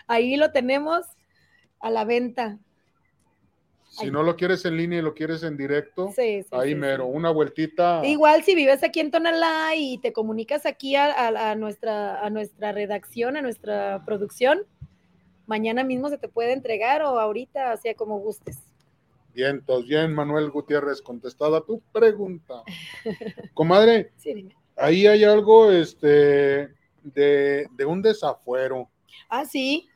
Ahí 0.08 0.36
lo 0.38 0.52
tenemos 0.52 1.06
a 1.86 1.90
la 1.92 2.04
venta. 2.04 2.58
si 3.90 4.10
no 4.12 4.24
lo 4.24 4.36
quieres 4.36 4.66
en 4.66 4.76
línea 4.76 5.00
y 5.00 5.02
lo 5.02 5.14
quieres 5.14 5.44
en 5.44 5.56
directo, 5.56 6.08
Sí, 6.16 6.42
sí, 6.44 6.50
ahí 6.52 6.70
sí, 6.70 6.76
mero, 6.76 7.06
una 7.06 7.30
vueltita. 7.32 8.02
Igual 8.06 8.44
si 8.44 8.56
vives 8.56 8.84
aquí 8.84 9.00
en 9.00 9.12
Tonalá 9.12 9.76
y 9.76 10.00
te 10.00 10.12
comunicas 10.12 10.66
aquí 10.66 10.96
a, 10.96 11.06
a- 11.14 11.52
a 11.52 11.56
nuestra, 11.56 12.20
a 12.22 12.30
nuestra 12.30 12.72
redacción, 12.72 13.38
a 13.38 13.42
nuestra 13.42 14.04
producción, 14.06 14.64
mañana 15.48 15.84
mismo 15.84 16.10
se 16.10 16.18
te 16.18 16.28
puede 16.28 16.54
entregar 16.54 17.04
o 17.04 17.20
ahorita, 17.20 17.74
o 17.74 17.78
sea, 17.78 17.94
como 17.94 18.20
gustes. 18.20 18.58
Bien, 19.34 19.58
entonces, 19.58 19.88
bien, 19.90 20.14
Manuel 20.14 20.50
Gutiérrez, 20.50 21.02
contestada 21.02 21.62
tu 21.62 21.82
pregunta. 21.94 22.64
Comadre, 23.54 24.12
Sí, 24.18 24.34
dime. 24.34 24.56
ahí 24.76 25.08
hay 25.08 25.24
algo 25.24 25.72
este, 25.72 26.70
de, 27.04 27.68
de 27.72 27.86
un 27.86 28.02
desafuero. 28.02 28.90
Ah, 29.30 29.46
sí. 29.46 29.88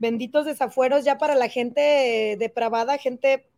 Benditos 0.00 0.46
desafueros 0.46 1.04
ya 1.04 1.18
para 1.18 1.34
la 1.34 1.48
gente 1.48 2.36
depravada, 2.38 2.98
gente 2.98 3.48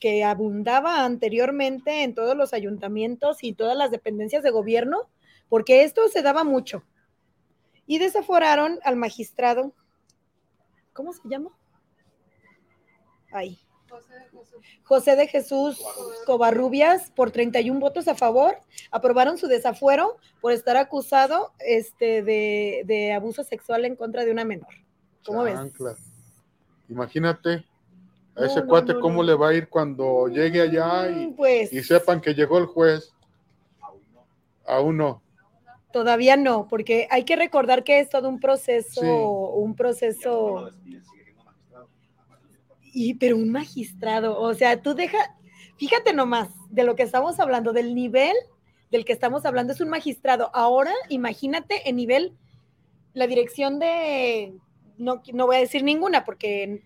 que 0.00 0.24
abundaba 0.24 1.04
anteriormente 1.04 2.02
en 2.02 2.14
todos 2.14 2.36
los 2.36 2.52
ayuntamientos 2.52 3.42
y 3.42 3.54
todas 3.54 3.76
las 3.76 3.90
dependencias 3.90 4.42
de 4.42 4.50
gobierno, 4.50 5.08
porque 5.48 5.84
esto 5.84 6.08
se 6.08 6.22
daba 6.22 6.44
mucho. 6.44 6.84
Y 7.86 7.98
desaforaron 7.98 8.80
al 8.84 8.96
magistrado. 8.96 9.72
¿Cómo 10.92 11.12
se 11.12 11.20
llama? 11.28 11.50
Ahí. 13.32 13.58
José 14.82 15.16
de 15.16 15.28
Jesús 15.28 15.80
Covarrubias 16.26 17.10
por 17.12 17.30
31 17.30 17.78
votos 17.78 18.08
a 18.08 18.14
favor, 18.14 18.58
aprobaron 18.90 19.38
su 19.38 19.46
desafuero 19.46 20.16
por 20.40 20.52
estar 20.52 20.76
acusado 20.76 21.52
este, 21.60 22.22
de, 22.22 22.82
de 22.84 23.12
abuso 23.12 23.44
sexual 23.44 23.84
en 23.84 23.96
contra 23.96 24.24
de 24.24 24.32
una 24.32 24.44
menor. 24.44 24.85
¿Cómo 25.26 25.42
ves? 25.42 25.58
Imagínate 26.88 27.64
a 28.36 28.40
No, 28.40 28.46
ese 28.46 28.60
no, 28.60 28.66
cuate 28.68 28.94
no, 28.94 29.00
cómo 29.00 29.22
le 29.22 29.34
va 29.34 29.48
a 29.48 29.54
ir 29.54 29.68
cuando 29.68 30.28
llegue 30.28 30.60
allá 30.62 31.10
y, 31.10 31.26
Mm, 31.28 31.34
Pues 31.36 31.72
y 31.72 31.82
sepan 31.82 32.20
que 32.20 32.34
llegó 32.34 32.58
el 32.58 32.66
juez. 32.66 33.12
Aún 34.66 34.96
no. 34.96 35.22
todavía 35.92 36.36
no, 36.36 36.66
porque 36.68 37.06
hay 37.10 37.24
que 37.24 37.36
recordar 37.36 37.82
que 37.84 38.00
es 38.00 38.10
todo 38.10 38.28
un 38.28 38.38
proceso, 38.40 39.00
Sí. 39.00 39.06
un 39.06 39.74
proceso, 39.74 40.70
y, 42.92 43.14
pero 43.14 43.36
un 43.36 43.50
magistrado, 43.50 44.38
o 44.38 44.52
sea, 44.54 44.80
tú 44.82 44.94
deja, 44.94 45.18
fíjate 45.78 46.12
nomás 46.12 46.48
de 46.70 46.84
lo 46.84 46.96
que 46.96 47.02
estamos 47.02 47.38
hablando, 47.40 47.72
del 47.72 47.94
nivel 47.94 48.34
del 48.90 49.04
que 49.04 49.12
estamos 49.12 49.44
hablando, 49.46 49.72
es 49.72 49.80
un 49.80 49.88
magistrado. 49.88 50.50
Ahora, 50.54 50.92
imagínate 51.08 51.88
en 51.88 51.96
nivel, 51.96 52.36
la 53.14 53.26
dirección 53.26 53.78
de, 53.78 54.54
no, 54.98 55.22
no 55.32 55.46
voy 55.46 55.56
a 55.56 55.60
decir 55.60 55.82
ninguna, 55.84 56.24
porque, 56.24 56.82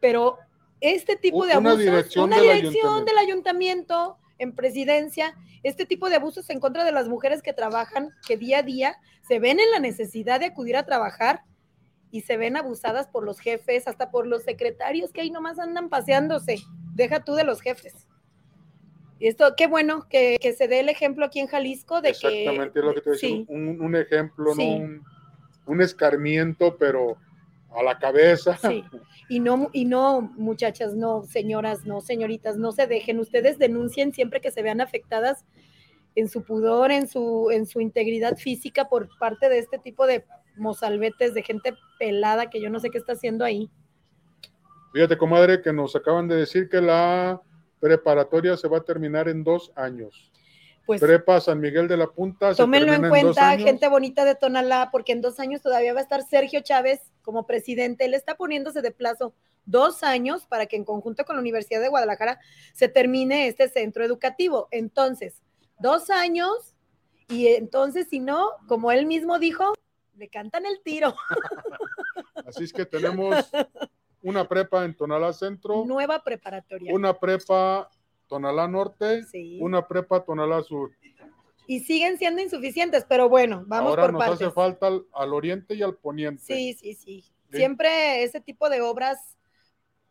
pero 0.00 0.38
este 0.80 1.16
tipo 1.16 1.44
de 1.46 1.56
Una 1.58 1.70
abusos, 1.70 1.78
dirección 1.84 2.24
una 2.26 2.36
del 2.36 2.44
dirección 2.44 2.86
ayuntamiento. 2.86 3.04
del 3.10 3.18
ayuntamiento 3.18 4.18
en 4.38 4.52
presidencia, 4.54 5.34
este 5.64 5.84
tipo 5.86 6.08
de 6.08 6.16
abusos 6.16 6.48
en 6.50 6.60
contra 6.60 6.84
de 6.84 6.92
las 6.92 7.08
mujeres 7.08 7.42
que 7.42 7.52
trabajan, 7.52 8.10
que 8.26 8.36
día 8.36 8.58
a 8.58 8.62
día 8.62 8.96
se 9.26 9.40
ven 9.40 9.58
en 9.58 9.70
la 9.72 9.80
necesidad 9.80 10.38
de 10.40 10.46
acudir 10.46 10.76
a 10.76 10.86
trabajar 10.86 11.42
y 12.10 12.20
se 12.22 12.36
ven 12.36 12.56
abusadas 12.56 13.08
por 13.08 13.24
los 13.24 13.40
jefes, 13.40 13.86
hasta 13.88 14.10
por 14.10 14.26
los 14.26 14.44
secretarios 14.44 15.12
que 15.12 15.20
ahí 15.22 15.30
nomás 15.30 15.58
andan 15.58 15.88
paseándose. 15.88 16.58
Deja 16.94 17.24
tú 17.24 17.34
de 17.34 17.44
los 17.44 17.60
jefes. 17.60 18.06
Y 19.18 19.26
esto, 19.26 19.54
qué 19.56 19.66
bueno 19.66 20.06
que, 20.08 20.38
que 20.40 20.52
se 20.52 20.68
dé 20.68 20.78
el 20.80 20.88
ejemplo 20.88 21.26
aquí 21.26 21.40
en 21.40 21.48
Jalisco 21.48 22.00
de 22.00 22.12
que... 22.14 22.42
Exactamente, 22.44 22.80
lo 22.80 22.94
que 22.94 23.00
te 23.00 23.10
decía. 23.10 23.28
sí, 23.28 23.46
Un, 23.48 23.80
un 23.80 23.96
ejemplo, 23.96 24.54
Sí. 24.54 24.78
¿no? 24.78 24.84
Un, 24.84 25.04
un 25.66 25.80
escarmiento, 25.82 26.76
pero 26.78 27.16
a 27.74 27.82
la 27.82 27.98
cabeza. 27.98 28.56
Sí. 28.56 28.84
Y 29.28 29.40
no, 29.40 29.68
y 29.72 29.84
no, 29.84 30.22
muchachas, 30.36 30.94
no, 30.94 31.22
señoras, 31.24 31.84
no, 31.84 32.00
señoritas, 32.00 32.56
no 32.56 32.72
se 32.72 32.86
dejen. 32.86 33.18
Ustedes 33.20 33.58
denuncien 33.58 34.12
siempre 34.12 34.40
que 34.40 34.50
se 34.50 34.62
vean 34.62 34.80
afectadas 34.80 35.44
en 36.14 36.28
su 36.28 36.42
pudor, 36.42 36.90
en 36.90 37.06
su, 37.08 37.50
en 37.50 37.66
su 37.66 37.80
integridad 37.80 38.36
física 38.36 38.88
por 38.88 39.08
parte 39.18 39.48
de 39.48 39.58
este 39.58 39.78
tipo 39.78 40.06
de 40.06 40.24
mozalbetes, 40.56 41.34
de 41.34 41.42
gente 41.42 41.74
pelada 41.98 42.50
que 42.50 42.60
yo 42.60 42.70
no 42.70 42.80
sé 42.80 42.90
qué 42.90 42.98
está 42.98 43.12
haciendo 43.12 43.44
ahí. 43.44 43.70
Fíjate, 44.92 45.18
comadre, 45.18 45.60
que 45.62 45.72
nos 45.72 45.94
acaban 45.94 46.26
de 46.26 46.36
decir 46.36 46.68
que 46.68 46.80
la 46.80 47.40
preparatoria 47.78 48.56
se 48.56 48.66
va 48.66 48.78
a 48.78 48.84
terminar 48.84 49.28
en 49.28 49.44
dos 49.44 49.70
años. 49.76 50.32
Pues 50.86 51.02
Prepa 51.02 51.38
San 51.38 51.60
Miguel 51.60 51.86
de 51.86 51.98
la 51.98 52.06
Punta. 52.06 52.54
tómenlo 52.54 52.94
en 52.94 53.10
cuenta, 53.10 53.58
gente 53.58 53.88
bonita 53.88 54.24
de 54.24 54.34
Tonalá, 54.34 54.88
porque 54.90 55.12
en 55.12 55.20
dos 55.20 55.38
años 55.38 55.60
todavía 55.60 55.92
va 55.92 56.00
a 56.00 56.02
estar 56.02 56.22
Sergio 56.22 56.62
Chávez 56.62 57.00
como 57.28 57.44
presidente. 57.46 58.06
Él 58.06 58.14
está 58.14 58.38
poniéndose 58.38 58.80
de 58.80 58.90
plazo 58.90 59.34
dos 59.66 60.02
años 60.02 60.46
para 60.46 60.64
que 60.64 60.76
en 60.76 60.84
conjunto 60.86 61.26
con 61.26 61.36
la 61.36 61.42
Universidad 61.42 61.78
de 61.82 61.88
Guadalajara 61.90 62.40
se 62.72 62.88
termine 62.88 63.48
este 63.48 63.68
centro 63.68 64.02
educativo. 64.02 64.66
Entonces, 64.70 65.42
dos 65.78 66.08
años 66.08 66.74
y 67.28 67.48
entonces, 67.48 68.08
si 68.08 68.18
no, 68.18 68.48
como 68.66 68.92
él 68.92 69.04
mismo 69.04 69.38
dijo, 69.38 69.74
le 70.16 70.28
cantan 70.30 70.64
el 70.64 70.80
tiro. 70.82 71.14
Así 72.46 72.64
es 72.64 72.72
que 72.72 72.86
tenemos 72.86 73.50
una 74.22 74.48
prepa 74.48 74.86
en 74.86 74.96
Tonalá 74.96 75.34
Centro, 75.34 75.84
Nueva 75.84 76.24
preparatoria. 76.24 76.94
una 76.94 77.12
prepa 77.12 77.90
Tonalá 78.26 78.66
Norte, 78.68 79.22
Sí. 79.24 79.58
una 79.60 79.86
prepa 79.86 80.24
Tonalá 80.24 80.62
Sur. 80.62 80.92
Y 81.68 81.80
siguen 81.80 82.16
siendo 82.16 82.40
insuficientes, 82.42 83.04
pero 83.06 83.28
bueno, 83.28 83.62
vamos 83.66 83.90
Ahora 83.90 84.02
por 84.04 84.12
nos 84.14 84.20
partes. 84.20 84.42
hace 84.42 84.50
falta 84.50 84.86
al, 84.86 85.04
al 85.12 85.34
oriente 85.34 85.74
y 85.74 85.82
al 85.82 85.94
poniente. 85.96 86.42
Sí, 86.42 86.72
sí, 86.72 86.94
sí. 86.94 87.20
Sí. 87.20 87.56
Siempre 87.56 88.24
ese 88.24 88.40
tipo 88.40 88.70
de 88.70 88.80
obras 88.80 89.36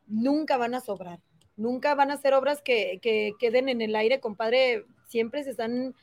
nunca 0.06 0.56
van 0.58 0.76
a 0.76 0.82
sobrar, 0.82 1.20
nunca 1.56 1.96
van 1.96 2.12
a 2.12 2.18
ser 2.18 2.36
obras 2.36 2.62
que, 2.62 3.00
que 3.02 3.34
queden 3.40 3.70
en 3.70 3.82
el 3.82 3.96
aire, 3.96 4.20
compadre, 4.20 4.86
siempre 5.08 5.44
se 5.44 5.50
están 5.50 5.96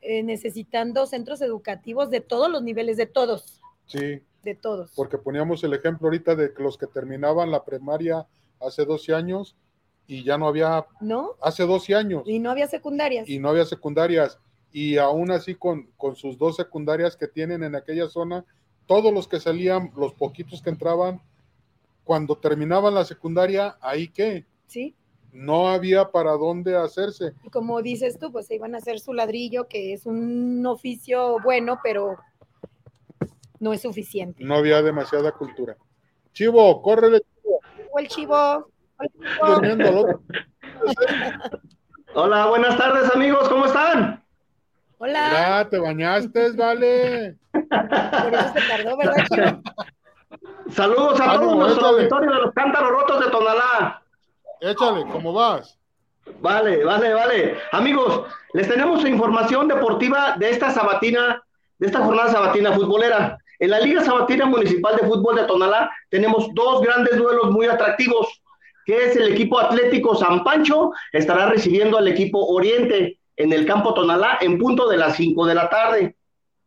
eh, 0.00 0.22
necesitando 0.22 1.06
centros 1.06 1.42
educativos 1.42 2.08
de 2.08 2.20
todos 2.20 2.50
los 2.50 2.62
niveles, 2.62 2.96
de 2.96 3.06
todos. 3.06 3.60
Sí. 3.86 4.22
De 4.42 4.54
todos. 4.54 4.92
Porque 4.94 5.18
poníamos 5.18 5.62
el 5.64 5.74
ejemplo 5.74 6.06
ahorita 6.06 6.34
de 6.34 6.54
que 6.54 6.62
los 6.62 6.78
que 6.78 6.86
terminaban 6.86 7.50
la 7.50 7.64
primaria 7.64 8.26
hace 8.60 8.84
12 8.84 9.14
años 9.14 9.54
y 10.06 10.24
ya 10.24 10.38
no 10.38 10.48
había. 10.48 10.86
¿No? 11.00 11.36
Hace 11.42 11.64
12 11.64 11.94
años. 11.94 12.22
Y 12.24 12.38
no 12.38 12.50
había 12.50 12.68
secundarias. 12.68 13.28
Y 13.28 13.38
no 13.38 13.50
había 13.50 13.66
secundarias. 13.66 14.38
Y 14.72 14.98
aún 14.98 15.30
así, 15.30 15.54
con, 15.54 15.88
con 15.96 16.16
sus 16.16 16.38
dos 16.38 16.56
secundarias 16.56 17.16
que 17.16 17.28
tienen 17.28 17.62
en 17.62 17.74
aquella 17.74 18.08
zona, 18.08 18.44
todos 18.86 19.12
los 19.12 19.28
que 19.28 19.40
salían, 19.40 19.92
los 19.96 20.14
poquitos 20.14 20.62
que 20.62 20.70
entraban, 20.70 21.20
cuando 22.04 22.36
terminaban 22.36 22.94
la 22.94 23.04
secundaria, 23.04 23.76
¿ahí 23.80 24.08
qué? 24.08 24.46
Sí 24.66 24.94
no 25.32 25.68
había 25.68 26.10
para 26.10 26.32
dónde 26.32 26.76
hacerse. 26.76 27.32
Como 27.52 27.82
dices 27.82 28.18
tú, 28.18 28.32
pues 28.32 28.46
se 28.46 28.54
iban 28.54 28.74
a 28.74 28.78
hacer 28.78 29.00
su 29.00 29.12
ladrillo, 29.12 29.68
que 29.68 29.92
es 29.92 30.06
un 30.06 30.64
oficio 30.66 31.36
bueno, 31.42 31.78
pero 31.82 32.16
no 33.60 33.72
es 33.72 33.82
suficiente. 33.82 34.42
No 34.44 34.56
había 34.56 34.82
demasiada 34.82 35.32
cultura. 35.32 35.76
Chivo, 36.32 36.82
córrele. 36.82 37.22
O 37.92 37.98
el 37.98 38.08
chivo. 38.08 38.70
Hola, 42.14 42.46
buenas 42.46 42.76
tardes 42.76 43.14
amigos, 43.14 43.48
¿cómo 43.48 43.66
están? 43.66 44.17
Hola. 45.00 45.30
Ya, 45.32 45.68
te 45.68 45.78
bañaste, 45.78 46.52
vale. 46.52 47.36
Por 47.52 48.34
eso 48.34 48.52
se 48.52 48.68
tardó, 48.68 48.96
¿verdad? 48.96 49.58
Saludos 50.70 51.20
a 51.20 51.34
todos 51.34 51.56
nuestro 51.56 51.86
auditorio 51.86 52.30
de 52.30 52.40
los 52.42 52.52
cántaros 52.52 52.90
rotos 52.90 53.24
de 53.24 53.30
Tonalá. 53.30 54.02
Échale, 54.60 55.06
¿cómo 55.12 55.32
vas? 55.32 55.78
Vale, 56.40 56.84
vale, 56.84 57.14
vale. 57.14 57.58
Amigos, 57.72 58.24
les 58.52 58.68
tenemos 58.68 59.04
información 59.04 59.68
deportiva 59.68 60.34
de 60.36 60.50
esta 60.50 60.70
sabatina, 60.70 61.42
de 61.78 61.86
esta 61.86 62.00
jornada 62.00 62.30
sabatina 62.30 62.72
futbolera. 62.72 63.38
En 63.60 63.70
la 63.70 63.80
Liga 63.80 64.04
Sabatina 64.04 64.46
Municipal 64.46 64.96
de 64.96 65.06
Fútbol 65.06 65.36
de 65.36 65.44
Tonalá 65.44 65.90
tenemos 66.10 66.48
dos 66.54 66.80
grandes 66.82 67.16
duelos 67.16 67.50
muy 67.50 67.66
atractivos, 67.66 68.42
que 68.84 69.06
es 69.06 69.16
el 69.16 69.32
equipo 69.32 69.58
Atlético 69.58 70.14
San 70.14 70.44
Pancho, 70.44 70.92
estará 71.12 71.46
recibiendo 71.46 71.98
al 71.98 72.08
equipo 72.08 72.44
Oriente 72.46 73.17
en 73.38 73.52
el 73.52 73.64
campo 73.64 73.94
Tonalá 73.94 74.38
en 74.40 74.58
punto 74.58 74.88
de 74.88 74.98
las 74.98 75.16
5 75.16 75.46
de 75.46 75.54
la 75.54 75.70
tarde. 75.70 76.16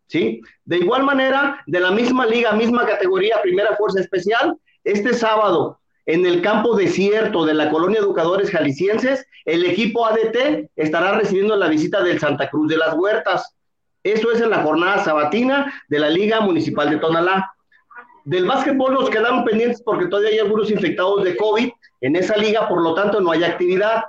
¿Sí? 0.08 0.42
De 0.66 0.78
igual 0.78 1.04
manera, 1.04 1.62
de 1.68 1.80
la 1.80 1.92
misma 1.92 2.26
liga, 2.26 2.52
misma 2.52 2.86
categoría, 2.86 3.42
Primera 3.42 3.76
Fuerza 3.78 4.02
Especial, 4.02 4.58
este 4.84 5.14
sábado 5.14 5.80
en 6.06 6.26
el 6.26 6.42
campo 6.42 6.76
desierto 6.76 7.46
de 7.46 7.54
la 7.54 7.70
colonia 7.70 8.00
Educadores 8.00 8.50
Jaliscienses, 8.50 9.26
el 9.46 9.66
equipo 9.66 10.06
ADT 10.06 10.70
estará 10.76 11.14
recibiendo 11.14 11.56
la 11.56 11.68
visita 11.68 12.04
del 12.04 12.20
Santa 12.20 12.50
Cruz 12.50 12.70
de 12.70 12.78
las 12.78 12.96
Huertas. 12.96 13.56
Eso 14.04 14.32
es 14.32 14.42
en 14.42 14.50
la 14.50 14.64
jornada 14.64 15.04
sabatina 15.04 15.72
de 15.88 16.00
la 16.00 16.10
Liga 16.10 16.42
Municipal 16.42 16.90
de 16.90 16.98
Tonalá. 16.98 17.54
Del 18.26 18.46
básquetbol 18.46 18.94
nos 18.94 19.10
quedaron 19.10 19.46
pendientes 19.46 19.82
porque 19.84 20.08
todavía 20.08 20.32
hay 20.32 20.40
algunos 20.40 20.70
infectados 20.70 21.24
de 21.24 21.38
COVID 21.38 21.70
en 22.02 22.16
esa 22.16 22.36
liga, 22.36 22.68
por 22.68 22.82
lo 22.82 22.94
tanto 22.94 23.22
no 23.22 23.32
hay 23.32 23.44
actividad. 23.44 24.04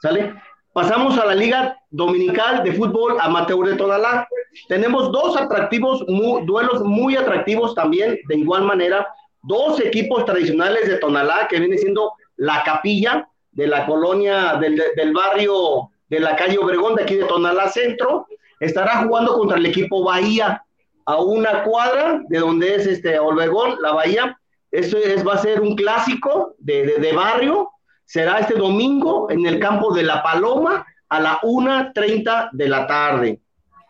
¿Sale? 0.00 0.34
Pasamos 0.72 1.18
a 1.18 1.24
la 1.24 1.34
Liga 1.34 1.78
Dominical 1.90 2.62
de 2.62 2.72
Fútbol 2.72 3.16
Amateur 3.20 3.66
de 3.66 3.76
Tonalá. 3.76 4.28
Tenemos 4.68 5.10
dos 5.12 5.36
atractivos, 5.36 6.04
duelos 6.06 6.82
muy 6.82 7.16
atractivos 7.16 7.74
también, 7.74 8.18
de 8.28 8.36
igual 8.36 8.64
manera, 8.64 9.06
dos 9.42 9.80
equipos 9.80 10.24
tradicionales 10.24 10.88
de 10.88 10.98
Tonalá, 10.98 11.48
que 11.48 11.58
viene 11.58 11.78
siendo 11.78 12.12
la 12.36 12.62
capilla 12.64 13.28
de 13.52 13.66
la 13.66 13.86
colonia 13.86 14.54
del, 14.60 14.80
del, 14.94 15.12
barrio 15.12 15.90
de 16.08 16.20
la 16.20 16.36
calle 16.36 16.58
Obregón, 16.58 16.94
de 16.94 17.02
aquí 17.02 17.16
de 17.16 17.24
Tonalá 17.24 17.68
Centro, 17.68 18.26
estará 18.60 19.02
jugando 19.02 19.34
contra 19.34 19.58
el 19.58 19.66
equipo 19.66 20.04
Bahía, 20.04 20.62
a 21.08 21.16
una 21.22 21.64
cuadra 21.64 22.22
de 22.28 22.38
donde 22.38 22.74
es 22.74 22.86
este 22.86 23.18
Obregón, 23.18 23.76
la 23.80 23.92
Bahía. 23.92 24.38
Eso 24.70 24.98
es, 24.98 25.26
va 25.26 25.34
a 25.34 25.38
ser 25.38 25.62
un 25.62 25.74
clásico 25.74 26.54
de, 26.58 26.98
de, 26.98 27.12
barrio. 27.14 27.70
Será 28.08 28.38
este 28.38 28.54
domingo 28.54 29.30
en 29.30 29.44
el 29.44 29.60
campo 29.60 29.92
de 29.92 30.02
La 30.02 30.22
Paloma 30.22 30.86
a 31.10 31.20
la 31.20 31.40
1.30 31.42 32.48
de 32.52 32.66
la 32.66 32.86
tarde. 32.86 33.38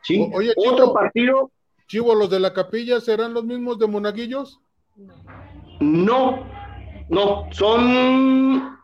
¿Sí? 0.03 0.29
Oye, 0.35 0.53
Otro 0.57 0.93
partido. 0.93 1.53
Chivo, 1.87 2.17
¿los 2.17 2.29
de 2.29 2.41
la 2.41 2.53
capilla 2.53 3.01
serán 3.01 3.33
los 3.33 3.45
mismos 3.45 3.79
de 3.79 3.87
Monaguillos? 3.87 4.59
No, 5.79 6.45
no, 7.09 7.47
son, 7.53 8.77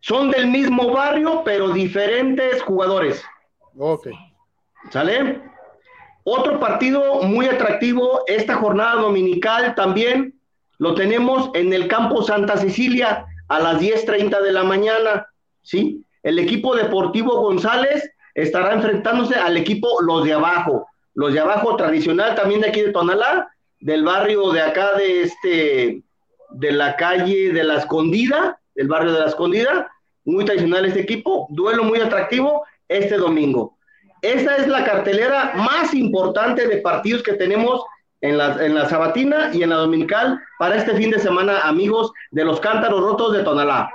son 0.00 0.30
del 0.30 0.48
mismo 0.48 0.92
barrio, 0.92 1.40
pero 1.42 1.70
diferentes 1.70 2.60
jugadores. 2.62 3.24
Ok. 3.78 4.08
¿Sale? 4.90 5.40
Otro 6.22 6.60
partido 6.60 7.22
muy 7.22 7.46
atractivo, 7.46 8.24
esta 8.26 8.56
jornada 8.56 8.96
dominical 8.96 9.74
también 9.74 10.38
lo 10.76 10.94
tenemos 10.94 11.48
en 11.54 11.72
el 11.72 11.88
campo 11.88 12.22
Santa 12.22 12.58
Cecilia 12.58 13.26
a 13.48 13.60
las 13.60 13.80
10.30 13.80 14.40
de 14.42 14.52
la 14.52 14.64
mañana, 14.64 15.26
¿sí? 15.62 16.04
El 16.22 16.38
equipo 16.38 16.74
deportivo 16.74 17.40
González 17.40 18.10
estará 18.34 18.74
enfrentándose 18.74 19.36
al 19.36 19.56
equipo 19.56 20.00
Los 20.02 20.24
de 20.24 20.34
Abajo. 20.34 20.86
Los 21.14 21.32
de 21.32 21.40
Abajo 21.40 21.76
tradicional 21.76 22.34
también 22.34 22.60
de 22.60 22.68
aquí 22.68 22.82
de 22.82 22.92
Tonalá, 22.92 23.48
del 23.80 24.04
barrio 24.04 24.50
de 24.50 24.60
acá 24.60 24.94
de 24.96 25.22
este, 25.22 26.02
de 26.50 26.72
la 26.72 26.96
calle 26.96 27.52
de 27.52 27.64
la 27.64 27.76
Escondida, 27.76 28.60
del 28.74 28.88
barrio 28.88 29.12
de 29.12 29.20
la 29.20 29.26
Escondida, 29.26 29.90
muy 30.24 30.44
tradicional 30.44 30.84
este 30.84 31.00
equipo, 31.00 31.46
duelo 31.50 31.84
muy 31.84 32.00
atractivo 32.00 32.64
este 32.88 33.16
domingo. 33.16 33.76
Esta 34.22 34.56
es 34.56 34.66
la 34.66 34.84
cartelera 34.84 35.52
más 35.54 35.94
importante 35.94 36.66
de 36.66 36.78
partidos 36.78 37.22
que 37.22 37.34
tenemos 37.34 37.84
en 38.20 38.38
la, 38.38 38.64
en 38.64 38.74
la 38.74 38.88
sabatina 38.88 39.54
y 39.54 39.62
en 39.62 39.70
la 39.70 39.76
dominical 39.76 40.40
para 40.58 40.76
este 40.76 40.94
fin 40.94 41.10
de 41.10 41.18
semana, 41.18 41.60
amigos 41.60 42.12
de 42.30 42.44
los 42.44 42.60
cántaros 42.60 43.00
rotos 43.00 43.32
de 43.32 43.42
Tonalá. 43.42 43.90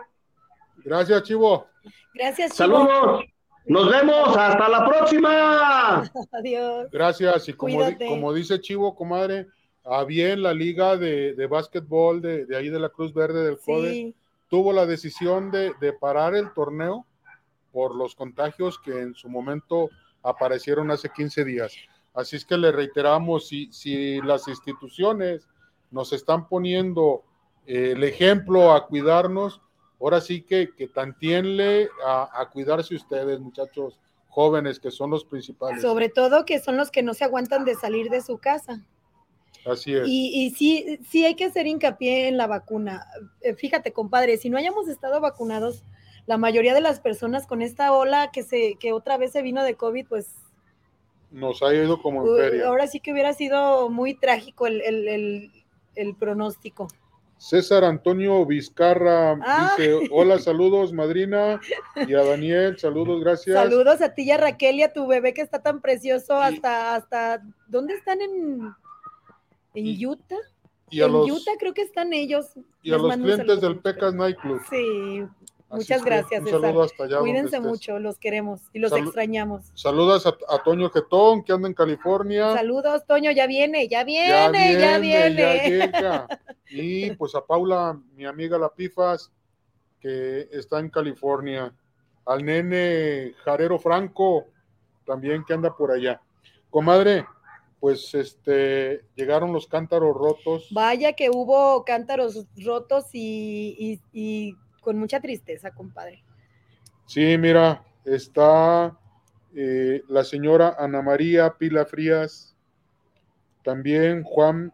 Gracias, 0.84 1.24
Chivo. 1.24 1.68
Gracias, 2.14 2.52
Chivo. 2.52 2.58
Saludos. 2.58 3.26
Nos 3.66 3.90
vemos. 3.90 4.36
Hasta 4.36 4.70
la 4.70 4.88
próxima. 4.88 6.04
Adiós. 6.32 6.88
Gracias. 6.92 7.50
Y 7.50 7.54
como, 7.54 7.80
como 7.98 8.34
dice 8.34 8.60
Chivo, 8.60 8.96
comadre, 8.96 9.48
a 9.84 10.04
bien 10.04 10.42
la 10.42 10.54
liga 10.54 10.98
de, 10.98 11.34
de 11.34 11.48
básquetbol 11.48 12.22
de, 12.22 12.46
de, 12.46 12.58
ahí 12.58 12.70
de 12.70 12.80
la 12.80 12.90
Cruz 12.90 13.14
Verde 13.14 13.44
del 13.44 13.58
CODE 13.58 14.14
tuvo 14.50 14.74
la 14.74 14.86
decisión 14.86 15.50
de, 15.50 15.74
de, 15.80 15.94
parar 15.94 16.36
el 16.36 16.54
torneo 16.54 17.06
por 17.72 17.96
los 17.96 18.16
contagios 18.16 18.78
que 18.78 19.00
en 19.00 19.16
su 19.16 19.30
momento 19.30 19.90
aparecieron 20.24 20.92
hace 20.92 21.10
15 21.10 21.46
días. 21.46 21.74
Así 22.14 22.36
es 22.36 22.46
que 22.46 22.58
le 22.58 22.72
reiteramos, 22.72 23.48
si, 23.48 23.72
si 23.72 24.22
las 24.22 24.48
instituciones 24.48 25.48
nos 25.92 26.14
están 26.14 26.48
poniendo 26.48 27.24
eh, 27.66 27.94
el 27.96 28.04
ejemplo 28.04 28.74
a 28.74 28.88
cuidarnos, 28.88 29.62
ahora 30.00 30.20
sí 30.20 30.42
que, 30.42 30.74
que 30.76 30.88
tantienle 30.88 31.90
a, 32.06 32.30
a 32.34 32.50
cuidarse 32.50 32.96
ustedes, 32.96 33.40
muchachos 33.40 34.00
jóvenes, 34.28 34.80
que 34.80 34.92
son 34.92 35.12
los 35.12 35.26
principales. 35.26 35.82
Sobre 35.82 36.10
todo 36.10 36.46
que 36.46 36.60
son 36.60 36.78
los 36.78 36.90
que 36.90 37.04
no 37.04 37.14
se 37.14 37.26
aguantan 37.26 37.66
de 37.66 37.76
salir 37.76 38.10
de 38.10 38.22
su 38.22 38.38
casa. 38.38 38.86
Así 39.66 39.94
es. 39.94 40.08
Y, 40.08 40.46
y, 40.46 40.50
sí, 40.52 41.00
sí 41.08 41.26
hay 41.26 41.36
que 41.36 41.46
hacer 41.46 41.68
hincapié 41.68 42.28
en 42.28 42.38
la 42.38 42.48
vacuna. 42.48 43.06
Eh, 43.42 43.54
fíjate, 43.54 43.94
compadre, 43.94 44.38
si 44.38 44.50
no 44.50 44.58
hayamos 44.58 44.88
estado 44.88 45.22
vacunados, 45.22 45.84
la 46.26 46.38
mayoría 46.38 46.74
de 46.74 46.82
las 46.82 47.00
personas 47.00 47.46
con 47.46 47.62
esta 47.62 47.92
ola 47.94 48.32
que 48.32 48.44
se, 48.44 48.76
que 48.80 48.94
otra 48.94 49.18
vez 49.18 49.34
se 49.34 49.42
vino 49.42 49.64
de 49.64 49.76
COVID, 49.76 50.08
pues 50.08 50.34
nos 51.32 51.64
ha 51.64 51.74
ido 51.74 52.02
como 52.02 52.26
en 52.26 52.38
feria. 52.38 52.68
Ahora 52.68 52.88
sí 52.88 53.00
que 53.00 53.12
hubiera 53.12 53.34
sido 53.34 53.90
muy 53.90 54.14
trágico 54.14 54.68
el, 54.68 54.82
el, 54.82 55.08
el, 55.08 55.52
el 55.96 56.16
pronóstico. 56.16 56.88
César 57.42 57.84
Antonio 57.84 58.46
Vizcarra 58.46 59.32
ah. 59.32 59.74
dice, 59.76 60.10
hola, 60.12 60.38
saludos, 60.38 60.94
madrina, 60.94 61.60
y 62.08 62.14
a 62.14 62.24
Daniel, 62.24 62.78
saludos, 62.78 63.20
gracias. 63.20 63.58
Saludos 63.58 64.00
a 64.02 64.14
ti 64.14 64.24
y 64.24 64.32
a 64.32 64.38
Raquel 64.38 64.76
y 64.76 64.84
a 64.84 64.94
tu 64.94 65.08
bebé 65.08 65.34
que 65.34 65.42
está 65.42 65.60
tan 65.64 65.82
precioso 65.82 66.36
hasta, 66.36 66.94
hasta, 66.94 67.42
¿dónde 67.68 67.96
están 67.96 68.22
en, 68.22 68.72
en 69.74 70.08
Utah. 70.08 70.36
Y 70.92 71.02
en 71.02 71.12
los, 71.12 71.32
Utah 71.32 71.54
creo 71.58 71.74
que 71.74 71.82
están 71.82 72.14
ellos. 72.14 72.46
Y 72.84 72.94
a 72.94 72.98
los 72.98 73.16
clientes 73.16 73.60
del 73.60 73.80
Pecas 73.80 74.14
Nightclub. 74.14 74.62
Sí, 74.70 75.24
muchas 75.72 76.04
gracias. 76.04 76.42
Un 76.42 76.50
saludo 76.50 76.84
hasta 76.84 77.04
allá. 77.04 77.20
Cuídense 77.20 77.60
mucho, 77.60 78.00
los 78.00 78.18
queremos 78.18 78.62
y 78.74 78.80
los 78.80 78.92
extrañamos. 78.94 79.72
Saludos 79.74 80.26
a, 80.26 80.38
a, 80.48 80.64
Toño 80.64 80.90
Getón, 80.90 81.44
que 81.44 81.54
anda 81.54 81.68
en 81.68 81.74
California. 81.74 82.54
Saludos, 82.54 83.06
Toño, 83.06 83.32
ya 83.32 83.48
viene, 83.48 83.88
ya 83.88 84.04
viene, 84.04 84.30
ya 84.30 84.50
viene. 84.50 84.80
Ya, 84.80 85.00
viene. 85.00 85.42
ya 85.42 85.64
llega. 85.64 86.28
Y 86.74 87.12
pues 87.12 87.36
a 87.36 87.46
Paula, 87.46 88.00
mi 88.16 88.26
amiga 88.26 88.58
La 88.58 88.70
Pifas, 88.70 89.30
que 90.00 90.48
está 90.52 90.80
en 90.80 90.90
California. 90.90 91.74
Al 92.26 92.46
nene 92.46 93.34
Jarero 93.44 93.78
Franco, 93.78 94.46
también 95.06 95.44
que 95.44 95.54
anda 95.54 95.76
por 95.76 95.92
allá. 95.92 96.22
Comadre, 96.70 97.26
pues 97.82 98.14
este 98.14 99.06
llegaron 99.16 99.52
los 99.52 99.68
cántaros 99.68 100.16
rotos. 100.16 100.68
Vaya 100.72 101.14
que 101.14 101.30
hubo 101.30 101.84
cántaros 101.84 102.46
rotos 102.64 103.08
y, 103.12 104.00
y, 104.14 104.48
y 104.48 104.56
con 104.82 104.98
mucha 104.98 105.22
tristeza, 105.22 105.72
compadre. 105.72 106.24
Sí, 107.06 107.38
mira, 107.38 107.84
está 108.04 108.98
eh, 109.56 110.04
la 110.10 110.24
señora 110.24 110.76
Ana 110.78 111.02
María 111.02 111.56
Pila 111.58 111.86
Frías, 111.86 112.56
también 113.64 114.24
Juan 114.24 114.74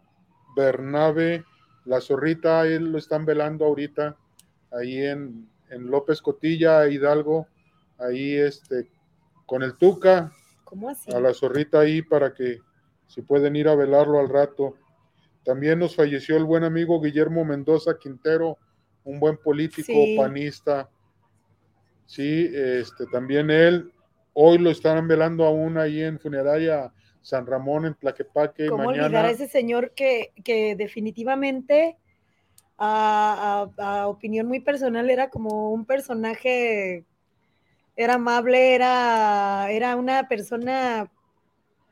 Bernabe, 0.56 1.44
la 1.86 2.02
zorrita, 2.02 2.66
él 2.66 2.92
lo 2.92 2.98
están 2.98 3.26
velando 3.26 3.66
ahorita, 3.66 4.18
ahí 4.72 5.04
en, 5.04 5.50
en 5.70 5.88
López 5.92 6.22
Cotilla, 6.22 6.88
Hidalgo, 6.88 7.48
ahí 8.00 8.36
este, 8.36 8.90
con 9.46 9.64
el 9.64 9.76
Tuca, 9.76 10.32
¿Cómo 10.64 10.90
así? 10.90 11.12
a 11.14 11.20
la 11.20 11.34
zorrita 11.34 11.80
ahí 11.80 12.02
para 12.02 12.34
que 12.34 12.60
si 13.08 13.22
pueden 13.22 13.56
ir 13.56 13.68
a 13.68 13.76
velarlo 13.76 14.20
al 14.20 14.30
rato. 14.30 14.76
También 15.44 15.80
nos 15.80 15.96
falleció 15.96 16.36
el 16.36 16.44
buen 16.44 16.66
amigo 16.66 17.02
Guillermo 17.02 17.46
Mendoza 17.46 17.98
Quintero, 17.98 18.58
un 19.08 19.20
buen 19.20 19.38
político 19.38 19.86
Sí. 19.86 20.16
panista. 20.18 20.90
Sí, 22.06 22.50
este, 22.54 23.06
también 23.08 23.50
él, 23.50 23.92
hoy 24.34 24.58
lo 24.58 24.70
están 24.70 25.08
velando 25.08 25.46
aún 25.46 25.78
ahí 25.78 26.02
en 26.02 26.20
funeraria 26.20 26.94
San 27.22 27.46
Ramón 27.46 27.86
en 27.86 27.96
Tlaquepaque. 27.96 28.68
¿Cómo 28.70 28.90
olvidar 28.90 29.12
Mañana, 29.12 29.28
a 29.28 29.32
ese 29.32 29.48
señor 29.48 29.92
que, 29.94 30.32
que 30.44 30.76
definitivamente, 30.76 31.98
a, 32.78 33.70
a- 33.78 34.00
a 34.02 34.08
opinión 34.08 34.48
muy 34.48 34.60
personal, 34.60 35.10
era 35.10 35.30
como 35.30 35.72
un 35.72 35.86
personaje, 35.86 37.06
era 37.96 38.16
amable, 38.16 38.76
era, 38.76 39.68
era 39.72 39.96
una 39.96 40.28
persona 40.28 41.12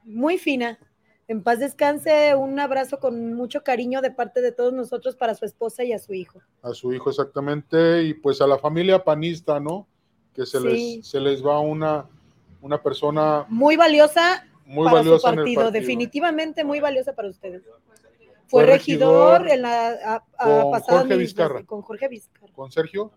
muy 0.04 0.38
fina. 0.38 0.80
En 1.28 1.42
paz 1.42 1.60
descanse, 1.60 2.36
un 2.36 2.60
abrazo 2.60 3.00
con 3.00 3.34
mucho 3.34 3.64
cariño 3.64 4.02
de 4.02 4.12
parte 4.12 4.42
de 4.42 4.52
todos 4.52 4.74
nosotros 4.74 5.16
para 5.16 5.34
su 5.34 5.46
esposa 5.46 5.84
y 5.84 5.92
a 5.92 5.98
su 6.00 6.14
hijo. 6.14 6.40
a 6.62 6.74
su 6.74 6.94
hijo 6.94 7.10
exactamente, 7.10 8.04
y 8.04 8.14
pues 8.14 8.42
a 8.42 8.48
la 8.48 8.60
familia 8.60 9.04
panista, 9.04 9.60
¿no? 9.60 9.88
Que 10.34 10.46
se, 10.46 10.60
Sí. 10.60 10.98
les, 10.98 11.08
se 11.08 11.20
les 11.20 11.44
va 11.44 11.60
una, 11.60 12.06
una 12.62 12.82
persona 12.82 13.46
Muy 13.50 13.76
valiosa 13.76 14.46
muy 14.68 14.86
para 14.86 14.98
valiosa 14.98 15.20
su 15.20 15.28
en 15.28 15.34
el 15.34 15.38
partido, 15.46 15.62
partido. 15.64 15.72
definitivamente 15.82 16.64
muy 16.64 16.80
valiosa 16.80 17.14
para 17.14 17.30
ustedes. 17.30 17.64
Fue 18.48 18.64
Fue 18.64 18.66
regidor, 18.66 19.42
regidor 19.42 19.52
en 19.56 19.62
la 19.64 19.88
a- 19.90 20.24
a 20.38 20.62
con 20.62 20.72
pasada 20.72 21.00
Jorge 21.00 21.18
Vizcarra. 21.18 21.64
Con 21.64 21.82
Jorge 21.82 22.08
Vizcarra. 22.08 22.54
Con 22.54 22.72
Sergio, 22.72 23.12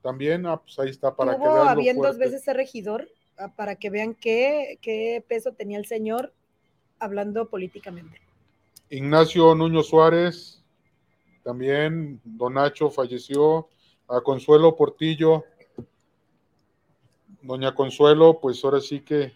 también, 0.00 0.46
ah, 0.46 0.60
pues 0.62 0.78
ahí 0.78 0.90
está, 0.90 1.14
para 1.16 1.36
que 1.36 1.42
vean 1.48 1.78
bien 1.78 1.96
dos 1.98 2.18
veces 2.18 2.42
ser 2.44 2.56
regidor, 2.56 3.08
ah, 3.38 3.52
para 3.56 3.74
que 3.76 3.90
vean 3.90 4.14
qué, 4.14 4.78
qué 4.80 5.24
peso 5.26 5.52
tenía 5.52 5.78
el 5.78 5.86
señor 5.86 6.32
hablando 7.02 7.48
políticamente. 7.48 8.20
Ignacio 8.88 9.54
Nuño 9.54 9.82
Suárez, 9.82 10.62
también 11.42 12.20
Don 12.24 12.54
Nacho 12.54 12.90
falleció, 12.90 13.68
a 14.08 14.20
Consuelo 14.20 14.76
Portillo, 14.76 15.44
Doña 17.42 17.74
Consuelo, 17.74 18.38
pues 18.40 18.64
ahora 18.64 18.80
sí 18.80 19.00
que 19.00 19.32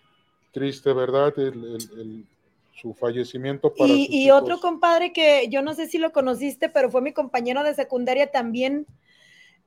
triste, 0.53 0.93
¿verdad? 0.93 1.37
El- 1.39 1.65
el- 1.65 2.01
el- 2.01 2.27
su 2.75 2.95
fallecimiento 2.95 3.75
para 3.75 3.95
Y, 3.95 4.31
otro 4.31 4.61
compadre 4.61 5.13
que 5.13 5.49
yo 5.49 5.63
no 5.63 5.75
sé 5.75 5.87
si 5.87 5.99
lo 5.99 6.13
conociste, 6.13 6.69
pero 6.69 6.91
fue 6.91 7.01
mi 7.01 7.13
compañero 7.13 7.65
de 7.65 7.75
secundaria 7.75 8.31
también, 8.31 8.87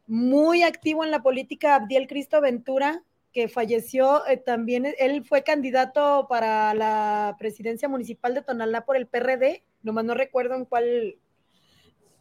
muy 0.08 0.64
activo 0.64 1.04
en 1.04 1.12
la 1.12 1.22
política, 1.22 1.76
Abdiel 1.76 2.08
Cristo 2.08 2.40
Ventura, 2.40 3.04
que 3.32 3.48
falleció 3.48 4.26
eh, 4.28 4.38
también, 4.38 4.88
él 4.98 5.24
fue 5.24 5.44
candidato 5.44 6.28
para 6.28 6.74
la 6.74 7.36
presidencia 7.38 7.88
municipal 7.88 8.34
de 8.34 8.42
Tonalá 8.42 8.86
por 8.86 8.98
el 8.98 9.08
PRD, 9.08 9.64
nomás 9.84 10.06
no 10.06 10.14
recuerdo 10.16 10.56
en 10.56 10.66
cuál, 10.66 11.16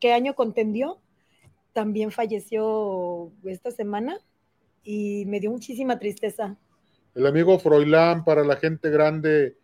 qué 0.01 0.13
año 0.13 0.35
contendió, 0.35 1.01
también 1.73 2.11
falleció 2.11 3.33
esta 3.45 3.71
semana 3.71 4.19
y 4.83 5.25
me 5.27 5.41
dio 5.41 5.51
muchísima 5.51 5.99
tristeza. 5.99 6.57
El 7.15 7.27
amigo 7.27 7.59
Froilán, 7.59 8.25
para 8.25 8.45
la 8.45 8.57
gente 8.57 8.91
grande, 8.91 9.57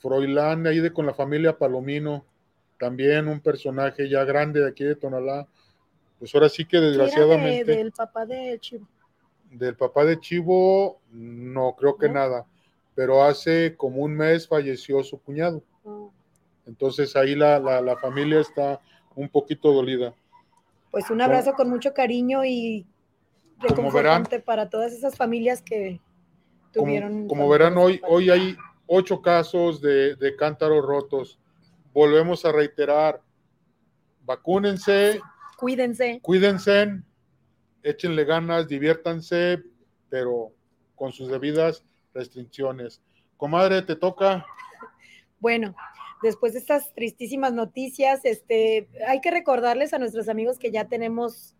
Froilán, 0.00 0.66
ahí 0.66 0.80
de 0.80 0.92
con 0.92 1.06
la 1.06 1.14
familia 1.14 1.58
Palomino, 1.58 2.24
también 2.78 3.28
un 3.28 3.40
personaje 3.40 4.08
ya 4.08 4.24
grande 4.24 4.60
de 4.60 4.68
aquí 4.68 4.84
de 4.84 4.94
Tonalá. 4.94 5.46
Pues 6.18 6.34
ahora 6.34 6.48
sí 6.48 6.64
que 6.64 6.78
de- 6.78 6.88
desgraciadamente 6.88 7.64
del 7.76 7.92
papá 7.92 8.26
de 8.26 8.58
Chivo. 8.60 8.86
Del 9.50 9.76
papá 9.76 10.04
de 10.04 10.20
Chivo, 10.20 11.00
no 11.10 11.74
creo 11.76 11.96
que 11.96 12.08
¿No? 12.08 12.14
nada, 12.14 12.46
pero 12.94 13.22
hace 13.22 13.76
como 13.76 14.02
un 14.02 14.14
mes 14.14 14.46
falleció 14.46 15.02
su 15.02 15.20
cuñado. 15.20 15.62
Oh. 15.84 16.12
Entonces 16.66 17.16
ahí 17.16 17.34
la, 17.34 17.58
la, 17.58 17.80
la 17.80 17.96
familia 17.96 18.40
está 18.40 18.80
un 19.14 19.28
poquito 19.28 19.72
dolida. 19.72 20.14
Pues 20.90 21.10
un 21.10 21.20
abrazo 21.20 21.54
con 21.54 21.68
mucho 21.68 21.92
cariño 21.92 22.44
y 22.44 22.86
reconfortante 23.58 24.40
para 24.40 24.68
todas 24.68 24.92
esas 24.92 25.16
familias 25.16 25.62
que 25.62 26.00
tuvieron. 26.72 27.26
Como, 27.26 27.28
como 27.28 27.48
verán, 27.48 27.76
hoy, 27.76 28.00
hoy 28.08 28.30
hay 28.30 28.56
ocho 28.86 29.20
casos 29.20 29.80
de, 29.80 30.16
de 30.16 30.36
cántaros 30.36 30.84
rotos. 30.84 31.38
Volvemos 31.92 32.44
a 32.44 32.52
reiterar, 32.52 33.20
vacúnense, 34.24 35.20
Cuídense. 35.56 36.20
cuídense, 36.22 37.02
échenle 37.82 38.24
ganas, 38.24 38.68
diviértanse, 38.68 39.62
pero 40.08 40.52
con 40.94 41.12
sus 41.12 41.28
debidas 41.28 41.84
restricciones. 42.14 43.02
Comadre, 43.36 43.82
te 43.82 43.96
toca. 43.96 44.44
Bueno, 45.40 45.74
después 46.22 46.52
de 46.52 46.58
estas 46.58 46.92
tristísimas 46.94 47.52
noticias, 47.52 48.24
este, 48.24 48.88
hay 49.06 49.20
que 49.20 49.30
recordarles 49.30 49.94
a 49.94 49.98
nuestros 49.98 50.28
amigos 50.28 50.58
que 50.58 50.70
ya 50.70 50.88
tenemos 50.88 51.54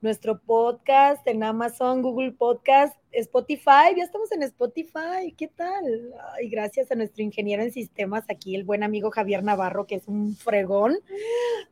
nuestro 0.00 0.40
podcast 0.40 1.26
en 1.26 1.42
Amazon, 1.42 2.00
Google 2.00 2.32
Podcast, 2.32 2.96
Spotify, 3.12 3.94
ya 3.96 4.04
estamos 4.04 4.32
en 4.32 4.42
Spotify, 4.44 5.34
¿qué 5.36 5.48
tal? 5.48 6.14
Y 6.42 6.48
gracias 6.48 6.90
a 6.90 6.94
nuestro 6.94 7.22
ingeniero 7.22 7.62
en 7.62 7.70
sistemas 7.70 8.24
aquí, 8.30 8.54
el 8.54 8.64
buen 8.64 8.82
amigo 8.82 9.10
Javier 9.10 9.42
Navarro, 9.42 9.86
que 9.86 9.96
es 9.96 10.08
un 10.08 10.34
fregón. 10.36 10.96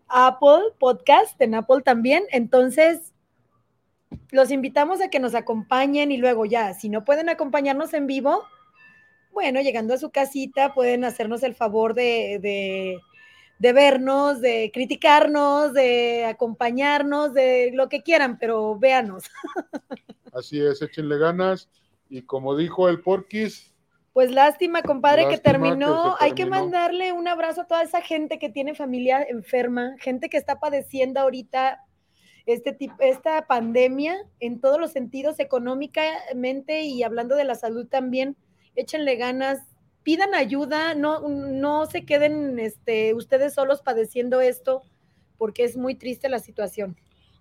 Apple 0.08 0.74
Podcast, 0.78 1.40
en 1.40 1.54
Apple 1.54 1.80
también. 1.82 2.24
Entonces, 2.30 3.14
los 4.30 4.50
invitamos 4.50 5.00
a 5.00 5.08
que 5.08 5.20
nos 5.20 5.34
acompañen 5.34 6.12
y 6.12 6.16
luego 6.16 6.44
ya, 6.44 6.74
si 6.74 6.88
no 6.88 7.04
pueden 7.04 7.28
acompañarnos 7.28 7.94
en 7.94 8.06
vivo, 8.06 8.44
bueno, 9.32 9.60
llegando 9.60 9.94
a 9.94 9.98
su 9.98 10.10
casita 10.10 10.74
pueden 10.74 11.04
hacernos 11.04 11.42
el 11.42 11.54
favor 11.54 11.94
de, 11.94 12.38
de, 12.42 12.98
de 13.58 13.72
vernos, 13.72 14.40
de 14.40 14.70
criticarnos, 14.72 15.72
de 15.72 16.24
acompañarnos, 16.24 17.34
de 17.34 17.70
lo 17.74 17.88
que 17.88 18.02
quieran, 18.02 18.38
pero 18.38 18.78
véanos. 18.78 19.24
Así 20.32 20.60
es, 20.60 20.82
échenle 20.82 21.18
ganas. 21.18 21.68
Y 22.08 22.22
como 22.22 22.56
dijo 22.56 22.88
el 22.88 23.00
Porquis, 23.00 23.74
Pues 24.12 24.30
lástima, 24.30 24.82
compadre, 24.82 25.24
que 25.24 25.32
Lástima 25.32 25.52
que 25.52 25.58
terminó. 25.58 26.16
Hay 26.20 26.30
que 26.30 26.44
terminó. 26.44 26.60
mandarle 26.60 27.12
un 27.12 27.28
abrazo 27.28 27.62
a 27.62 27.66
toda 27.66 27.82
esa 27.82 28.00
gente 28.00 28.38
que 28.38 28.48
tiene 28.48 28.74
familia 28.74 29.22
enferma, 29.22 29.94
gente 29.98 30.28
que 30.28 30.36
está 30.36 30.58
padeciendo 30.58 31.20
ahorita 31.20 31.84
este 32.48 32.72
tipo, 32.72 32.94
esta 33.00 33.46
pandemia 33.46 34.16
en 34.40 34.58
todos 34.58 34.80
los 34.80 34.90
sentidos, 34.90 35.38
económicamente 35.38 36.82
y 36.82 37.02
hablando 37.02 37.36
de 37.36 37.44
la 37.44 37.54
salud 37.54 37.86
también. 37.86 38.36
Échenle 38.74 39.16
ganas, 39.16 39.60
pidan 40.02 40.34
ayuda, 40.34 40.94
no, 40.94 41.28
no 41.28 41.84
se 41.84 42.06
queden 42.06 42.58
este, 42.58 43.12
ustedes 43.12 43.52
solos 43.52 43.82
padeciendo 43.82 44.40
esto, 44.40 44.80
porque 45.36 45.64
es 45.64 45.76
muy 45.76 45.94
triste 45.94 46.30
la 46.30 46.38
situación. 46.38 46.96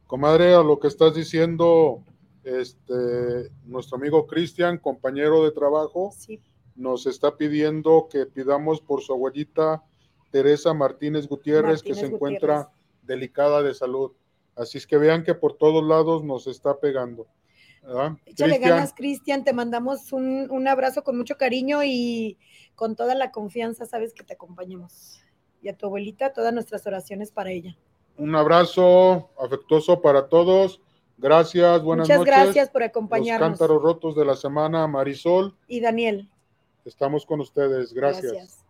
comadre, 0.07 0.53
a 0.53 0.61
lo 0.61 0.77
que 0.77 0.89
estás 0.89 1.15
diciendo, 1.15 2.03
este, 2.43 3.49
nuestro 3.63 3.97
amigo 3.97 4.27
Cristian, 4.27 4.77
compañero 4.77 5.45
de 5.45 5.51
trabajo, 5.51 6.11
Sí, 6.13 6.41
nos 6.75 7.07
está 7.07 7.37
pidiendo 7.37 8.09
que 8.11 8.25
pidamos 8.25 8.81
por 8.81 9.01
su 9.01 9.13
abuelita 9.13 9.85
Teresa 10.31 10.73
Martínez 10.73 11.29
Gutiérrez, 11.29 11.81
que 11.81 11.95
se 11.95 12.07
encuentra 12.07 12.69
delicada 13.03 13.63
de 13.63 13.73
salud. 13.73 14.11
Así 14.57 14.77
es 14.77 14.87
que 14.87 14.97
vean 14.97 15.23
que 15.23 15.35
por 15.35 15.53
todos 15.57 15.83
lados 15.83 16.23
nos 16.23 16.47
está 16.47 16.77
pegando. 16.79 17.27
¿verdad? 17.83 18.13
Échale 18.25 18.57
ganas, 18.57 18.93
Cristian. 18.93 19.43
Te 19.43 19.53
mandamos 19.53 20.11
un, 20.11 20.49
un 20.51 20.67
abrazo 20.67 21.03
con 21.03 21.17
mucho 21.17 21.37
cariño 21.37 21.83
y 21.85 22.37
con 22.75 22.95
toda 22.95 23.15
la 23.15 23.31
confianza, 23.31 23.85
sabes 23.85 24.13
que 24.13 24.23
te 24.23 24.33
acompañamos. 24.33 25.21
Y 25.61 25.69
a 25.69 25.77
tu 25.77 25.85
abuelita, 25.85 26.33
todas 26.33 26.53
nuestras 26.53 26.85
oraciones 26.85 27.31
para 27.31 27.51
ella. 27.51 27.77
un 28.17 28.35
abrazo 28.35 29.29
afectuoso 29.39 30.01
para 30.01 30.27
todos. 30.27 30.81
Gracias, 31.17 31.81
buenas 31.81 32.07
Muchas 32.07 32.19
noches. 32.19 32.33
gracias 32.35 32.69
por 32.69 32.81
Los 32.81 32.89
acompañarnos. 32.89 33.49
cántaros 33.49 33.81
rotos 33.81 34.15
de 34.15 34.25
la 34.25 34.35
semana, 34.35 34.85
Marisol, 34.87 35.55
Y 35.67 35.79
Daniel, 35.79 36.29
estamos 36.85 37.25
con 37.25 37.39
ustedes. 37.39 37.93
Gracias. 37.93 38.31
gracias. 38.33 38.65